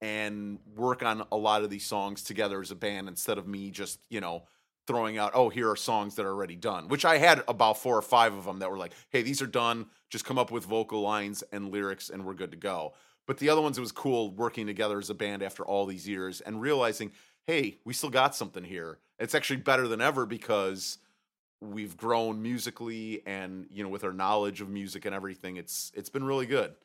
and 0.02 0.60
work 0.76 1.04
on 1.04 1.26
a 1.32 1.38
lot 1.38 1.64
of 1.64 1.70
these 1.70 1.86
songs 1.86 2.24
together 2.24 2.62
as 2.62 2.72
a 2.72 2.76
band 2.76 3.08
instead 3.08 3.38
of 3.38 3.48
me 3.48 3.72
just, 3.72 4.00
you 4.10 4.22
know, 4.22 4.44
throwing 4.86 5.18
out, 5.18 5.32
oh, 5.34 5.50
here 5.50 5.70
are 5.70 5.76
songs 5.76 6.16
that 6.16 6.26
are 6.26 6.32
already 6.32 6.56
done, 6.56 6.88
which 6.88 7.04
I 7.04 7.18
had 7.18 7.44
about 7.48 7.78
four 7.78 7.98
or 7.98 8.02
five 8.02 8.34
of 8.34 8.46
them 8.46 8.60
that 8.60 8.72
were 8.72 8.78
like, 8.78 8.94
hey, 9.10 9.22
these 9.22 9.42
are 9.42 9.48
done. 9.48 9.88
Just 10.10 10.24
come 10.24 10.38
up 10.38 10.50
with 10.50 10.66
vocal 10.66 11.02
lines 11.02 11.44
and 11.52 11.72
lyrics 11.72 12.10
and 12.10 12.26
we're 12.26 12.34
good 12.34 12.52
to 12.52 12.58
go. 12.58 12.94
But 13.28 13.38
the 13.38 13.50
other 13.50 13.62
ones, 13.62 13.78
it 13.78 13.82
was 13.82 13.92
cool 13.92 14.32
working 14.32 14.66
together 14.66 14.98
as 14.98 15.10
a 15.10 15.14
band 15.14 15.44
after 15.44 15.66
all 15.66 15.86
these 15.86 16.08
years 16.08 16.40
and 16.40 16.62
realizing, 16.62 17.12
hey, 17.46 17.80
we 17.84 17.94
still 17.94 18.10
got 18.10 18.36
something 18.36 18.64
here. 18.64 19.00
It's 19.20 19.36
actually 19.36 19.58
better 19.58 19.88
than 19.88 20.00
ever 20.00 20.26
because 20.26 21.00
we've 21.60 21.98
grown 21.98 22.42
musically 22.42 23.24
and, 23.26 23.66
you 23.70 23.84
know, 23.84 23.90
with 23.90 24.06
our 24.06 24.14
knowledge 24.14 24.62
of 24.62 24.70
music 24.70 25.06
and 25.06 25.14
everything, 25.14 25.58
it's 25.58 25.92
it's 25.96 26.10
been 26.10 26.24
really 26.24 26.46
good. 26.46 26.76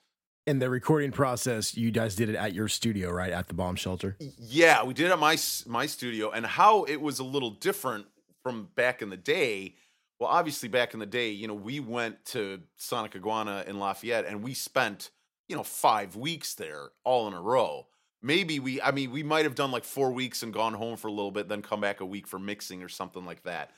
In 0.44 0.58
the 0.58 0.68
recording 0.68 1.12
process, 1.12 1.76
you 1.76 1.92
guys 1.92 2.16
did 2.16 2.28
it 2.28 2.34
at 2.34 2.52
your 2.52 2.66
studio, 2.66 3.12
right? 3.12 3.30
At 3.30 3.46
the 3.46 3.54
bomb 3.54 3.76
shelter. 3.76 4.16
Yeah, 4.18 4.82
we 4.82 4.92
did 4.92 5.06
it 5.06 5.12
at 5.12 5.18
my 5.20 5.38
my 5.66 5.86
studio, 5.86 6.32
and 6.32 6.44
how 6.44 6.82
it 6.84 7.00
was 7.00 7.20
a 7.20 7.24
little 7.24 7.50
different 7.50 8.06
from 8.42 8.68
back 8.74 9.02
in 9.02 9.10
the 9.10 9.16
day. 9.16 9.76
Well, 10.18 10.28
obviously, 10.28 10.68
back 10.68 10.94
in 10.94 11.00
the 11.00 11.06
day, 11.06 11.30
you 11.30 11.46
know, 11.46 11.54
we 11.54 11.78
went 11.78 12.24
to 12.26 12.60
Sonic 12.76 13.14
Iguana 13.14 13.64
in 13.68 13.78
Lafayette, 13.78 14.26
and 14.26 14.42
we 14.42 14.52
spent 14.52 15.10
you 15.48 15.54
know 15.54 15.62
five 15.62 16.16
weeks 16.16 16.54
there 16.54 16.88
all 17.04 17.28
in 17.28 17.34
a 17.34 17.40
row. 17.40 17.86
Maybe 18.20 18.58
we, 18.58 18.82
I 18.82 18.90
mean, 18.90 19.12
we 19.12 19.22
might 19.22 19.44
have 19.44 19.54
done 19.54 19.70
like 19.70 19.84
four 19.84 20.10
weeks 20.10 20.42
and 20.42 20.52
gone 20.52 20.74
home 20.74 20.96
for 20.96 21.06
a 21.06 21.12
little 21.12 21.30
bit, 21.30 21.48
then 21.48 21.62
come 21.62 21.80
back 21.80 22.00
a 22.00 22.06
week 22.06 22.26
for 22.26 22.40
mixing 22.40 22.82
or 22.82 22.88
something 22.88 23.24
like 23.24 23.44
that. 23.44 23.70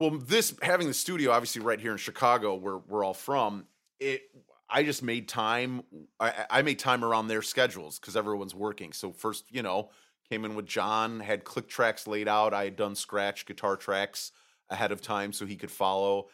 Well, 0.00 0.10
this 0.10 0.52
having 0.62 0.88
the 0.88 0.94
studio 0.94 1.30
obviously 1.30 1.62
right 1.62 1.80
here 1.80 1.92
in 1.92 1.98
Chicago, 1.98 2.56
where 2.56 2.78
we're 2.78 3.04
all 3.04 3.14
from, 3.14 3.66
it 4.00 4.22
I 4.68 4.82
just 4.82 5.02
made 5.02 5.28
time. 5.28 5.82
I, 6.18 6.46
I 6.50 6.62
made 6.62 6.78
time 6.78 7.04
around 7.04 7.28
their 7.28 7.42
schedules 7.42 7.98
because 7.98 8.16
everyone's 8.16 8.54
working. 8.54 8.92
So 8.92 9.12
first, 9.12 9.44
you 9.50 9.62
know, 9.62 9.90
came 10.28 10.44
in 10.44 10.54
with 10.54 10.66
John, 10.66 11.20
had 11.20 11.44
click 11.44 11.68
tracks 11.68 12.06
laid 12.06 12.28
out. 12.28 12.52
I 12.52 12.64
had 12.64 12.76
done 12.76 12.94
scratch 12.94 13.46
guitar 13.46 13.76
tracks 13.76 14.32
ahead 14.70 14.92
of 14.92 15.00
time 15.00 15.32
so 15.32 15.46
he 15.46 15.56
could 15.56 15.70
follow. 15.70 16.28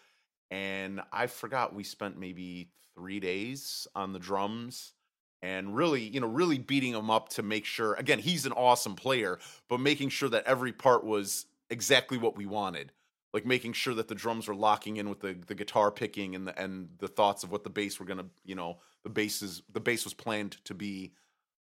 And 0.50 1.00
I 1.12 1.26
forgot 1.26 1.74
we 1.74 1.84
spent 1.84 2.18
maybe 2.18 2.70
three 2.94 3.20
days 3.20 3.86
on 3.94 4.12
the 4.12 4.18
drums 4.18 4.94
and 5.42 5.74
really, 5.74 6.02
you 6.02 6.20
know, 6.20 6.26
really 6.26 6.58
beating 6.58 6.94
him 6.94 7.10
up 7.10 7.28
to 7.30 7.42
make 7.42 7.64
sure. 7.64 7.94
Again, 7.94 8.18
he's 8.18 8.46
an 8.46 8.52
awesome 8.52 8.94
player, 8.94 9.38
but 9.68 9.80
making 9.80 10.10
sure 10.10 10.28
that 10.28 10.44
every 10.44 10.72
part 10.72 11.04
was 11.04 11.46
exactly 11.68 12.18
what 12.18 12.36
we 12.36 12.46
wanted 12.46 12.92
like 13.32 13.46
making 13.46 13.72
sure 13.72 13.94
that 13.94 14.08
the 14.08 14.14
drums 14.14 14.46
were 14.46 14.54
locking 14.54 14.98
in 14.98 15.08
with 15.08 15.20
the, 15.20 15.36
the 15.46 15.54
guitar 15.54 15.90
picking 15.90 16.34
and 16.34 16.46
the 16.46 16.58
and 16.60 16.88
the 16.98 17.08
thoughts 17.08 17.44
of 17.44 17.50
what 17.50 17.64
the 17.64 17.70
bass 17.70 17.98
were 17.98 18.06
gonna 18.06 18.26
you 18.44 18.54
know 18.54 18.78
the 19.04 19.10
bass 19.10 19.42
is 19.42 19.62
the 19.72 19.80
bass 19.80 20.04
was 20.04 20.14
planned 20.14 20.58
to 20.64 20.74
be. 20.74 21.12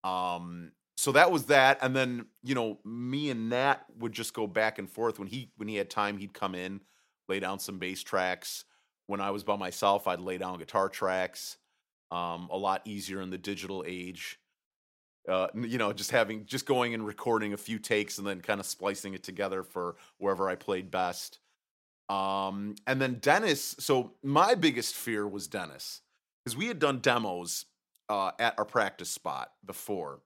Um 0.04 0.72
so 0.98 1.12
that 1.12 1.32
was 1.32 1.46
that. 1.46 1.78
And 1.82 1.96
then 1.96 2.28
you 2.44 2.56
know 2.56 2.80
me 2.86 3.30
and 3.30 3.50
nat 3.50 3.86
would 3.98 4.14
just 4.14 4.34
go 4.34 4.48
back 4.48 4.80
and 4.80 4.90
forth. 4.90 5.20
When 5.20 5.28
he 5.28 5.52
when 5.58 5.68
he 5.68 5.76
had 5.76 5.90
time 5.90 6.18
he'd 6.18 6.34
come 6.34 6.56
in 6.56 6.82
lay 7.28 7.40
down 7.40 7.60
some 7.60 7.80
bass 7.80 8.04
tracks. 8.04 8.66
When 9.08 9.22
i 9.22 9.32
was 9.32 9.44
by 9.44 9.56
myself 9.56 10.06
i'd 10.08 10.20
lay 10.20 10.38
down 10.38 10.60
guitar 10.60 10.90
tracks 10.90 11.58
um 12.12 12.50
a 12.52 12.58
lot 12.58 12.82
easier 12.86 13.22
in 13.22 13.30
the 13.30 13.38
digital 13.38 13.84
age. 13.88 14.40
Uh, 15.28 15.48
you 15.56 15.78
know, 15.78 15.92
just 15.92 16.12
having 16.12 16.46
just 16.46 16.66
going 16.66 16.94
and 16.94 17.06
recording 17.06 17.52
a 17.52 17.58
few 17.58 17.80
takes 17.80 18.18
and 18.18 18.26
then 18.26 18.40
kind 18.40 18.62
of 18.62 18.66
splicing 18.66 19.14
it 19.14 19.24
together 19.24 19.62
for 19.62 19.98
wherever 20.20 20.50
I 20.50 20.56
played 20.56 20.90
best. 20.90 21.40
Um, 22.10 22.76
and 22.86 23.02
then 23.02 23.16
Dennis. 23.16 23.76
So 23.80 24.14
my 24.24 24.56
biggest 24.56 24.96
fear 24.96 25.28
was 25.28 25.48
Dennis 25.48 26.02
because 26.44 26.58
we 26.58 26.68
had 26.68 26.80
done 26.80 27.00
demos 27.00 27.66
uh, 28.10 28.32
at 28.40 28.56
our 28.58 28.66
practice 28.66 29.10
spot 29.10 29.52
before, 29.66 30.22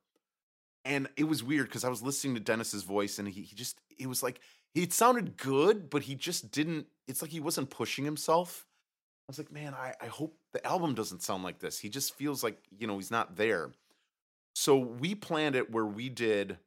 and 0.85 1.07
it 1.17 1.23
was 1.23 1.43
weird 1.43 1.67
because 1.67 1.83
I 1.83 1.89
was 1.89 2.03
listening 2.03 2.35
to 2.35 2.39
Dennis's 2.39 2.83
voice 2.83 3.19
and 3.19 3.27
he, 3.27 3.41
he 3.41 3.55
just 3.55 3.79
it 3.97 4.07
was 4.07 4.21
like 4.21 4.39
he 4.73 4.83
it 4.83 4.93
sounded 4.93 5.37
good, 5.37 5.89
but 5.89 6.03
he 6.03 6.15
just 6.15 6.51
didn't. 6.51 6.87
It's 7.07 7.21
like 7.21 7.31
he 7.31 7.39
wasn't 7.39 7.69
pushing 7.69 8.05
himself. 8.05 8.65
I 9.27 9.31
was 9.31 9.37
like, 9.37 9.51
man, 9.51 9.73
I, 9.73 9.93
I 10.01 10.07
hope 10.07 10.37
the 10.53 10.65
album 10.65 10.93
doesn't 10.93 11.21
sound 11.21 11.43
like 11.43 11.59
this. 11.59 11.79
He 11.79 11.89
just 11.89 12.15
feels 12.15 12.43
like 12.43 12.57
you 12.77 12.87
know 12.87 12.97
he's 12.97 13.11
not 13.11 13.35
there. 13.35 13.71
So 14.53 14.77
we 14.77 15.15
planned 15.15 15.55
it 15.55 15.71
where 15.71 15.85
we 15.85 16.09
did 16.09 16.57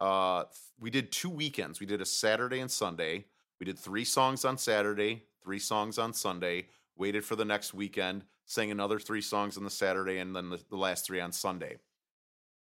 uh 0.00 0.44
we 0.80 0.90
did 0.90 1.12
two 1.12 1.30
weekends. 1.30 1.78
We 1.78 1.86
did 1.86 2.00
a 2.00 2.06
Saturday 2.06 2.60
and 2.60 2.70
Sunday. 2.70 3.26
We 3.62 3.66
did 3.66 3.78
three 3.78 4.04
songs 4.04 4.44
on 4.44 4.58
Saturday, 4.58 5.22
three 5.40 5.60
songs 5.60 5.96
on 5.96 6.14
Sunday, 6.14 6.66
waited 6.96 7.24
for 7.24 7.36
the 7.36 7.44
next 7.44 7.72
weekend, 7.72 8.24
sang 8.44 8.72
another 8.72 8.98
three 8.98 9.20
songs 9.20 9.56
on 9.56 9.62
the 9.62 9.70
Saturday, 9.70 10.18
and 10.18 10.34
then 10.34 10.50
the, 10.50 10.58
the 10.68 10.76
last 10.76 11.06
three 11.06 11.20
on 11.20 11.30
Sunday. 11.30 11.76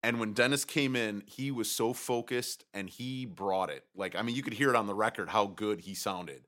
And 0.01 0.19
when 0.19 0.33
Dennis 0.33 0.65
came 0.65 0.95
in, 0.95 1.21
he 1.27 1.51
was 1.51 1.69
so 1.69 1.93
focused 1.93 2.65
and 2.73 2.89
he 2.89 3.27
brought 3.27 3.69
it. 3.69 3.85
Like, 3.93 4.15
I 4.15 4.23
mean, 4.23 4.35
you 4.35 4.41
could 4.41 4.53
hear 4.53 4.71
it 4.71 4.75
on 4.75 4.87
the 4.87 4.95
record 4.95 5.29
how 5.29 5.45
good 5.45 5.81
he 5.81 5.93
sounded. 5.93 6.47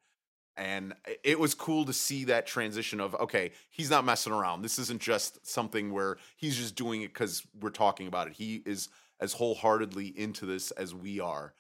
And 0.57 0.95
it 1.23 1.39
was 1.39 1.53
cool 1.53 1.85
to 1.85 1.93
see 1.93 2.23
that 2.23 2.47
transition 2.47 2.99
of, 2.99 3.13
okay, 3.13 3.51
he's 3.69 3.91
not 3.91 4.05
messing 4.05 4.33
around. 4.33 4.63
This 4.63 4.79
isn't 4.79 5.03
just 5.03 5.45
something 5.45 5.93
where 5.93 6.17
he's 6.35 6.57
just 6.57 6.75
doing 6.75 7.03
it 7.03 7.13
because 7.13 7.43
we're 7.59 7.69
talking 7.69 8.07
about 8.07 8.25
it. 8.25 8.33
He 8.33 8.63
is 8.65 8.89
as 9.19 9.33
wholeheartedly 9.33 10.07
into 10.07 10.47
this 10.47 10.71
as 10.71 10.95
we 10.95 11.19
are. 11.19 11.53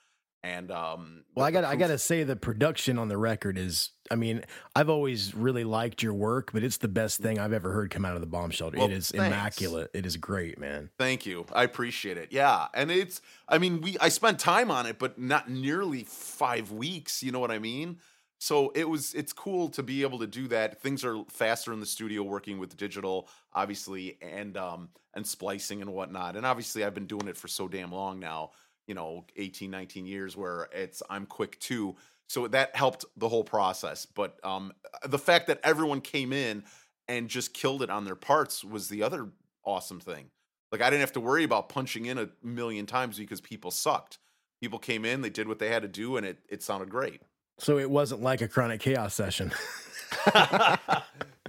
And 0.43 0.71
um 0.71 1.23
Well, 1.35 1.45
I 1.45 1.51
got 1.51 1.63
I 1.63 1.75
got 1.75 1.87
to 1.87 1.97
say 1.97 2.23
the 2.23 2.35
production 2.35 2.97
on 2.97 3.07
the 3.09 3.17
record 3.17 3.57
is 3.57 3.89
I 4.09 4.15
mean, 4.15 4.43
I've 4.75 4.89
always 4.89 5.33
really 5.35 5.63
liked 5.63 6.01
your 6.01 6.13
work, 6.13 6.51
but 6.51 6.63
it's 6.63 6.77
the 6.77 6.87
best 6.87 7.19
thing 7.19 7.39
I've 7.39 7.53
ever 7.53 7.71
heard 7.71 7.91
come 7.91 8.05
out 8.05 8.15
of 8.15 8.21
the 8.21 8.27
bomb 8.27 8.49
shelter. 8.49 8.77
Well, 8.77 8.87
it 8.87 8.93
is 8.93 9.09
thanks. 9.09 9.27
immaculate. 9.27 9.91
It 9.93 10.05
is 10.05 10.17
great, 10.17 10.57
man. 10.59 10.89
Thank 10.97 11.25
you. 11.25 11.45
I 11.53 11.63
appreciate 11.63 12.17
it. 12.17 12.29
Yeah. 12.31 12.67
And 12.73 12.89
it's 12.91 13.21
I 13.47 13.57
mean, 13.59 13.81
we 13.81 13.97
I 13.99 14.09
spent 14.09 14.39
time 14.39 14.71
on 14.71 14.85
it, 14.87 14.97
but 14.97 15.19
not 15.19 15.49
nearly 15.49 16.03
five 16.03 16.71
weeks. 16.71 17.21
You 17.21 17.31
know 17.31 17.39
what 17.39 17.51
I 17.51 17.59
mean? 17.59 17.99
So 18.39 18.71
it 18.73 18.89
was 18.89 19.13
it's 19.13 19.33
cool 19.33 19.69
to 19.69 19.83
be 19.83 20.01
able 20.01 20.17
to 20.17 20.27
do 20.27 20.47
that. 20.47 20.81
Things 20.81 21.05
are 21.05 21.23
faster 21.29 21.71
in 21.73 21.79
the 21.79 21.85
studio 21.85 22.23
working 22.23 22.57
with 22.57 22.75
digital, 22.75 23.29
obviously, 23.53 24.17
and 24.19 24.57
um 24.57 24.89
and 25.13 25.27
splicing 25.27 25.81
and 25.81 25.93
whatnot. 25.93 26.35
And 26.35 26.45
obviously 26.45 26.83
I've 26.83 26.95
been 26.95 27.05
doing 27.05 27.27
it 27.27 27.37
for 27.37 27.47
so 27.47 27.67
damn 27.67 27.91
long 27.91 28.19
now, 28.19 28.51
you 28.87 28.93
know, 28.93 29.25
18, 29.35 29.71
19 29.71 30.05
years 30.05 30.35
where 30.35 30.67
it's 30.73 31.01
I'm 31.09 31.25
quick 31.25 31.59
too. 31.59 31.95
So 32.27 32.47
that 32.47 32.75
helped 32.75 33.05
the 33.17 33.29
whole 33.29 33.43
process. 33.43 34.05
But 34.05 34.37
um 34.43 34.71
the 35.05 35.19
fact 35.19 35.47
that 35.47 35.59
everyone 35.63 36.01
came 36.01 36.33
in 36.33 36.63
and 37.07 37.27
just 37.27 37.53
killed 37.53 37.81
it 37.81 37.89
on 37.89 38.05
their 38.05 38.15
parts 38.15 38.63
was 38.63 38.89
the 38.89 39.03
other 39.03 39.29
awesome 39.65 39.99
thing. 39.99 40.29
Like 40.71 40.81
I 40.81 40.89
didn't 40.89 41.01
have 41.01 41.13
to 41.13 41.19
worry 41.19 41.43
about 41.43 41.69
punching 41.69 42.05
in 42.05 42.17
a 42.17 42.29
million 42.43 42.85
times 42.85 43.17
because 43.17 43.41
people 43.41 43.71
sucked. 43.71 44.17
People 44.61 44.79
came 44.79 45.05
in, 45.05 45.21
they 45.21 45.29
did 45.29 45.47
what 45.47 45.59
they 45.59 45.69
had 45.69 45.81
to 45.81 45.87
do, 45.87 46.17
and 46.17 46.25
it 46.25 46.39
it 46.49 46.63
sounded 46.63 46.89
great. 46.89 47.21
So 47.59 47.77
it 47.77 47.89
wasn't 47.89 48.21
like 48.21 48.41
a 48.41 48.47
chronic 48.47 48.79
chaos 48.79 49.13
session. 49.13 49.51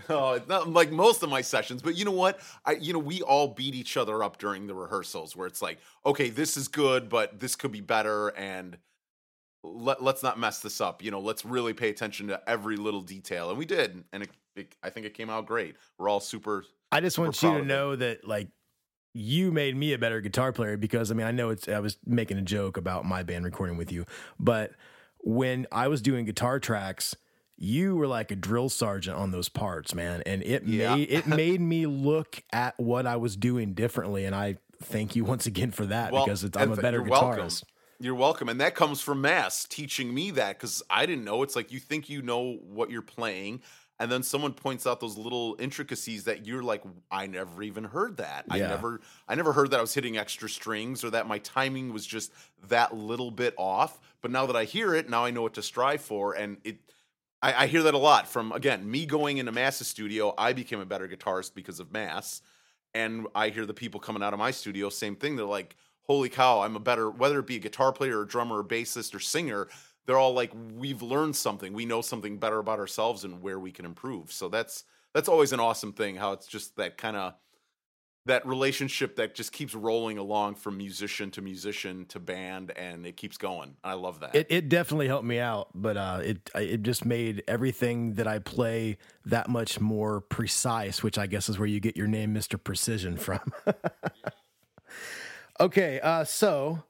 oh, 0.09 0.41
not 0.49 0.69
like 0.69 0.91
most 0.91 1.23
of 1.23 1.31
my 1.31 1.41
sessions, 1.41 1.83
but 1.83 1.97
you 1.97 2.05
know 2.05 2.11
what? 2.13 2.41
I 2.65 2.73
you 2.73 2.93
know 2.93 2.99
we 2.99 3.23
all 3.23 3.49
beat 3.49 3.75
each 3.75 3.97
other 3.97 4.23
up 4.23 4.39
during 4.39 4.67
the 4.67 4.75
rehearsals 4.75 5.37
where 5.37 5.47
it's 5.47 5.63
like, 5.63 5.79
okay, 6.05 6.31
this 6.31 6.57
is 6.57 6.69
good, 6.69 7.09
but 7.09 7.41
this 7.41 7.57
could 7.57 7.73
be 7.73 7.81
better, 7.81 8.29
and 8.29 8.77
let 9.63 10.03
let's 10.03 10.23
not 10.23 10.39
mess 10.39 10.61
this 10.61 10.81
up. 10.81 11.03
You 11.03 11.11
know, 11.11 11.21
let's 11.21 11.45
really 11.45 11.75
pay 11.75 11.91
attention 11.91 12.29
to 12.29 12.41
every 12.49 12.77
little 12.77 13.03
detail, 13.03 13.51
and 13.51 13.59
we 13.59 13.65
did, 13.65 14.05
and 14.13 14.25
it, 14.25 14.31
it, 14.57 14.77
I 14.83 14.91
think 14.91 15.07
it 15.07 15.15
came 15.15 15.31
out 15.31 15.47
great. 15.47 15.77
We're 15.99 16.09
all 16.09 16.21
super. 16.21 16.65
I 16.91 17.01
just 17.01 17.17
Super 17.17 17.27
want 17.27 17.43
you 17.43 17.59
to 17.59 17.65
know 17.65 17.97
that 17.97 18.27
like 18.27 18.49
you 19.15 19.51
made 19.51 19.77
me 19.77 19.93
a 19.93 19.99
better 19.99 20.21
guitar 20.21 20.53
player 20.53 20.77
because 20.77 21.11
I 21.11 21.15
mean 21.15 21.27
I 21.27 21.33
know 21.33 21.51
it's 21.51 21.69
I 21.69 21.81
was 21.81 21.97
making 22.07 22.39
a 22.39 22.43
joke 22.43 22.77
about 22.77 23.05
my 23.05 23.23
band 23.23 23.45
recording 23.45 23.77
with 23.77 23.93
you, 23.93 24.05
but 24.39 24.73
when 25.19 25.67
I 25.71 25.89
was 25.89 26.03
doing 26.03 26.25
guitar 26.25 26.59
tracks, 26.59 27.15
you 27.57 27.97
were 27.97 28.07
like 28.07 28.31
a 28.31 28.37
drill 28.37 28.69
sergeant 28.69 29.17
on 29.17 29.31
those 29.31 29.49
parts, 29.49 29.95
man, 29.95 30.23
and 30.27 30.43
it 30.43 30.65
Yeah. 30.65 30.67
made 30.67 31.11
it 31.11 31.27
made 31.27 31.61
me 31.61 31.87
look 31.87 32.43
at 32.53 32.79
what 32.79 33.07
I 33.07 33.17
was 33.17 33.37
doing 33.37 33.75
differently, 33.75 34.25
and 34.25 34.35
I 34.35 34.59
thank 34.83 35.15
you 35.17 35.25
once 35.27 35.47
again 35.47 35.71
for 35.71 35.87
that 35.87 36.15
Well, 36.15 36.15
because 36.15 36.45
it's, 36.45 36.57
I'm 36.57 36.73
a 36.73 36.77
better 36.77 37.01
you're 37.01 37.03
guitarist. 37.03 37.63
welcome. 37.63 37.65
You're 37.99 38.15
welcome. 38.17 38.49
And 38.49 38.61
that 38.61 38.75
comes 38.75 39.01
from 39.01 39.21
Mass 39.21 39.65
teaching 39.65 40.13
me 40.13 40.33
that 40.33 40.59
because 40.59 40.83
I 40.91 41.07
didn't 41.07 41.25
know. 41.25 41.43
It's 41.43 41.55
like 41.55 41.71
you 41.71 41.79
think 41.79 42.09
you 42.09 42.21
know 42.21 42.55
what 42.57 42.91
you're 42.91 43.01
playing, 43.01 43.63
and 44.01 44.11
then 44.11 44.25
someone 44.25 44.55
points 44.55 44.87
out 44.87 44.99
those 44.99 45.17
little 45.17 45.55
intricacies 45.61 46.25
that 46.25 46.45
you're 46.45 46.65
like, 46.65 46.83
I 47.13 47.29
never 47.29 47.63
even 47.63 47.85
heard 47.85 48.17
that. 48.17 48.47
I 48.51 48.59
never 48.59 49.01
I 49.29 49.37
never 49.37 49.53
heard 49.53 49.71
that 49.71 49.79
I 49.79 49.81
was 49.81 49.95
hitting 49.95 50.17
extra 50.19 50.49
strings 50.49 51.05
or 51.05 51.11
that 51.11 51.29
my 51.29 51.39
timing 51.39 51.93
was 51.93 52.05
just 52.05 52.33
that 52.65 52.93
little 52.95 53.31
bit 53.31 53.55
off. 53.57 54.01
But 54.21 54.33
now 54.33 54.47
that 54.47 54.57
I 54.57 54.65
hear 54.65 54.95
it, 54.95 55.09
now 55.09 55.25
I 55.25 55.31
know 55.31 55.43
what 55.43 55.55
to 55.55 55.63
strive 55.63 56.03
for. 56.03 56.35
And 56.35 56.61
it 56.65 56.79
I, 57.43 57.65
I 57.65 57.67
hear 57.67 57.83
that 57.85 57.95
a 57.95 57.99
lot 57.99 58.29
from 58.29 58.53
again, 58.53 58.89
me 58.89 59.07
going 59.07 59.39
into 59.39 59.53
Mass's 59.53 59.89
studio, 59.89 60.35
I 60.39 60.53
became 60.53 60.81
a 60.81 60.87
better 60.87 61.09
guitarist 61.09 61.55
because 61.55 61.81
of 61.81 61.93
Mass 61.93 62.43
and 62.95 63.27
I 63.35 63.49
hear 63.51 63.67
the 63.67 63.75
people 63.75 64.01
coming 64.01 64.23
out 64.23 64.33
of 64.33 64.39
my 64.39 64.51
studio, 64.51 64.89
same 64.89 65.17
thing. 65.17 65.37
They're 65.37 65.47
like, 65.47 65.77
"Holy 66.03 66.29
cow, 66.29 66.61
I'm 66.63 66.77
a 66.77 66.81
better." 66.81 67.11
Whether 67.11 67.39
it 67.41 67.47
be 67.47 67.57
a 67.57 67.61
guitar 67.61 67.93
player, 67.93 68.21
or 68.21 68.25
drummer, 68.25 68.59
or 68.59 68.65
bassist, 68.65 69.15
or 69.15 69.21
singer, 69.21 69.69
they're 70.07 70.19
all 70.19 70.35
like, 70.35 70.53
"We've 70.75 71.03
learned 71.03 71.37
something. 71.37 71.73
We 71.73 71.87
know 71.87 72.03
something 72.03 72.39
better 72.39 72.59
about 72.59 72.79
ourselves 72.79 73.25
and 73.25 73.43
where 73.43 73.59
we 73.59 73.73
can 73.73 73.85
improve." 73.87 74.33
So 74.33 74.49
that's 74.49 74.85
that's 75.15 75.29
always 75.29 75.53
an 75.53 75.61
awesome 75.61 75.93
thing. 75.93 76.17
How 76.17 76.33
it's 76.33 76.47
just 76.47 76.77
that 76.77 76.99
kind 76.99 77.17
of 77.17 77.35
that 78.27 78.47
relationship 78.47 79.17
that 79.17 79.35
just 79.35 79.53
keeps 79.53 79.75
rolling 79.75 80.17
along 80.17 80.55
from 80.55 80.77
musician 80.77 81.31
to 81.33 81.43
musician 81.43 82.07
to 82.07 82.21
band, 82.21 82.71
and 82.77 83.05
it 83.05 83.17
keeps 83.17 83.37
going. 83.37 83.77
I 83.83 83.95
love 83.95 84.21
that. 84.21 84.35
It, 84.35 84.47
it 84.49 84.69
definitely 84.69 85.09
helped 85.09 85.25
me 85.25 85.41
out, 85.41 85.71
but 85.75 85.97
uh, 85.97 86.21
it 86.23 86.51
it 86.55 86.83
just 86.83 87.05
made 87.05 87.43
everything 87.49 88.15
that 88.15 88.29
I 88.29 88.39
play 88.39 88.99
that 89.25 89.49
much 89.49 89.81
more 89.81 90.21
precise, 90.21 91.03
which 91.03 91.19
I 91.19 91.27
guess 91.27 91.49
is 91.49 91.59
where 91.59 91.69
you 91.69 91.81
get 91.81 91.97
your 91.97 92.07
name, 92.07 92.33
Mister 92.33 92.59
Precision, 92.59 93.17
from. 93.17 93.41
okay, 95.61 95.99
uh, 96.01 96.23
so 96.23 96.85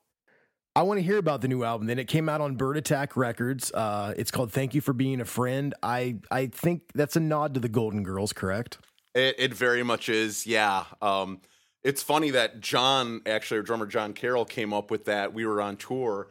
I 0.77 0.83
want 0.83 0.99
to 0.99 1.03
hear 1.03 1.19
about 1.19 1.41
the 1.41 1.49
new 1.49 1.65
album. 1.65 1.87
Then 1.87 1.99
it 1.99 2.09
came 2.09 2.29
out 2.29 2.43
on 2.43 2.57
Bird 2.57 2.77
Attack 2.77 3.17
Records. 3.17 3.73
Uh, 3.73 4.13
it's 4.19 4.31
called 4.31 4.53
"Thank 4.53 4.75
You 4.75 4.83
for 4.83 4.93
Being 4.93 5.23
a 5.23 5.25
Friend." 5.25 5.75
I 5.83 6.17
I 6.31 6.47
think 6.47 6.83
that's 6.95 7.17
a 7.17 7.21
nod 7.21 7.55
to 7.55 7.61
the 7.61 7.71
Golden 7.71 8.03
Girls, 8.03 8.35
correct? 8.35 8.79
It, 9.15 9.35
it 9.39 9.55
very 9.55 9.83
much 9.83 10.09
is, 10.09 10.47
yeah. 10.47 10.85
Um, 11.01 11.41
it's 11.85 12.03
funny 12.03 12.31
that 12.31 12.61
John, 12.61 13.23
actually, 13.27 13.59
our 13.59 13.63
drummer 13.63 13.87
John 13.87 14.13
Carroll, 14.13 14.45
came 14.45 14.73
up 14.73 14.91
with 14.91 15.05
that. 15.07 15.35
We 15.35 15.45
were 15.47 15.61
on 15.61 15.77
tour, 15.77 16.29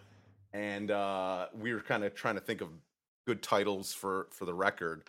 and 0.53 0.89
uh, 0.89 1.47
we 1.53 1.73
were 1.73 1.81
kind 1.81 2.03
of 2.03 2.15
trying 2.15 2.35
to 2.35 2.41
think 2.41 2.61
of 2.61 2.69
good 3.27 3.43
titles 3.43 3.93
for 3.93 4.27
for 4.31 4.45
the 4.45 4.53
record. 4.53 5.03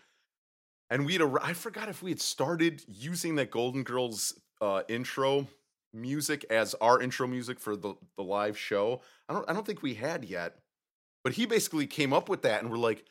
And 0.91 1.07
we'd, 1.07 1.23
I 1.41 1.55
forgot 1.55 1.89
if 1.89 2.03
we 2.03 2.11
had 2.11 2.21
started 2.21 2.83
using 2.87 3.37
that 3.37 3.51
Golden 3.51 3.83
Girls 3.83 4.35
uh, 4.61 4.83
intro 4.89 5.47
music 5.95 6.45
as 6.51 6.75
our 6.75 7.01
intro 7.01 7.27
music 7.27 7.59
for 7.59 7.77
the 7.77 7.95
the 8.17 8.23
live 8.23 8.59
show. 8.59 9.01
I 9.29 9.33
don't, 9.33 9.49
I 9.49 9.53
don't 9.53 9.65
think 9.65 9.83
we 9.83 9.95
had 9.95 10.25
yet. 10.25 10.59
But 11.25 11.35
he 11.35 11.47
basically 11.47 11.87
came 11.87 12.13
up 12.13 12.29
with 12.29 12.43
that, 12.43 12.63
and 12.63 12.71
we're 12.71 12.79
like, 12.79 13.05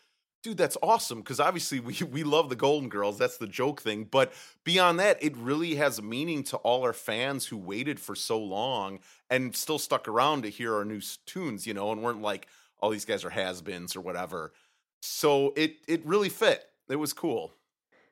dude, 0.44 0.58
that's 0.58 0.78
awesome 0.82 1.20
because 1.20 1.40
obviously 1.40 1.80
we 1.80 1.96
we 2.12 2.24
love 2.24 2.50
the 2.50 2.56
Golden 2.56 2.90
Girls. 2.90 3.18
That's 3.18 3.38
the 3.38 3.48
joke 3.48 3.82
thing. 3.82 4.06
But 4.06 4.34
beyond 4.64 5.00
that, 5.00 5.22
it 5.22 5.36
really 5.38 5.76
has 5.76 6.02
meaning 6.02 6.44
to 6.46 6.58
all 6.58 6.84
our 6.84 6.94
fans 6.94 7.48
who 7.48 7.58
waited 7.58 8.00
for 8.00 8.16
so 8.16 8.40
long 8.40 9.00
and 9.30 9.56
still 9.56 9.80
stuck 9.80 10.08
around 10.08 10.44
to 10.44 10.50
hear 10.50 10.76
our 10.76 10.86
new 10.86 11.02
tunes, 11.26 11.66
you 11.66 11.74
know, 11.74 11.92
and 11.92 12.02
weren't 12.02 12.22
like, 12.22 12.48
all 12.80 12.90
these 12.90 13.06
guys 13.06 13.24
are 13.24 13.30
has-beens 13.30 13.96
or 13.96 14.02
whatever. 14.02 14.54
So 15.02 15.54
it 15.56 15.78
it 15.88 16.06
really 16.06 16.30
fit. 16.30 16.66
It 16.90 16.96
was 16.98 17.14
cool. 17.14 17.52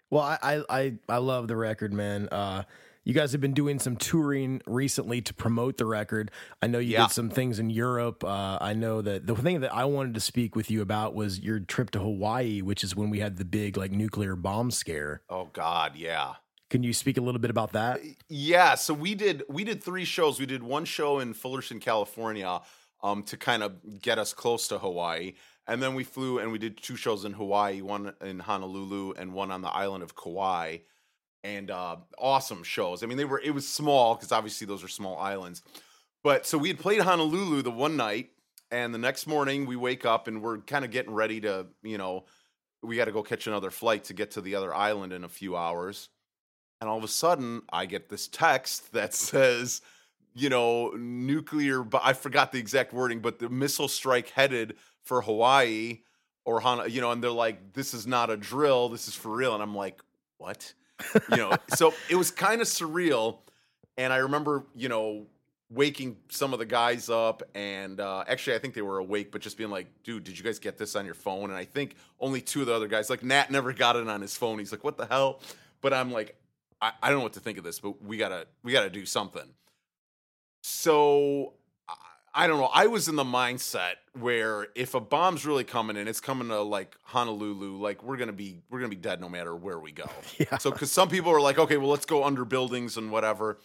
Well, 0.10 0.24
I 0.24 0.38
I 0.42 0.64
I, 0.70 0.94
I 1.08 1.18
love 1.18 1.48
the 1.48 1.56
record, 1.56 1.94
man. 1.94 2.28
Uh, 2.30 2.64
you 3.04 3.14
guys 3.14 3.32
have 3.32 3.42
been 3.42 3.54
doing 3.54 3.80
some 3.80 3.96
touring 3.96 4.62
recently 4.68 5.22
to 5.22 5.34
promote 5.34 5.78
the 5.78 5.86
record. 5.86 6.32
I 6.62 6.68
know 6.68 6.80
you 6.80 6.94
Yeah. 6.94 7.08
did 7.08 7.14
some 7.14 7.30
things 7.30 7.58
in 7.60 7.70
Europe. 7.70 8.24
Uh, 8.24 8.58
I 8.62 8.74
know 8.74 9.02
that 9.02 9.26
the 9.26 9.36
thing 9.36 9.62
that 9.62 9.74
I 9.74 9.86
wanted 9.86 10.14
to 10.16 10.20
speak 10.20 10.56
with 10.56 10.70
you 10.70 10.82
about 10.82 11.16
was 11.16 11.40
your 11.40 11.60
trip 11.60 11.92
to 11.92 12.00
Hawaii, 12.00 12.62
which 12.62 12.84
is 12.84 12.96
when 12.96 13.10
we 13.10 13.20
had 13.20 13.38
the 13.38 13.46
big 13.46 13.78
like 13.78 13.92
nuclear 13.92 14.36
bomb 14.36 14.72
scare. 14.72 15.22
Oh 15.30 15.50
God, 15.54 15.96
yeah. 15.96 16.36
Can 16.70 16.84
you 16.84 16.94
speak 16.94 17.18
a 17.18 17.22
little 17.22 17.40
bit 17.42 17.50
about 17.50 17.72
that? 17.72 18.00
Yeah, 18.28 18.76
so 18.76 18.94
we 18.94 19.16
did 19.16 19.44
we 19.50 19.64
did 19.64 19.84
three 19.84 20.06
shows. 20.06 20.40
We 20.40 20.46
did 20.46 20.62
one 20.62 20.86
show 20.86 21.18
in 21.20 21.34
Fullerton, 21.34 21.80
California, 21.80 22.62
um, 23.02 23.24
to 23.24 23.38
kind 23.38 23.64
of 23.64 24.02
get 24.02 24.20
us 24.20 24.34
close 24.34 24.68
to 24.68 24.78
Hawaii, 24.78 25.34
and 25.66 25.82
then 25.82 25.96
we 25.96 26.04
flew 26.04 26.38
and 26.38 26.52
we 26.52 26.60
did 26.60 26.78
two 26.78 26.96
shows 26.96 27.26
in 27.26 27.34
Hawaii, 27.34 27.82
one 27.82 28.14
in 28.22 28.40
Honolulu 28.40 29.14
and 29.18 29.34
one 29.34 29.50
on 29.50 29.62
the 29.64 29.70
island 29.70 30.04
of 30.04 30.16
Kauai, 30.16 30.78
and 31.44 31.72
uh, 31.72 31.98
awesome 32.18 32.64
shows. 32.64 33.04
I 33.04 33.06
mean, 33.06 33.18
they 33.18 33.26
were 33.26 33.40
it 33.40 33.52
was 33.52 33.68
small 33.68 34.16
because 34.16 34.32
obviously 34.32 34.68
those 34.68 34.84
are 34.84 34.88
small 34.88 35.18
islands, 35.18 35.62
but 36.24 36.46
so 36.46 36.58
we 36.58 36.68
had 36.68 36.80
played 36.80 37.02
Honolulu 37.02 37.62
the 37.62 37.72
one 37.72 37.96
night, 37.96 38.32
and 38.72 38.94
the 38.94 39.00
next 39.00 39.28
morning 39.28 39.66
we 39.66 39.76
wake 39.76 40.06
up 40.06 40.28
and 40.28 40.42
we're 40.42 40.60
kind 40.60 40.86
of 40.86 40.92
getting 40.92 41.14
ready 41.14 41.42
to, 41.42 41.68
you 41.82 41.98
know, 41.98 42.26
we 42.82 42.96
got 42.96 43.06
to 43.06 43.12
go 43.12 43.24
catch 43.24 43.48
another 43.48 43.72
flight 43.72 44.06
to 44.06 44.14
get 44.14 44.32
to 44.32 44.42
the 44.42 44.56
other 44.56 44.74
island 44.74 45.14
in 45.14 45.24
a 45.24 45.30
few 45.30 45.56
hours. 45.56 46.10
And 46.82 46.90
all 46.90 46.98
of 46.98 47.04
a 47.04 47.10
sudden, 47.10 47.64
I 47.72 47.86
get 47.86 48.10
this 48.10 48.28
text 48.28 48.92
that 48.94 49.14
says, 49.14 49.82
you 50.34 50.50
know, 50.50 50.90
nuclear, 50.92 51.84
but 51.84 52.02
I 52.04 52.14
forgot 52.14 52.52
the 52.52 52.60
exact 52.60 52.94
wording, 52.94 53.20
but 53.20 53.40
the 53.40 53.50
missile 53.50 53.88
strike 53.88 54.30
headed 54.30 54.76
for 55.04 55.22
Hawaii 55.22 56.02
or 56.46 56.62
Hana, 56.62 56.88
you 56.88 57.02
know, 57.02 57.12
and 57.12 57.24
they're 57.24 57.32
like, 57.32 57.74
this 57.74 57.94
is 57.94 58.06
not 58.06 58.30
a 58.30 58.38
drill, 58.38 58.90
this 58.90 59.08
is 59.08 59.16
for 59.16 59.36
real. 59.36 59.54
And 59.54 59.64
I'm 59.64 59.76
like, 59.76 60.02
what? 60.38 60.74
You 61.32 61.38
know, 61.38 61.54
so 61.76 61.94
it 62.10 62.16
was 62.16 62.32
kind 62.32 62.62
of 62.62 62.68
surreal. 62.68 63.40
And 63.98 64.14
I 64.14 64.18
remember, 64.18 64.66
you 64.76 64.90
know, 64.90 65.28
waking 65.70 66.18
some 66.30 66.54
of 66.54 66.60
the 66.60 66.66
guys 66.66 67.10
up, 67.10 67.44
and 67.54 68.00
uh, 68.00 68.24
actually, 68.28 68.56
I 68.56 68.60
think 68.60 68.74
they 68.74 68.82
were 68.82 68.98
awake, 68.98 69.32
but 69.32 69.42
just 69.42 69.58
being 69.58 69.70
like, 69.70 69.88
"Dude, 70.04 70.24
did 70.24 70.38
you 70.38 70.44
guys 70.44 70.60
get 70.60 70.78
this 70.78 70.96
on 70.96 71.06
your 71.06 71.14
phone?" 71.16 71.50
And 71.50 71.58
I 71.58 71.66
think 71.66 71.96
only 72.20 72.42
two 72.42 72.62
of 72.62 72.68
the 72.68 72.74
other 72.74 72.88
guys, 72.88 73.10
like 73.10 73.24
Nat, 73.24 73.52
never 73.52 73.74
got 73.74 73.96
it 73.96 74.08
on 74.08 74.22
his 74.22 74.36
phone. 74.36 74.60
He's 74.60 74.72
like, 74.72 74.84
"What 74.84 74.98
the 74.98 75.06
hell?" 75.06 75.42
But 75.82 75.94
I'm 75.94 76.12
like, 76.12 76.36
I, 76.82 76.92
I 77.02 77.10
don't 77.10 77.20
know 77.20 77.24
what 77.24 77.34
to 77.34 77.40
think 77.40 77.58
of 77.58 77.64
this, 77.64 77.80
but 77.80 78.02
we 78.04 78.18
gotta 78.18 78.48
we 78.64 78.72
gotta 78.72 78.90
do 78.90 79.06
something. 79.06 79.48
So 80.64 81.54
I- 82.34 82.48
don't 82.48 82.60
know. 82.60 82.70
I 82.74 82.88
was 82.88 83.08
in 83.08 83.16
the 83.16 83.24
mindset 83.24 83.94
where 84.20 84.68
if 84.76 84.94
a 84.96 85.00
bomb's 85.00 85.46
really 85.46 85.64
coming 85.64 85.96
in, 85.98 86.08
it's 86.08 86.20
coming 86.20 86.48
to 86.50 86.62
like 86.62 86.96
Honolulu, 87.04 87.78
like 87.78 88.04
we're 88.04 88.18
gonna 88.18 88.34
be 88.34 88.62
we're 88.70 88.80
gonna 88.80 88.90
be 88.90 88.96
dead 88.96 89.22
no 89.22 89.30
matter 89.30 89.56
where 89.56 89.80
we 89.80 89.92
go. 89.92 90.06
Yeah. 90.40 90.58
So 90.58 90.72
because 90.72 90.92
some 90.92 91.10
people 91.10 91.32
are 91.32 91.42
like, 91.42 91.58
okay, 91.60 91.78
well 91.78 91.90
let's 91.90 92.06
go 92.06 92.24
under 92.24 92.46
buildings 92.46 92.98
and 92.98 93.12
whatever. 93.12 93.60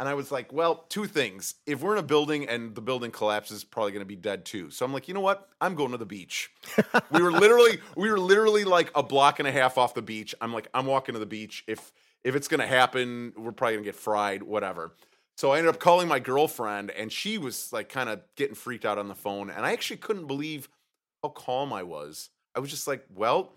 And 0.00 0.08
I 0.08 0.14
was 0.14 0.32
like, 0.32 0.52
well, 0.52 0.86
two 0.88 1.06
things. 1.06 1.54
If 1.66 1.80
we're 1.82 1.92
in 1.92 1.98
a 1.98 2.06
building 2.06 2.48
and 2.48 2.74
the 2.74 2.80
building 2.80 3.12
collapses, 3.12 3.62
probably 3.62 3.92
gonna 3.92 4.04
be 4.04 4.16
dead 4.16 4.44
too. 4.44 4.70
So 4.70 4.84
I'm 4.84 4.92
like, 4.92 5.06
you 5.06 5.14
know 5.14 5.20
what? 5.20 5.48
I'm 5.60 5.74
going 5.74 5.92
to 5.92 5.98
the 5.98 6.06
beach. 6.06 6.50
we 7.12 7.22
were 7.22 7.30
literally 7.32 7.78
we 7.96 8.10
were 8.10 8.18
literally 8.18 8.64
like 8.64 8.90
a 8.94 9.02
block 9.02 9.38
and 9.38 9.46
a 9.46 9.52
half 9.52 9.78
off 9.78 9.94
the 9.94 10.02
beach. 10.02 10.34
I'm 10.40 10.52
like, 10.52 10.68
I'm 10.74 10.86
walking 10.86 11.12
to 11.12 11.18
the 11.18 11.26
beach. 11.26 11.64
If 11.68 11.92
if 12.24 12.34
it's 12.34 12.48
gonna 12.48 12.66
happen, 12.66 13.32
we're 13.36 13.52
probably 13.52 13.76
gonna 13.76 13.84
get 13.84 13.94
fried, 13.96 14.42
whatever. 14.42 14.92
So 15.36 15.50
I 15.50 15.58
ended 15.58 15.74
up 15.74 15.80
calling 15.80 16.06
my 16.06 16.20
girlfriend, 16.20 16.90
and 16.92 17.10
she 17.10 17.38
was 17.38 17.72
like 17.72 17.88
kind 17.88 18.08
of 18.08 18.20
getting 18.36 18.54
freaked 18.54 18.84
out 18.84 18.98
on 18.98 19.08
the 19.08 19.14
phone. 19.14 19.50
And 19.50 19.66
I 19.66 19.72
actually 19.72 19.96
couldn't 19.96 20.26
believe 20.26 20.68
how 21.22 21.30
calm 21.30 21.72
I 21.72 21.82
was. 21.82 22.30
I 22.54 22.60
was 22.60 22.70
just 22.70 22.86
like, 22.86 23.04
well, 23.14 23.52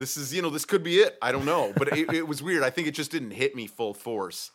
this 0.00 0.16
is, 0.16 0.32
you 0.32 0.40
know, 0.40 0.50
this 0.50 0.64
could 0.64 0.82
be 0.82 0.96
it. 0.96 1.18
I 1.20 1.32
don't 1.32 1.44
know. 1.44 1.72
But 1.76 1.96
it, 1.96 2.12
it 2.12 2.26
was 2.26 2.42
weird. 2.42 2.62
I 2.62 2.70
think 2.70 2.88
it 2.88 2.92
just 2.92 3.10
didn't 3.10 3.32
hit 3.32 3.54
me 3.54 3.66
full 3.66 3.92
force. 3.92 4.50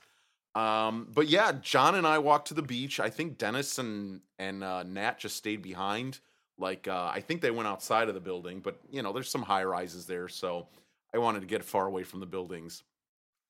Um, 0.55 1.07
but 1.13 1.27
yeah, 1.27 1.53
John 1.61 1.95
and 1.95 2.05
I 2.05 2.17
walked 2.17 2.49
to 2.49 2.53
the 2.53 2.61
beach. 2.61 2.99
I 2.99 3.09
think 3.09 3.37
Dennis 3.37 3.77
and 3.77 4.21
and 4.37 4.63
uh, 4.63 4.83
Nat 4.83 5.17
just 5.19 5.37
stayed 5.37 5.61
behind. 5.61 6.19
Like 6.57 6.87
uh, 6.87 7.11
I 7.13 7.21
think 7.21 7.41
they 7.41 7.51
went 7.51 7.67
outside 7.67 8.09
of 8.09 8.13
the 8.13 8.19
building, 8.19 8.59
but 8.59 8.77
you 8.91 9.01
know, 9.01 9.13
there's 9.13 9.29
some 9.29 9.43
high 9.43 9.63
rises 9.63 10.05
there, 10.05 10.27
so 10.27 10.67
I 11.13 11.19
wanted 11.19 11.39
to 11.39 11.47
get 11.47 11.63
far 11.63 11.87
away 11.87 12.03
from 12.03 12.19
the 12.19 12.25
buildings. 12.25 12.83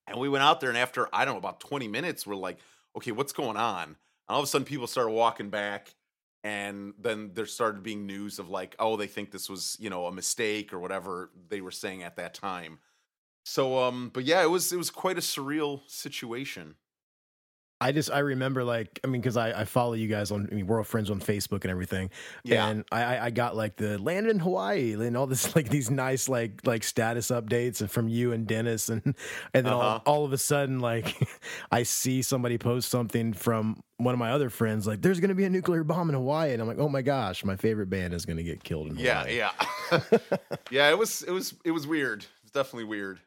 And 0.06 0.18
we 0.18 0.28
went 0.28 0.44
out 0.44 0.60
there, 0.60 0.68
and 0.68 0.78
after 0.78 1.08
I 1.12 1.24
don't 1.24 1.34
know 1.34 1.38
about 1.38 1.60
20 1.60 1.88
minutes, 1.88 2.26
we're 2.26 2.36
like, 2.36 2.58
okay, 2.96 3.12
what's 3.12 3.32
going 3.32 3.56
on? 3.56 3.84
And 3.84 3.96
all 4.28 4.40
of 4.40 4.44
a 4.44 4.46
sudden, 4.46 4.64
people 4.64 4.86
started 4.86 5.10
walking 5.10 5.50
back, 5.50 5.94
and 6.44 6.94
then 6.98 7.32
there 7.34 7.46
started 7.46 7.82
being 7.82 8.06
news 8.06 8.38
of 8.38 8.48
like, 8.48 8.74
oh, 8.78 8.96
they 8.96 9.06
think 9.06 9.30
this 9.30 9.48
was 9.48 9.76
you 9.80 9.90
know 9.90 10.06
a 10.06 10.12
mistake 10.12 10.72
or 10.72 10.78
whatever 10.78 11.30
they 11.48 11.60
were 11.60 11.70
saying 11.70 12.02
at 12.02 12.16
that 12.16 12.34
time. 12.34 12.78
So, 13.44 13.78
um, 13.78 14.10
but 14.12 14.24
yeah, 14.24 14.42
it 14.42 14.50
was 14.50 14.72
it 14.72 14.76
was 14.76 14.90
quite 14.90 15.18
a 15.18 15.22
surreal 15.22 15.80
situation. 15.88 16.76
I 17.82 17.92
just 17.92 18.10
I 18.10 18.20
remember 18.20 18.62
like 18.64 19.00
I 19.04 19.08
mean 19.08 19.20
because 19.20 19.36
I, 19.36 19.60
I 19.60 19.64
follow 19.64 19.94
you 19.94 20.08
guys 20.08 20.30
on 20.30 20.48
I 20.50 20.54
mean 20.54 20.66
we're 20.66 20.78
all 20.78 20.84
friends 20.84 21.10
on 21.10 21.20
Facebook 21.20 21.62
and 21.62 21.70
everything. 21.70 22.10
Yeah. 22.44 22.66
And 22.68 22.84
I 22.92 23.02
I- 23.02 23.24
I 23.26 23.30
got 23.30 23.56
like 23.56 23.76
the 23.76 23.98
land 23.98 24.26
in 24.28 24.38
Hawaii 24.38 24.92
and 24.94 25.16
all 25.16 25.26
this 25.26 25.54
like 25.56 25.68
these 25.68 25.90
nice 25.90 26.28
like 26.28 26.66
like 26.66 26.84
status 26.84 27.28
updates 27.30 27.80
and 27.80 27.90
from 27.90 28.08
you 28.08 28.32
and 28.32 28.46
Dennis 28.46 28.88
and 28.88 29.02
and 29.54 29.66
then 29.66 29.72
Uh-huh. 29.72 30.00
all, 30.06 30.14
all 30.20 30.24
of 30.24 30.32
a 30.32 30.38
sudden 30.38 30.80
like 30.80 31.16
I 31.72 31.82
see 31.82 32.22
somebody 32.22 32.58
post 32.58 32.88
something 32.90 33.32
from 33.32 33.82
one 33.98 34.14
of 34.14 34.18
my 34.18 34.30
other 34.32 34.50
friends 34.50 34.86
like 34.86 35.02
there's 35.02 35.20
gonna 35.20 35.34
be 35.34 35.44
a 35.44 35.50
nuclear 35.50 35.84
bomb 35.84 36.08
in 36.08 36.14
Hawaii 36.14 36.52
and 36.52 36.62
I'm 36.62 36.68
like 36.68 36.78
oh 36.78 36.88
my 36.88 37.02
gosh 37.02 37.44
my 37.44 37.56
favorite 37.56 37.90
band 37.90 38.14
is 38.14 38.24
gonna 38.26 38.42
get 38.42 38.62
killed 38.64 38.90
in 38.90 38.96
Yeah, 38.98 39.20
Hawaii. 39.24 39.36
yeah, 39.36 40.00
yeah. 40.70 40.90
It 40.90 40.98
was 40.98 41.22
it 41.22 41.30
was 41.32 41.54
it 41.64 41.70
was 41.72 41.86
weird. 41.86 42.24
It's 42.42 42.52
definitely 42.52 42.84
weird. 42.84 43.18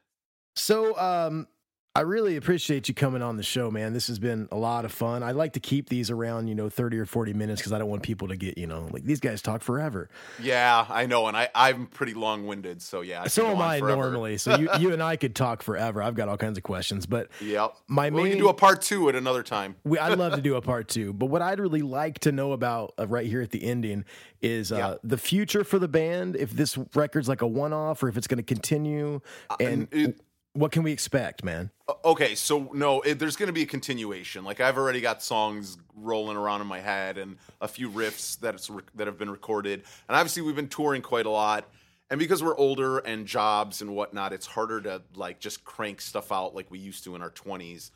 So, 0.57 0.97
um, 0.97 1.47
I 1.95 2.01
really 2.01 2.35
appreciate 2.35 2.89
you 2.89 2.93
coming 2.93 3.21
on 3.21 3.37
the 3.37 3.43
show, 3.43 3.71
man. 3.71 3.93
This 3.93 4.07
has 4.07 4.19
been 4.19 4.49
a 4.51 4.57
lot 4.57 4.83
of 4.83 4.91
fun. 4.91 5.23
I 5.23 5.31
like 5.31 5.53
to 5.53 5.61
keep 5.61 5.87
these 5.87 6.11
around, 6.11 6.47
you 6.49 6.53
know, 6.55 6.67
30 6.69 6.99
or 6.99 7.05
40 7.05 7.33
minutes 7.33 7.61
because 7.61 7.71
I 7.71 7.77
don't 7.79 7.87
want 7.89 8.03
people 8.03 8.27
to 8.27 8.35
get, 8.35 8.57
you 8.57 8.67
know, 8.67 8.89
like 8.91 9.05
these 9.05 9.21
guys 9.21 9.41
talk 9.41 9.61
forever. 9.61 10.09
Yeah, 10.41 10.85
I 10.89 11.05
know, 11.05 11.27
and 11.27 11.37
I 11.37 11.47
I'm 11.55 11.87
pretty 11.87 12.13
long 12.13 12.45
winded, 12.47 12.81
so 12.81 12.99
yeah. 12.99 13.21
I 13.23 13.27
so 13.27 13.47
am 13.47 13.61
I 13.61 13.79
forever. 13.79 14.01
normally. 14.01 14.37
So 14.37 14.57
you, 14.57 14.69
you 14.77 14.91
and 14.91 15.01
I 15.01 15.15
could 15.15 15.35
talk 15.35 15.63
forever. 15.63 16.01
I've 16.03 16.15
got 16.15 16.27
all 16.27 16.35
kinds 16.37 16.57
of 16.57 16.63
questions, 16.65 17.05
but 17.05 17.29
Yep. 17.39 17.75
My 17.87 18.09
well, 18.09 18.23
we 18.23 18.29
can 18.31 18.39
do 18.39 18.49
a 18.49 18.53
part 18.53 18.81
two 18.81 19.07
at 19.07 19.15
another 19.15 19.41
time. 19.41 19.77
we, 19.85 19.97
I'd 19.97 20.17
love 20.19 20.33
to 20.35 20.41
do 20.41 20.55
a 20.55 20.61
part 20.73 20.89
two. 20.89 21.13
But 21.13 21.27
what 21.27 21.41
I'd 21.41 21.61
really 21.61 21.81
like 21.81 22.19
to 22.19 22.33
know 22.33 22.51
about 22.51 22.93
uh, 22.99 23.07
right 23.07 23.25
here 23.25 23.41
at 23.41 23.51
the 23.51 23.63
ending 23.63 24.03
is 24.41 24.71
uh, 24.73 24.75
Yeah. 24.77 24.93
the 25.01 25.17
future 25.17 25.63
for 25.63 25.79
the 25.79 25.87
band. 25.87 26.35
If 26.35 26.51
this 26.51 26.77
record's 26.93 27.29
like 27.29 27.41
a 27.41 27.47
one 27.47 27.71
off 27.71 28.03
or 28.03 28.09
if 28.09 28.17
it's 28.17 28.27
going 28.27 28.37
to 28.37 28.43
continue, 28.43 29.21
and 29.61 29.83
Uh, 29.93 29.97
it- 29.97 30.21
what 30.55 30.71
can 30.71 30.83
we 30.83 30.91
expect, 30.91 31.43
man? 31.43 31.69
Okay, 32.05 32.33
so 32.33 32.71
no, 32.73 33.01
it, 33.01 33.19
there's 33.19 33.35
going 33.35 33.47
to 33.47 33.53
be 33.53 33.63
a 33.63 33.67
continuation. 33.67 34.45
Like 34.45 34.61
I've 34.61 34.77
already 34.77 35.01
got 35.01 35.21
songs 35.21 35.77
rolling 35.93 36.37
around 36.37 36.61
in 36.61 36.67
my 36.67 36.79
head 36.79 37.17
and 37.17 37.37
a 37.59 37.67
few 37.67 37.89
riffs 37.89 38.39
that's 38.39 38.69
re- 38.69 38.83
that 38.95 39.05
have 39.05 39.17
been 39.17 39.29
recorded, 39.29 39.83
and 40.07 40.15
obviously 40.15 40.41
we've 40.41 40.55
been 40.55 40.69
touring 40.69 41.01
quite 41.01 41.25
a 41.25 41.29
lot. 41.29 41.69
And 42.09 42.19
because 42.19 42.41
we're 42.41 42.55
older 42.55 42.99
and 42.99 43.25
jobs 43.25 43.81
and 43.81 43.95
whatnot, 43.95 44.31
it's 44.31 44.45
harder 44.45 44.79
to 44.81 45.01
like 45.15 45.39
just 45.39 45.65
crank 45.65 45.99
stuff 45.99 46.31
out 46.31 46.55
like 46.55 46.71
we 46.71 46.79
used 46.79 47.03
to 47.03 47.15
in 47.15 47.21
our 47.21 47.31
20s. 47.31 47.91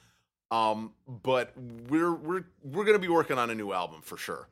Um, 0.52 0.94
but 1.08 1.54
we're 1.88 2.14
we're 2.14 2.44
we're 2.64 2.84
going 2.84 2.96
to 2.96 3.00
be 3.00 3.08
working 3.08 3.38
on 3.38 3.50
a 3.50 3.56
new 3.56 3.72
album 3.72 4.02
for 4.02 4.18
sure. 4.18 4.50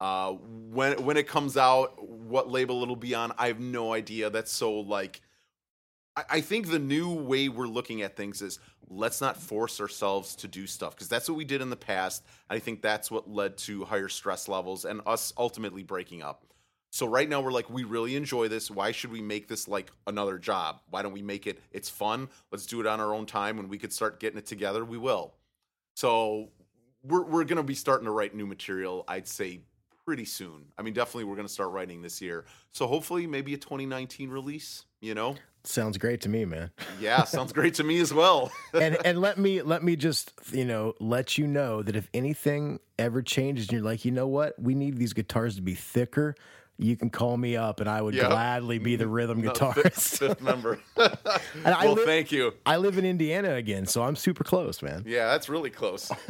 Uh, 0.00 0.32
when 0.32 1.02
when 1.02 1.16
it 1.16 1.26
comes 1.26 1.56
out, 1.56 2.06
what 2.06 2.50
label 2.50 2.82
it'll 2.82 2.94
be 2.94 3.14
on, 3.14 3.32
I 3.38 3.46
have 3.46 3.58
no 3.58 3.94
idea. 3.94 4.28
That's 4.28 4.52
so 4.52 4.80
like 4.80 5.22
I- 6.30 6.40
think 6.40 6.68
the 6.68 6.78
new 6.78 7.12
way 7.12 7.48
we're 7.48 7.66
looking 7.66 8.02
at 8.02 8.16
things 8.16 8.42
is 8.42 8.58
let's 8.88 9.20
not 9.20 9.36
force 9.36 9.80
ourselves 9.80 10.34
to 10.36 10.48
do 10.48 10.66
stuff 10.66 10.94
because 10.94 11.08
that's 11.08 11.28
what 11.28 11.36
we 11.36 11.44
did 11.44 11.60
in 11.60 11.70
the 11.70 11.76
past. 11.76 12.24
I 12.48 12.58
think 12.58 12.80
that's 12.82 13.10
what 13.10 13.30
led 13.30 13.56
to 13.58 13.84
higher 13.84 14.08
stress 14.08 14.48
levels 14.48 14.84
and 14.84 15.00
us 15.06 15.32
ultimately 15.36 15.82
breaking 15.82 16.22
up. 16.22 16.44
So 16.90 17.06
right 17.06 17.28
now 17.28 17.40
we're 17.42 17.52
like, 17.52 17.68
we 17.68 17.84
really 17.84 18.16
enjoy 18.16 18.48
this. 18.48 18.70
Why 18.70 18.92
should 18.92 19.12
we 19.12 19.20
make 19.20 19.46
this 19.46 19.68
like 19.68 19.92
another 20.06 20.38
job? 20.38 20.80
Why 20.88 21.02
don't 21.02 21.12
we 21.12 21.22
make 21.22 21.46
it? 21.46 21.60
It's 21.70 21.90
fun. 21.90 22.28
Let's 22.50 22.64
do 22.64 22.80
it 22.80 22.86
on 22.86 22.98
our 23.00 23.14
own 23.14 23.26
time. 23.26 23.58
When 23.58 23.68
we 23.68 23.78
could 23.78 23.92
start 23.92 24.20
getting 24.20 24.38
it 24.38 24.46
together, 24.46 24.84
we 24.84 24.96
will. 24.96 25.34
So 25.94 26.48
we're 27.02 27.24
we're 27.24 27.44
gonna 27.44 27.62
be 27.62 27.74
starting 27.74 28.06
to 28.06 28.10
write 28.10 28.34
new 28.34 28.46
material. 28.46 29.04
I'd 29.06 29.28
say 29.28 29.60
pretty 30.06 30.24
soon. 30.24 30.64
I 30.78 30.82
mean, 30.82 30.94
definitely 30.94 31.24
we're 31.24 31.36
gonna 31.36 31.48
start 31.48 31.72
writing 31.72 32.00
this 32.00 32.22
year. 32.22 32.46
So 32.72 32.86
hopefully, 32.86 33.26
maybe 33.26 33.52
a 33.52 33.58
2019 33.58 34.30
release. 34.30 34.84
You 35.00 35.14
know. 35.14 35.36
Sounds 35.64 35.98
great 35.98 36.22
to 36.22 36.28
me, 36.28 36.44
man. 36.44 36.70
Yeah, 37.00 37.24
sounds 37.24 37.52
great 37.52 37.74
to 37.74 37.84
me 37.84 38.00
as 38.00 38.12
well. 38.12 38.50
and 38.74 38.96
and 39.04 39.20
let 39.20 39.38
me 39.44 39.62
let 39.62 39.82
me 39.82 39.96
just 39.96 40.32
you 40.52 40.64
know 40.64 40.94
let 41.00 41.36
you 41.36 41.46
know 41.46 41.82
that 41.82 41.96
if 41.96 42.08
anything 42.14 42.80
ever 42.98 43.22
changes 43.22 43.66
and 43.66 43.72
you're 43.74 43.82
like 43.82 44.04
you 44.04 44.10
know 44.10 44.26
what 44.26 44.58
we 44.58 44.74
need 44.74 44.96
these 44.96 45.12
guitars 45.12 45.56
to 45.56 45.62
be 45.62 45.74
thicker 45.74 46.34
you 46.80 46.96
can 46.96 47.10
call 47.10 47.36
me 47.36 47.56
up 47.56 47.80
and 47.80 47.88
I 47.90 48.00
would 48.00 48.14
Yeah. 48.14 48.28
gladly 48.28 48.78
be 48.78 48.94
the 48.94 49.08
rhythm 49.08 49.40
No, 49.42 49.50
guitarist. 49.50 49.82
fifth, 49.82 50.18
fifth 50.18 50.40
member. 50.40 50.78
And 51.64 51.74
I 51.74 51.84
well, 51.86 51.94
live- 51.94 52.04
thank 52.06 52.30
you. 52.30 52.54
I 52.64 52.76
live 52.76 52.98
in 52.98 53.04
Indiana 53.04 53.54
again, 53.54 53.86
so 53.86 54.02
I'm 54.04 54.14
super 54.16 54.44
close, 54.44 54.80
man. 54.80 55.02
Yeah, 55.06 55.26
that's 55.26 55.48
really 55.48 55.70
close. 55.70 56.10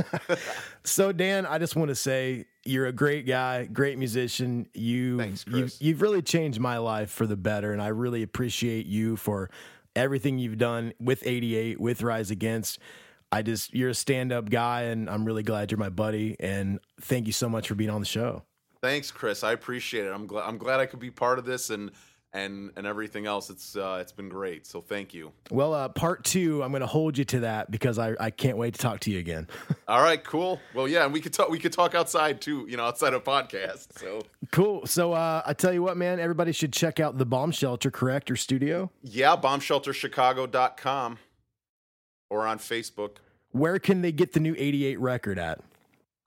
So 0.84 1.12
Dan, 1.12 1.44
I 1.46 1.58
just 1.58 1.76
want 1.76 1.90
to 1.90 1.94
say 1.94 2.46
you're 2.64 2.86
a 2.86 2.92
great 2.92 3.26
guy, 3.26 3.66
great 3.66 3.98
musician. 3.98 4.66
You 4.72 5.18
Thanks, 5.18 5.44
you've, 5.46 5.54
Chris. 5.54 5.80
you've 5.82 6.02
really 6.02 6.22
changed 6.22 6.60
my 6.60 6.78
life 6.78 7.10
for 7.10 7.26
the 7.26 7.36
better, 7.36 7.72
and 7.72 7.82
I 7.82 7.88
really 7.88 8.22
appreciate 8.22 8.86
you 8.86 9.16
for 9.16 9.50
everything 9.94 10.38
you've 10.38 10.58
done 10.58 10.92
with 11.00 11.22
88, 11.26 11.78
with 11.80 12.02
Rise 12.02 12.30
Against. 12.30 12.78
I 13.30 13.42
just 13.42 13.74
you're 13.74 13.90
a 13.90 13.94
stand-up 13.94 14.48
guy, 14.48 14.82
and 14.84 15.10
I'm 15.10 15.24
really 15.26 15.42
glad 15.42 15.70
you're 15.70 15.78
my 15.78 15.90
buddy. 15.90 16.36
And 16.40 16.78
thank 17.02 17.26
you 17.26 17.32
so 17.32 17.48
much 17.50 17.68
for 17.68 17.74
being 17.74 17.90
on 17.90 18.00
the 18.00 18.06
show. 18.06 18.44
Thanks, 18.82 19.10
Chris. 19.10 19.42
I 19.42 19.52
appreciate 19.52 20.06
it. 20.06 20.10
I'm 20.10 20.26
glad. 20.26 20.46
I'm 20.46 20.58
glad 20.58 20.80
I 20.80 20.86
could 20.86 21.00
be 21.00 21.10
part 21.10 21.38
of 21.38 21.44
this 21.44 21.70
and 21.70 21.90
and 22.32 22.70
and 22.76 22.86
everything 22.86 23.26
else. 23.26 23.50
It's 23.50 23.74
uh, 23.74 23.98
it's 24.00 24.12
been 24.12 24.28
great. 24.28 24.66
So 24.66 24.80
thank 24.80 25.12
you. 25.14 25.32
Well, 25.50 25.74
uh, 25.74 25.88
part 25.88 26.24
two, 26.24 26.62
I'm 26.62 26.70
going 26.70 26.82
to 26.82 26.86
hold 26.86 27.16
you 27.18 27.24
to 27.24 27.40
that 27.40 27.70
because 27.70 27.98
I, 27.98 28.14
I 28.20 28.30
can't 28.30 28.56
wait 28.56 28.74
to 28.74 28.80
talk 28.80 29.00
to 29.00 29.10
you 29.10 29.18
again. 29.18 29.48
All 29.88 30.00
right, 30.02 30.22
cool. 30.22 30.60
Well, 30.74 30.86
yeah, 30.86 31.04
and 31.04 31.12
we 31.12 31.20
could 31.20 31.32
talk. 31.32 31.48
We 31.48 31.58
could 31.58 31.72
talk 31.72 31.94
outside 31.94 32.40
too. 32.40 32.66
You 32.68 32.76
know, 32.76 32.84
outside 32.84 33.14
of 33.14 33.24
podcast. 33.24 33.98
So 33.98 34.22
cool. 34.52 34.86
So 34.86 35.12
uh, 35.12 35.42
I 35.44 35.54
tell 35.54 35.72
you 35.72 35.82
what, 35.82 35.96
man, 35.96 36.20
everybody 36.20 36.52
should 36.52 36.72
check 36.72 37.00
out 37.00 37.18
the 37.18 37.26
Bomb 37.26 37.50
Shelter, 37.50 37.90
correct? 37.90 38.28
Your 38.28 38.36
studio. 38.36 38.90
yeah, 39.02 39.34
bombshelterchicago.com 39.36 41.18
or 42.30 42.46
on 42.46 42.58
Facebook. 42.58 43.16
Where 43.50 43.78
can 43.78 44.02
they 44.02 44.12
get 44.12 44.34
the 44.34 44.40
new 44.40 44.54
88 44.58 45.00
record 45.00 45.38
at? 45.38 45.60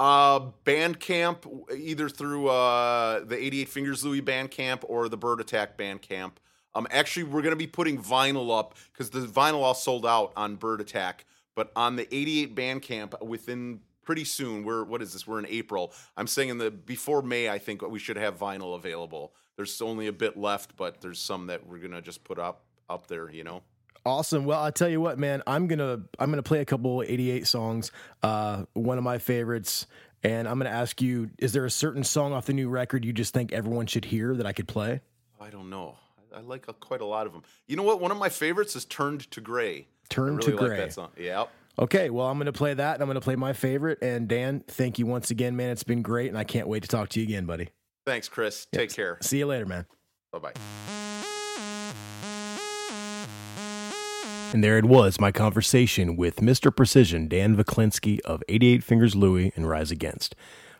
Uh, 0.01 0.49
Bandcamp, 0.65 1.45
either 1.77 2.09
through 2.09 2.47
uh, 2.47 3.23
the 3.23 3.37
88 3.37 3.69
Fingers 3.69 4.03
Louie 4.03 4.19
Bandcamp 4.19 4.79
or 4.87 5.07
the 5.07 5.15
Bird 5.15 5.39
Attack 5.39 5.77
Bandcamp. 5.77 6.31
Um, 6.73 6.87
actually, 6.89 7.25
we're 7.25 7.43
going 7.43 7.51
to 7.51 7.55
be 7.55 7.67
putting 7.67 8.01
vinyl 8.01 8.57
up 8.57 8.73
because 8.91 9.11
the 9.11 9.19
vinyl 9.19 9.61
all 9.61 9.75
sold 9.75 10.03
out 10.03 10.33
on 10.35 10.55
Bird 10.55 10.81
Attack. 10.81 11.25
But 11.53 11.71
on 11.75 11.97
the 11.97 12.07
88 12.11 12.55
Bandcamp, 12.55 13.21
within 13.21 13.81
pretty 14.03 14.23
soon, 14.23 14.63
we're 14.63 14.83
what 14.83 15.03
is 15.03 15.13
this? 15.13 15.27
We're 15.27 15.37
in 15.37 15.45
April. 15.47 15.93
I'm 16.17 16.25
saying 16.25 16.49
in 16.49 16.57
the 16.57 16.71
before 16.71 17.21
May, 17.21 17.47
I 17.47 17.59
think 17.59 17.87
we 17.87 17.99
should 17.99 18.17
have 18.17 18.39
vinyl 18.39 18.75
available. 18.75 19.35
There's 19.55 19.83
only 19.83 20.07
a 20.07 20.13
bit 20.13 20.35
left, 20.35 20.75
but 20.77 20.99
there's 21.01 21.19
some 21.19 21.45
that 21.45 21.67
we're 21.67 21.77
gonna 21.77 22.01
just 22.01 22.23
put 22.23 22.39
up 22.39 22.63
up 22.89 23.05
there. 23.05 23.29
You 23.29 23.43
know. 23.43 23.61
Awesome. 24.05 24.45
Well, 24.45 24.61
I 24.61 24.71
tell 24.71 24.89
you 24.89 24.99
what, 24.99 25.19
man, 25.19 25.43
I'm 25.45 25.67
gonna 25.67 26.01
I'm 26.19 26.29
gonna 26.29 26.43
play 26.43 26.59
a 26.59 26.65
couple 26.65 27.03
88 27.05 27.45
songs. 27.47 27.91
Uh, 28.23 28.63
one 28.73 28.97
of 28.97 29.03
my 29.03 29.17
favorites, 29.19 29.85
And 30.23 30.47
I'm 30.47 30.59
going 30.59 30.71
to 30.71 30.75
ask 30.77 31.01
you 31.01 31.29
is 31.39 31.53
there 31.53 31.65
a 31.65 31.71
certain 31.71 32.03
song 32.03 32.33
off 32.33 32.45
the 32.45 32.53
new 32.53 32.69
record 32.69 33.05
you 33.05 33.13
just 33.13 33.33
think 33.33 33.51
everyone 33.53 33.87
should 33.87 34.05
hear 34.05 34.35
that 34.35 34.45
I 34.45 34.53
could 34.53 34.67
play? 34.67 35.01
I 35.39 35.49
don't 35.49 35.69
know. 35.69 35.97
I, 36.33 36.37
I 36.37 36.41
like 36.41 36.67
a, 36.67 36.73
quite 36.73 37.01
a 37.01 37.05
lot 37.05 37.25
of 37.27 37.33
them. 37.33 37.43
You 37.67 37.75
know 37.75 37.83
what? 37.83 37.99
One 37.99 38.11
of 38.11 38.17
my 38.17 38.29
favorites 38.29 38.75
is 38.75 38.85
"Turned 38.85 39.29
to 39.31 39.41
Gray." 39.41 39.87
Turn 40.09 40.33
I 40.33 40.35
really 40.35 40.51
to 40.51 40.57
like 40.57 40.65
Gray. 40.67 40.77
that 40.77 40.93
song. 40.93 41.09
Yep. 41.17 41.49
Okay, 41.79 42.09
well, 42.09 42.27
I'm 42.27 42.37
going 42.37 42.45
to 42.47 42.51
play 42.51 42.73
that 42.73 42.95
and 42.95 43.01
I'm 43.01 43.07
going 43.07 43.15
to 43.15 43.21
play 43.21 43.35
my 43.37 43.53
favorite. 43.53 43.99
And 44.01 44.27
Dan, 44.27 44.61
thank 44.67 44.99
you 44.99 45.05
once 45.05 45.31
again, 45.31 45.55
man. 45.55 45.69
It's 45.71 45.83
been 45.83 46.01
great. 46.01 46.27
And 46.27 46.37
I 46.37 46.43
can't 46.43 46.67
wait 46.67 46.83
to 46.83 46.89
talk 46.89 47.09
to 47.09 47.19
you 47.19 47.25
again, 47.25 47.45
buddy. 47.45 47.69
Thanks, 48.05 48.27
Chris. 48.27 48.67
Take 48.73 48.93
care. 48.93 49.17
See 49.21 49.37
you 49.39 49.45
later, 49.47 49.65
man. 49.65 49.85
Bye 50.33 50.39
bye. 50.39 51.00
And 54.53 54.61
there 54.61 54.77
it 54.77 54.83
was, 54.83 55.17
my 55.17 55.31
conversation 55.31 56.17
with 56.17 56.37
Mr. 56.37 56.75
Precision, 56.75 57.29
Dan 57.29 57.55
Wleklinski 57.55 58.19
of 58.21 58.43
88 58.49 58.83
Fingers 58.83 59.15
Louie 59.15 59.53
and 59.55 59.67
Rise 59.67 59.91
Against. 59.91 60.35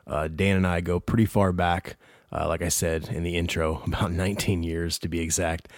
Uh, 0.06 0.28
Dan 0.28 0.58
and 0.58 0.68
I 0.68 0.82
go 0.82 1.00
pretty 1.00 1.26
far 1.26 1.54
back, 1.54 1.96
uh, 2.34 2.50
like 2.50 2.62
I 2.62 2.68
said 2.68 3.08
in 3.08 3.24
the 3.24 3.38
intro, 3.38 3.82
about 3.88 4.12
19 4.12 4.62
years 4.64 5.00
to 5.00 5.08
be 5.08 5.22
exact. 5.22 5.70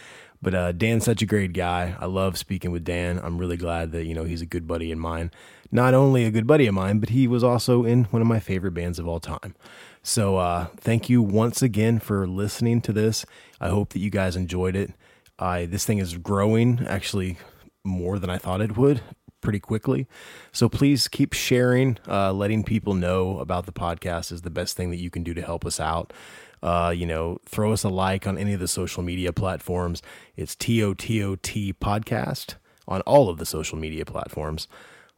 But 0.42 0.56
uh, 0.56 0.72
Dan's 0.72 1.06
such 1.06 1.22
a 1.22 1.28
great 1.28 1.54
guy. 1.54 1.96
I 2.00 2.08
love 2.08 2.36
speaking 2.40 2.72
with 2.72 2.84
Dan. 2.84 3.20
I'm 3.22 3.38
really 3.38 3.58
glad 3.58 3.92
that 3.92 4.06
you 4.06 4.16
know 4.16 4.24
he's 4.24 4.42
a 4.42 4.48
good 4.48 4.68
buddy 4.68 4.92
of 4.92 4.98
mine. 4.98 5.30
Not 5.72 5.94
only 5.94 6.26
a 6.26 6.32
good 6.32 6.48
buddy 6.48 6.66
of 6.66 6.74
mine, 6.74 7.00
but 7.00 7.10
he 7.10 7.28
was 7.28 7.44
also 7.44 7.86
in 7.86 8.06
one 8.06 8.24
of 8.24 8.28
my 8.28 8.40
favorite 8.40 8.74
bands 8.74 8.98
of 8.98 9.08
all 9.08 9.20
time. 9.20 9.56
So 10.02 10.38
uh, 10.38 10.68
thank 10.78 11.10
you 11.10 11.22
once 11.22 11.62
again 11.62 12.00
for 12.00 12.28
listening 12.28 12.82
to 12.82 12.92
this. 12.92 13.24
I 13.62 13.70
hope 13.70 13.90
that 13.90 14.00
you 14.00 14.10
guys 14.10 14.36
enjoyed 14.36 14.76
it. 14.76 14.94
I 15.38 15.66
this 15.66 15.86
thing 15.86 16.00
is 16.00 16.18
growing 16.18 16.86
actually 16.88 17.38
more 17.84 18.20
than 18.20 18.30
I 18.30 18.38
thought 18.38 18.62
it 18.62 18.78
would 18.78 19.02
pretty 19.42 19.60
quickly. 19.60 20.08
So 20.52 20.70
please 20.70 21.08
keep 21.08 21.34
sharing, 21.34 21.98
uh, 22.08 22.32
letting 22.32 22.64
people 22.64 22.94
know 22.94 23.40
about 23.40 23.66
the 23.66 23.74
podcast 23.74 24.32
is 24.32 24.42
the 24.42 24.50
best 24.50 24.78
thing 24.78 24.90
that 24.92 25.00
you 25.00 25.10
can 25.10 25.24
do 25.24 25.34
to 25.34 25.42
help 25.42 25.66
us 25.66 25.80
out. 25.80 26.14
Uh, 26.62 26.94
you 26.96 27.06
know, 27.06 27.38
throw 27.46 27.74
us 27.74 27.84
a 27.84 27.90
like 27.90 28.26
on 28.26 28.38
any 28.38 28.54
of 28.54 28.62
the 28.62 28.70
social 28.70 29.04
media 29.04 29.34
platforms. 29.34 30.02
It's 30.38 30.56
TOTOT 30.56 31.74
podcast 31.74 32.56
on 32.88 33.02
all 33.02 33.30
of 33.30 33.38
the 33.38 33.46
social 33.46 33.78
media 33.78 34.06
platforms. 34.06 34.70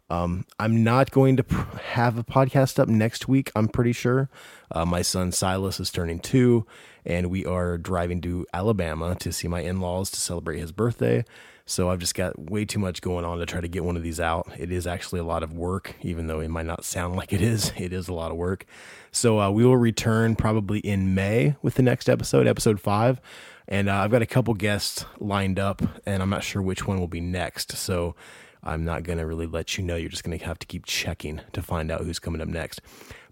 Um, 0.09 0.45
I'm 0.59 0.83
not 0.83 1.11
going 1.11 1.37
to 1.37 1.43
pr- 1.43 1.77
have 1.77 2.17
a 2.17 2.23
podcast 2.23 2.79
up 2.79 2.87
next 2.87 3.27
week. 3.27 3.51
I'm 3.55 3.67
pretty 3.67 3.93
sure. 3.93 4.29
Uh, 4.71 4.85
my 4.85 5.01
son 5.01 5.31
Silas 5.31 5.79
is 5.79 5.91
turning 5.91 6.19
two, 6.19 6.65
and 7.05 7.29
we 7.29 7.45
are 7.45 7.77
driving 7.77 8.21
to 8.21 8.45
Alabama 8.53 9.15
to 9.19 9.31
see 9.31 9.47
my 9.47 9.61
in 9.61 9.79
laws 9.79 10.11
to 10.11 10.19
celebrate 10.19 10.59
his 10.59 10.71
birthday. 10.71 11.25
So 11.67 11.89
I've 11.89 11.99
just 11.99 12.13
got 12.13 12.37
way 12.37 12.63
too 12.63 12.77
much 12.77 13.01
going 13.01 13.25
on 13.25 13.39
to 13.39 13.45
try 13.45 13.59
to 13.59 13.67
get 13.67 13.83
one 13.83 13.97
of 13.97 14.03
these 14.03 14.19
out. 14.19 14.51
It 14.57 14.71
is 14.71 14.85
actually 14.85 15.19
a 15.19 15.23
lot 15.23 15.41
of 15.41 15.53
work, 15.53 15.95
even 16.03 16.27
though 16.27 16.39
it 16.39 16.49
might 16.49 16.67
not 16.67 16.85
sound 16.85 17.15
like 17.17 17.33
it 17.33 17.41
is. 17.41 17.71
It 17.75 17.91
is 17.91 18.07
a 18.07 18.13
lot 18.13 18.31
of 18.31 18.37
work. 18.37 18.65
So 19.11 19.39
uh, 19.39 19.49
we 19.49 19.65
will 19.65 19.77
return 19.77 20.35
probably 20.35 20.79
in 20.79 21.15
May 21.15 21.55
with 21.63 21.75
the 21.75 21.81
next 21.81 22.07
episode, 22.07 22.45
episode 22.45 22.79
five. 22.79 23.19
And 23.67 23.89
uh, 23.89 23.95
I've 23.95 24.11
got 24.11 24.21
a 24.21 24.27
couple 24.27 24.53
guests 24.53 25.05
lined 25.19 25.57
up, 25.57 25.81
and 26.05 26.21
I'm 26.21 26.29
not 26.29 26.43
sure 26.43 26.61
which 26.61 26.85
one 26.85 26.99
will 26.99 27.07
be 27.07 27.21
next. 27.21 27.71
So 27.71 28.15
I'm 28.63 28.85
not 28.85 29.01
going 29.01 29.17
to 29.17 29.25
really 29.25 29.47
let 29.47 29.75
you 29.75 29.83
know. 29.83 29.95
You're 29.95 30.09
just 30.09 30.23
going 30.23 30.37
to 30.37 30.45
have 30.45 30.59
to 30.59 30.67
keep 30.67 30.85
checking 30.85 31.41
to 31.53 31.63
find 31.63 31.89
out 31.89 32.01
who's 32.01 32.19
coming 32.19 32.41
up 32.41 32.47
next. 32.47 32.79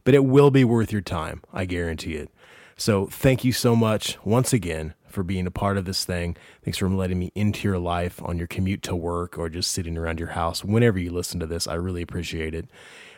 But 0.03 0.15
it 0.15 0.25
will 0.25 0.49
be 0.49 0.63
worth 0.63 0.91
your 0.91 1.01
time. 1.01 1.43
I 1.53 1.65
guarantee 1.65 2.15
it. 2.15 2.31
So 2.77 3.05
thank 3.05 3.43
you 3.43 3.51
so 3.51 3.75
much 3.75 4.17
once 4.25 4.53
again 4.53 4.95
for 5.14 5.24
being 5.24 5.47
a 5.47 5.51
part 5.51 5.78
of 5.78 5.86
this 5.86 6.03
thing. 6.03 6.36
Thanks 6.64 6.78
for 6.78 6.89
letting 6.89 7.20
me 7.20 7.32
into 7.36 7.68
your 7.68 7.80
life 7.80 8.22
on 8.24 8.38
your 8.38 8.47
commute 8.47 8.82
to 8.84 8.95
work 8.95 9.38
or 9.38 9.47
just 9.47 9.72
sitting 9.72 9.97
around 9.97 10.20
your 10.20 10.30
house. 10.30 10.64
Whenever 10.64 10.99
you 10.99 11.11
listen 11.11 11.39
to 11.39 11.45
this, 11.45 11.68
I 11.68 11.76
really 11.76 12.01
appreciate 12.01 12.53
it. 12.53 12.68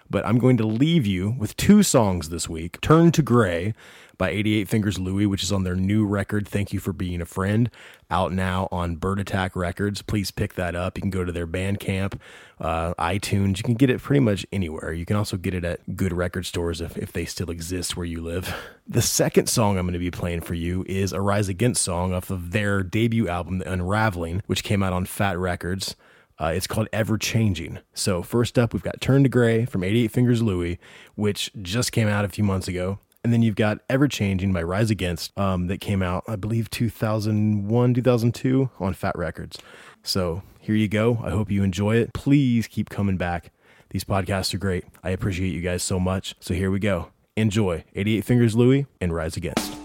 But 0.10 0.26
I'm 0.26 0.38
going 0.38 0.58
to 0.58 0.68
leave 0.68 1.08
you 1.08 1.36
with 1.40 1.58
two 1.58 1.82
songs 1.82 2.30
this 2.30 2.48
week 2.48 2.80
Turn 2.82 3.12
to 3.14 3.24
Gray 3.24 3.74
by 4.18 4.30
88 4.30 4.68
Fingers 4.68 5.00
Louie, 5.00 5.26
which 5.26 5.44
is 5.44 5.52
on 5.52 5.64
their 5.64 5.76
new 5.76 6.06
record, 6.06 6.48
Thank 6.48 6.74
You 6.74 6.80
for 6.80 6.94
Being 6.94 7.22
a 7.22 7.26
Friend, 7.26 7.70
out 8.10 8.32
now 8.32 8.68
on 8.72 8.96
Bird 8.96 9.20
Attack 9.20 9.56
Records. 9.56 10.02
Please 10.02 10.32
pick 10.32 10.54
that 10.56 10.76
up. 10.76 10.98
You 10.98 11.02
can 11.02 11.10
go 11.10 11.24
to 11.24 11.32
their 11.32 11.48
Bandcamp, 11.48 12.20
uh, 12.60 12.94
iTunes. 12.96 13.58
You 13.58 13.64
can 13.64 13.76
get 13.76 13.90
it 13.90 14.02
pretty 14.02 14.20
much 14.20 14.46
anywhere. 14.52 14.94
You 14.94 15.06
can 15.06 15.16
also 15.16 15.38
get 15.38 15.54
it 15.54 15.64
at 15.64 15.96
good 15.96 16.14
record 16.14 16.46
stores 16.46 16.82
if, 16.82 16.98
if 16.98 17.12
they 17.12 17.26
still 17.26 17.50
exist 17.50 17.98
where 17.98 18.06
you 18.06 18.22
live. 18.22 18.54
The 18.88 19.02
second 19.02 19.50
song 19.50 19.80
I'm 19.80 19.88
going 19.88 19.94
to 19.94 20.00
be 20.00 20.12
playing 20.12 20.42
for 20.42 20.54
you 20.54 20.86
is 20.88 21.12
a 21.12 21.20
Rise 21.20 21.50
Against 21.50 21.82
song 21.82 22.14
off 22.14 22.30
of 22.30 22.52
their 22.52 22.84
debut 22.84 23.28
album, 23.28 23.58
The 23.58 23.72
Unraveling, 23.72 24.44
which 24.46 24.64
came 24.64 24.84
out 24.84 24.94
on 24.94 25.08
Fat 25.08 25.40
Records. 25.40 25.96
Uh, 26.38 26.52
it's 26.54 26.68
called 26.68 26.88
Ever 26.92 27.18
Changing. 27.18 27.80
So, 27.94 28.22
first 28.22 28.60
up, 28.60 28.74
we've 28.74 28.84
got 28.84 29.00
Turn 29.02 29.24
to 29.24 29.30
Gray 29.30 29.66
from 29.66 29.84
88 29.84 30.12
Fingers 30.12 30.44
Louie, 30.44 30.78
which 31.16 31.50
just 31.62 31.92
came 31.92 32.08
out 32.08 32.26
a 32.26 32.30
few 32.30 32.44
months 32.44 32.68
ago. 32.68 33.00
And 33.26 33.34
then 33.34 33.42
you've 33.42 33.56
got 33.56 33.80
Ever 33.90 34.08
Changing 34.08 34.54
by 34.54 34.62
Rise 34.62 34.92
Against 34.92 35.36
um, 35.36 35.66
that 35.66 35.82
came 35.82 36.04
out, 36.04 36.24
I 36.28 36.36
believe, 36.36 36.70
2001, 36.70 37.94
2002 37.96 38.70
on 38.80 38.94
Fat 38.94 39.18
Records. 39.18 39.58
So, 40.04 40.44
here 40.60 40.76
you 40.76 40.88
go. 40.88 41.18
I 41.24 41.32
hope 41.32 41.50
you 41.50 41.64
enjoy 41.64 41.96
it. 41.96 42.14
Please 42.14 42.68
keep 42.68 42.92
coming 42.92 43.18
back. 43.18 43.52
These 43.90 44.04
podcasts 44.04 44.54
are 44.54 44.60
great. 44.60 44.86
I 45.04 45.10
appreciate 45.10 45.54
you 45.54 45.62
guys 45.62 45.82
so 45.82 46.00
much. 46.00 46.36
So, 46.40 46.54
here 46.54 46.70
we 46.70 46.78
go. 46.78 47.08
Enjoy 47.36 47.84
88 47.96 48.26
Fingers 48.26 48.56
Louie 48.56 48.86
and 49.02 49.12
Rise 49.12 49.36
Against. 49.36 49.85